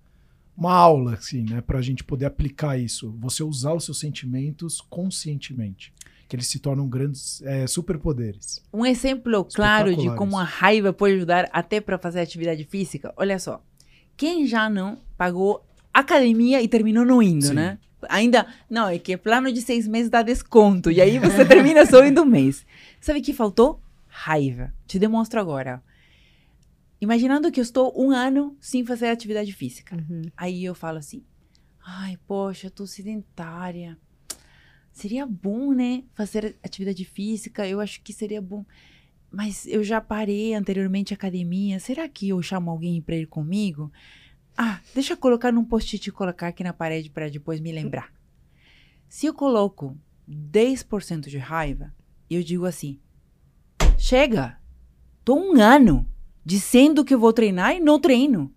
uma 0.56 0.72
aula, 0.72 1.14
assim, 1.14 1.42
né, 1.42 1.60
para 1.60 1.78
a 1.78 1.82
gente 1.82 2.04
poder 2.04 2.26
aplicar 2.26 2.78
isso. 2.78 3.10
Você 3.18 3.42
usar 3.42 3.72
os 3.72 3.84
seus 3.84 3.98
sentimentos 3.98 4.80
conscientemente, 4.80 5.92
que 6.32 6.36
eles 6.36 6.46
se 6.46 6.60
tornam 6.60 6.88
grandes 6.88 7.42
é, 7.42 7.66
superpoderes. 7.66 8.64
Um 8.72 8.86
exemplo 8.86 9.44
claro 9.44 9.94
de 9.94 10.08
como 10.16 10.38
a 10.38 10.44
raiva 10.44 10.90
pode 10.90 11.16
ajudar 11.16 11.46
até 11.52 11.78
para 11.78 11.98
fazer 11.98 12.20
atividade 12.20 12.64
física. 12.64 13.12
Olha 13.18 13.38
só. 13.38 13.62
Quem 14.16 14.46
já 14.46 14.70
não 14.70 14.98
pagou 15.14 15.62
academia 15.92 16.62
e 16.62 16.68
terminou 16.68 17.04
não 17.04 17.22
indo, 17.22 17.48
Sim. 17.48 17.52
né? 17.52 17.78
Ainda, 18.08 18.46
não, 18.70 18.88
é 18.88 18.98
que 18.98 19.14
plano 19.18 19.52
de 19.52 19.60
seis 19.60 19.86
meses 19.86 20.08
dá 20.08 20.22
desconto. 20.22 20.90
E 20.90 21.02
aí 21.02 21.18
você 21.18 21.44
termina 21.44 21.84
só 21.84 22.02
indo 22.02 22.22
um 22.22 22.26
mês. 22.26 22.64
Sabe 22.98 23.18
o 23.18 23.22
que 23.22 23.34
faltou? 23.34 23.82
Raiva. 24.06 24.72
Te 24.86 24.98
demonstro 24.98 25.38
agora. 25.38 25.82
Imaginando 26.98 27.52
que 27.52 27.60
eu 27.60 27.62
estou 27.62 27.92
um 27.94 28.10
ano 28.10 28.56
sem 28.58 28.86
fazer 28.86 29.08
atividade 29.08 29.52
física. 29.52 29.96
Uhum. 29.96 30.22
Aí 30.34 30.64
eu 30.64 30.74
falo 30.74 30.96
assim: 30.96 31.22
ai, 31.84 32.16
poxa, 32.26 32.68
eu 32.68 32.70
tô 32.70 32.86
sedentária. 32.86 33.98
Seria 34.92 35.26
bom, 35.26 35.72
né? 35.72 36.04
Fazer 36.14 36.56
atividade 36.62 37.04
física. 37.04 37.66
Eu 37.66 37.80
acho 37.80 38.02
que 38.02 38.12
seria 38.12 38.40
bom. 38.40 38.64
Mas 39.30 39.66
eu 39.66 39.82
já 39.82 40.00
parei 40.00 40.54
anteriormente 40.54 41.14
academia. 41.14 41.80
Será 41.80 42.06
que 42.08 42.28
eu 42.28 42.42
chamo 42.42 42.70
alguém 42.70 43.00
para 43.00 43.16
ir 43.16 43.26
comigo? 43.26 43.90
Ah, 44.56 44.80
deixa 44.94 45.14
eu 45.14 45.16
colocar 45.16 45.50
num 45.50 45.64
post-it 45.64 46.06
e 46.06 46.12
colocar 46.12 46.48
aqui 46.48 46.62
na 46.62 46.74
parede 46.74 47.08
para 47.08 47.30
depois 47.30 47.58
me 47.58 47.72
lembrar. 47.72 48.12
Se 49.08 49.26
eu 49.26 49.32
coloco 49.32 49.96
10% 50.28 51.28
de 51.28 51.38
raiva, 51.38 51.94
eu 52.28 52.42
digo 52.42 52.66
assim: 52.66 53.00
chega, 53.96 54.58
tô 55.24 55.34
um 55.34 55.60
ano 55.60 56.06
dizendo 56.44 57.04
que 57.04 57.14
eu 57.14 57.18
vou 57.18 57.32
treinar 57.32 57.74
e 57.74 57.80
não 57.80 57.98
treino. 57.98 58.54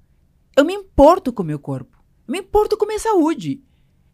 Eu 0.56 0.66
me 0.66 0.74
importo 0.74 1.32
com 1.32 1.44
meu 1.44 1.60
corpo. 1.60 2.04
Eu 2.28 2.32
me 2.32 2.40
importo 2.40 2.78
com 2.78 2.86
a 2.86 2.88
minha 2.88 3.00
saúde. 3.00 3.62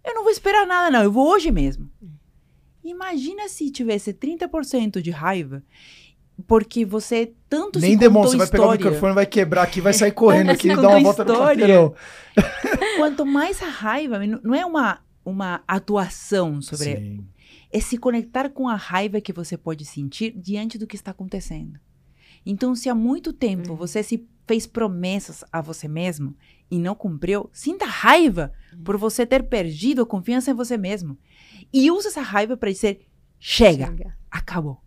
Eu 0.04 0.16
não 0.16 0.24
vou 0.24 0.32
esperar 0.32 0.66
nada, 0.66 0.90
não. 0.90 1.04
Eu 1.04 1.12
vou 1.12 1.28
hoje 1.30 1.52
mesmo. 1.52 1.90
Imagina 2.84 3.48
se 3.48 3.70
tivesse 3.70 4.12
30% 4.14 5.02
de 5.02 5.12
raiva, 5.12 5.64
porque 6.48 6.84
você 6.84 7.34
tanto 7.48 7.80
Nem 7.80 7.92
se 7.92 7.98
demonstra, 7.98 8.38
vai 8.40 8.48
pegar 8.48 8.68
o 8.68 8.72
microfone, 8.72 9.14
vai 9.14 9.26
quebrar 9.26 9.64
aqui, 9.64 9.80
vai 9.80 9.94
sair 9.94 10.12
correndo 10.12 10.50
aqui 10.50 10.68
e 10.70 10.76
dar 10.76 10.88
uma 10.90 11.00
volta 11.00 11.24
no 11.24 11.32
história. 11.34 11.66
quarteirão. 11.68 11.96
Quanto 12.98 13.26
mais 13.26 13.62
a 13.62 13.68
raiva, 13.68 14.20
não 14.44 14.56
é 14.56 14.66
uma, 14.66 15.00
uma 15.24 15.64
atuação 15.68 16.62
sobre. 16.62 16.96
Sim. 16.96 17.26
É 17.74 17.80
se 17.80 17.98
conectar 17.98 18.50
com 18.50 18.68
a 18.68 18.76
raiva 18.76 19.22
que 19.22 19.32
você 19.32 19.56
pode 19.56 19.86
sentir 19.86 20.34
diante 20.36 20.78
do 20.78 20.88
que 20.88 20.96
está 20.96 21.12
acontecendo. 21.12 21.80
Então, 22.46 22.74
se 22.76 22.90
há 22.90 22.96
muito 22.96 23.32
tempo 23.32 23.70
Uhum. 23.72 23.76
você 23.78 24.02
se 24.04 24.28
fez 24.48 24.66
promessas 24.66 25.44
a 25.54 25.62
você 25.62 25.88
mesmo 25.88 26.36
e 26.72 26.80
não 26.80 26.96
cumpriu, 26.96 27.50
sinta 27.52 27.86
raiva 27.86 28.52
por 28.84 28.96
você 28.98 29.26
ter 29.26 29.44
perdido 29.44 30.02
a 30.02 30.06
confiança 30.06 30.50
em 30.50 30.54
você 30.56 30.78
mesmo. 30.78 31.18
E 31.74 31.92
use 31.92 32.08
essa 32.08 32.22
raiva 32.22 32.56
para 32.58 32.72
dizer: 32.72 33.06
chega, 33.38 33.88
Chega. 33.88 34.18
acabou. 34.32 34.82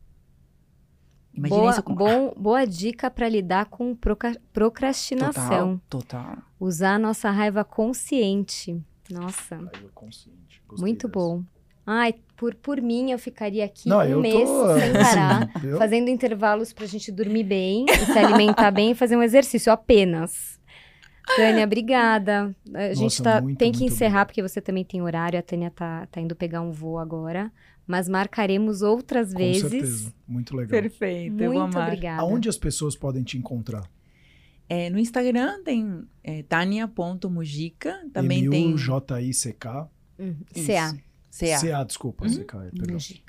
Imagina 1.32 1.60
Boa, 1.60 1.70
isso 1.72 1.82
com 1.82 1.94
bom, 1.94 2.32
boa 2.36 2.64
dica 2.64 3.10
para 3.10 3.28
lidar 3.28 3.66
com 3.66 3.94
proca- 3.94 4.40
procrastinação. 4.52 5.80
Total, 5.88 6.22
total. 6.22 6.38
Usar 6.60 6.94
a 6.94 6.98
nossa 6.98 7.28
raiva 7.30 7.64
consciente. 7.64 8.80
Nossa, 9.10 9.56
Raiva 9.56 9.90
consciente. 9.94 10.62
Gostei 10.66 10.84
muito 10.86 11.08
dessa. 11.08 11.18
bom. 11.18 11.42
Ai, 11.86 12.14
por, 12.36 12.54
por 12.54 12.80
mim, 12.80 13.10
eu 13.10 13.18
ficaria 13.18 13.64
aqui 13.64 13.88
Não, 13.88 13.98
um 13.98 14.02
eu 14.04 14.20
mês 14.20 14.48
tô, 14.48 14.78
sem 14.78 14.92
parar, 14.94 15.50
assim, 15.54 15.66
eu- 15.66 15.76
fazendo 15.76 16.08
intervalos 16.08 16.72
pra 16.72 16.86
gente 16.86 17.12
dormir 17.12 17.44
bem, 17.44 17.84
e 17.90 18.06
se 18.06 18.18
alimentar 18.18 18.70
bem 18.70 18.92
e 18.92 18.94
fazer 18.94 19.16
um 19.16 19.22
exercício 19.22 19.70
apenas. 19.72 20.58
Tânia, 21.36 21.64
obrigada. 21.64 22.54
A 22.74 22.88
gente 22.94 23.02
Nossa, 23.02 23.22
tá, 23.22 23.40
muito, 23.40 23.58
tem 23.58 23.72
que 23.72 23.84
encerrar, 23.84 24.22
obrigado. 24.22 24.26
porque 24.26 24.42
você 24.42 24.60
também 24.60 24.84
tem 24.84 25.02
horário. 25.02 25.38
A 25.38 25.42
Tânia 25.42 25.70
tá, 25.70 26.06
tá 26.06 26.20
indo 26.20 26.34
pegar 26.36 26.60
um 26.60 26.70
voo 26.70 26.98
agora. 26.98 27.50
Mas 27.86 28.08
marcaremos 28.08 28.80
outras 28.82 29.32
Com 29.32 29.38
vezes. 29.38 29.62
certeza. 29.62 30.14
Muito 30.26 30.56
legal. 30.56 30.70
Perfeito, 30.80 31.42
eu 31.42 31.52
vou 31.52 31.62
Muito 31.62 31.76
amar. 31.76 31.88
obrigada. 31.88 32.22
Aonde 32.22 32.48
as 32.48 32.56
pessoas 32.56 32.96
podem 32.96 33.22
te 33.22 33.36
encontrar? 33.36 33.88
É, 34.68 34.88
no 34.88 34.98
Instagram 34.98 35.62
tem 35.62 36.04
é, 36.22 36.42
tania.mujica, 36.44 38.00
também 38.12 38.48
tem 38.48 38.64
M-U-J-I-C-K. 38.68 39.88
Uhum. 40.18 40.36
Isso. 40.54 40.66
CA. 40.66 40.96
CA. 41.36 41.58
C-A, 41.58 41.82
desculpa. 41.84 42.24
Uhum. 42.24 42.30
C-K, 42.30 42.64
é. 42.66 42.70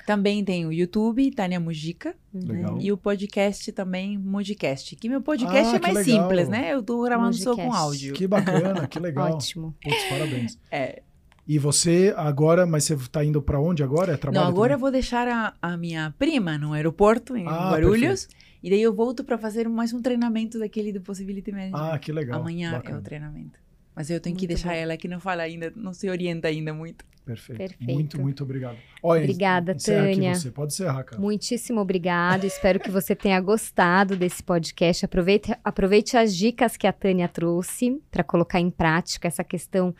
Também 0.06 0.44
tem 0.44 0.64
o 0.64 0.72
YouTube, 0.72 1.30
Tânia 1.32 1.58
Mujica, 1.58 2.14
Uhum. 2.32 2.40
Legal. 2.46 2.78
e 2.80 2.92
o 2.92 2.96
podcast 2.96 3.72
também, 3.72 4.16
Mudicast. 4.16 4.94
Que 4.96 5.08
meu 5.08 5.20
podcast 5.20 5.74
Ah, 5.74 5.76
é 5.76 5.80
mais 5.80 6.06
legal. 6.06 6.22
simples, 6.28 6.48
né? 6.48 6.72
Eu 6.72 6.82
tô 6.82 7.02
gravando 7.02 7.34
só 7.36 7.54
com 7.56 7.72
áudio. 7.72 8.14
Que 8.14 8.26
bacana, 8.26 8.86
que 8.86 8.98
legal. 9.00 9.32
Ótimo. 9.32 9.74
Putz, 9.82 10.04
parabéns. 10.08 10.58
É. 10.70 11.02
E 11.48 11.58
você 11.58 12.12
agora, 12.16 12.66
mas 12.66 12.84
você 12.84 12.96
tá 13.10 13.24
indo 13.24 13.40
pra 13.40 13.60
onde 13.60 13.82
agora? 13.82 14.14
É 14.14 14.16
trabalho 14.16 14.42
Não, 14.44 14.48
agora 14.50 14.72
eu 14.72 14.76
também? 14.76 14.80
vou 14.82 14.90
deixar 14.90 15.28
a, 15.28 15.54
a 15.62 15.76
minha 15.76 16.12
prima 16.18 16.58
no 16.58 16.72
aeroporto, 16.72 17.36
em 17.36 17.46
Ah, 17.46 17.70
Guarulhos. 17.72 18.28
E 18.62 18.70
daí 18.70 18.82
eu 18.82 18.92
volto 18.92 19.22
pra 19.22 19.38
fazer 19.38 19.68
mais 19.68 19.92
um 19.92 20.02
treinamento 20.02 20.58
daquele 20.58 20.92
do 20.92 21.00
Possibility 21.00 21.52
Management. 21.52 21.78
Ah, 21.92 21.98
que 21.98 22.10
legal. 22.10 22.40
Amanhã 22.40 22.70
é 22.70 22.72
Bacana. 22.72 22.98
o 22.98 23.02
treinamento. 23.02 23.58
Mas 23.96 24.10
eu 24.10 24.20
tenho 24.20 24.36
que 24.36 24.42
Muito 24.42 24.48
deixar 24.54 24.68
bom. 24.68 24.74
ela 24.76 24.96
que 24.98 25.08
não 25.08 25.18
fala 25.18 25.42
ainda, 25.42 25.72
não 25.74 25.92
se 25.94 26.08
orienta 26.10 26.48
ainda 26.48 26.74
muito. 26.74 27.02
Perfeito. 27.24 27.58
Perfeito. 27.58 27.92
Muito, 27.92 28.20
muito 28.20 28.44
obrigado. 28.44 28.76
Olha, 29.02 29.22
Obrigada, 29.22 29.72
encerra 29.72 30.04
aqui 30.04 30.14
Tânia. 30.14 30.34
você. 30.36 30.50
Pode 30.52 30.72
encerrar, 30.74 31.02
cara. 31.02 31.20
Muitíssimo 31.20 31.80
obrigado. 31.80 32.44
Espero 32.44 32.78
que 32.78 32.90
você 32.90 33.16
tenha 33.16 33.40
gostado 33.40 34.14
desse 34.16 34.42
podcast. 34.44 35.04
Aproveite, 35.04 35.52
aproveite 35.64 36.16
as 36.16 36.36
dicas 36.36 36.76
que 36.76 36.86
a 36.86 36.92
Tânia 36.92 37.26
trouxe 37.26 38.00
para 38.12 38.22
colocar 38.22 38.60
em 38.60 38.70
prática 38.70 39.26
essa 39.26 39.42
questão 39.42 39.92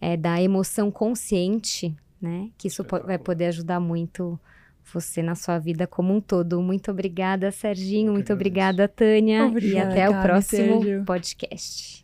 é, 0.00 0.16
da 0.16 0.42
emoção 0.42 0.90
consciente, 0.90 1.94
né? 2.20 2.48
Que 2.58 2.66
isso 2.66 2.82
po- 2.82 3.04
vai 3.04 3.18
poder 3.18 3.46
ajudar 3.46 3.78
muito 3.78 4.40
você 4.92 5.22
na 5.22 5.36
sua 5.36 5.60
vida 5.60 5.86
como 5.86 6.12
um 6.12 6.20
todo. 6.20 6.60
Muito 6.60 6.90
obrigada, 6.90 7.52
Serginho. 7.52 8.06
Que 8.06 8.12
Muito 8.14 8.32
obrigada, 8.32 8.88
Tânia. 8.88 9.44
Obrigada, 9.44 9.88
e 9.90 10.00
até 10.02 10.10
o 10.10 10.20
próximo 10.20 10.82
Sérgio. 10.82 11.04
podcast. 11.04 12.02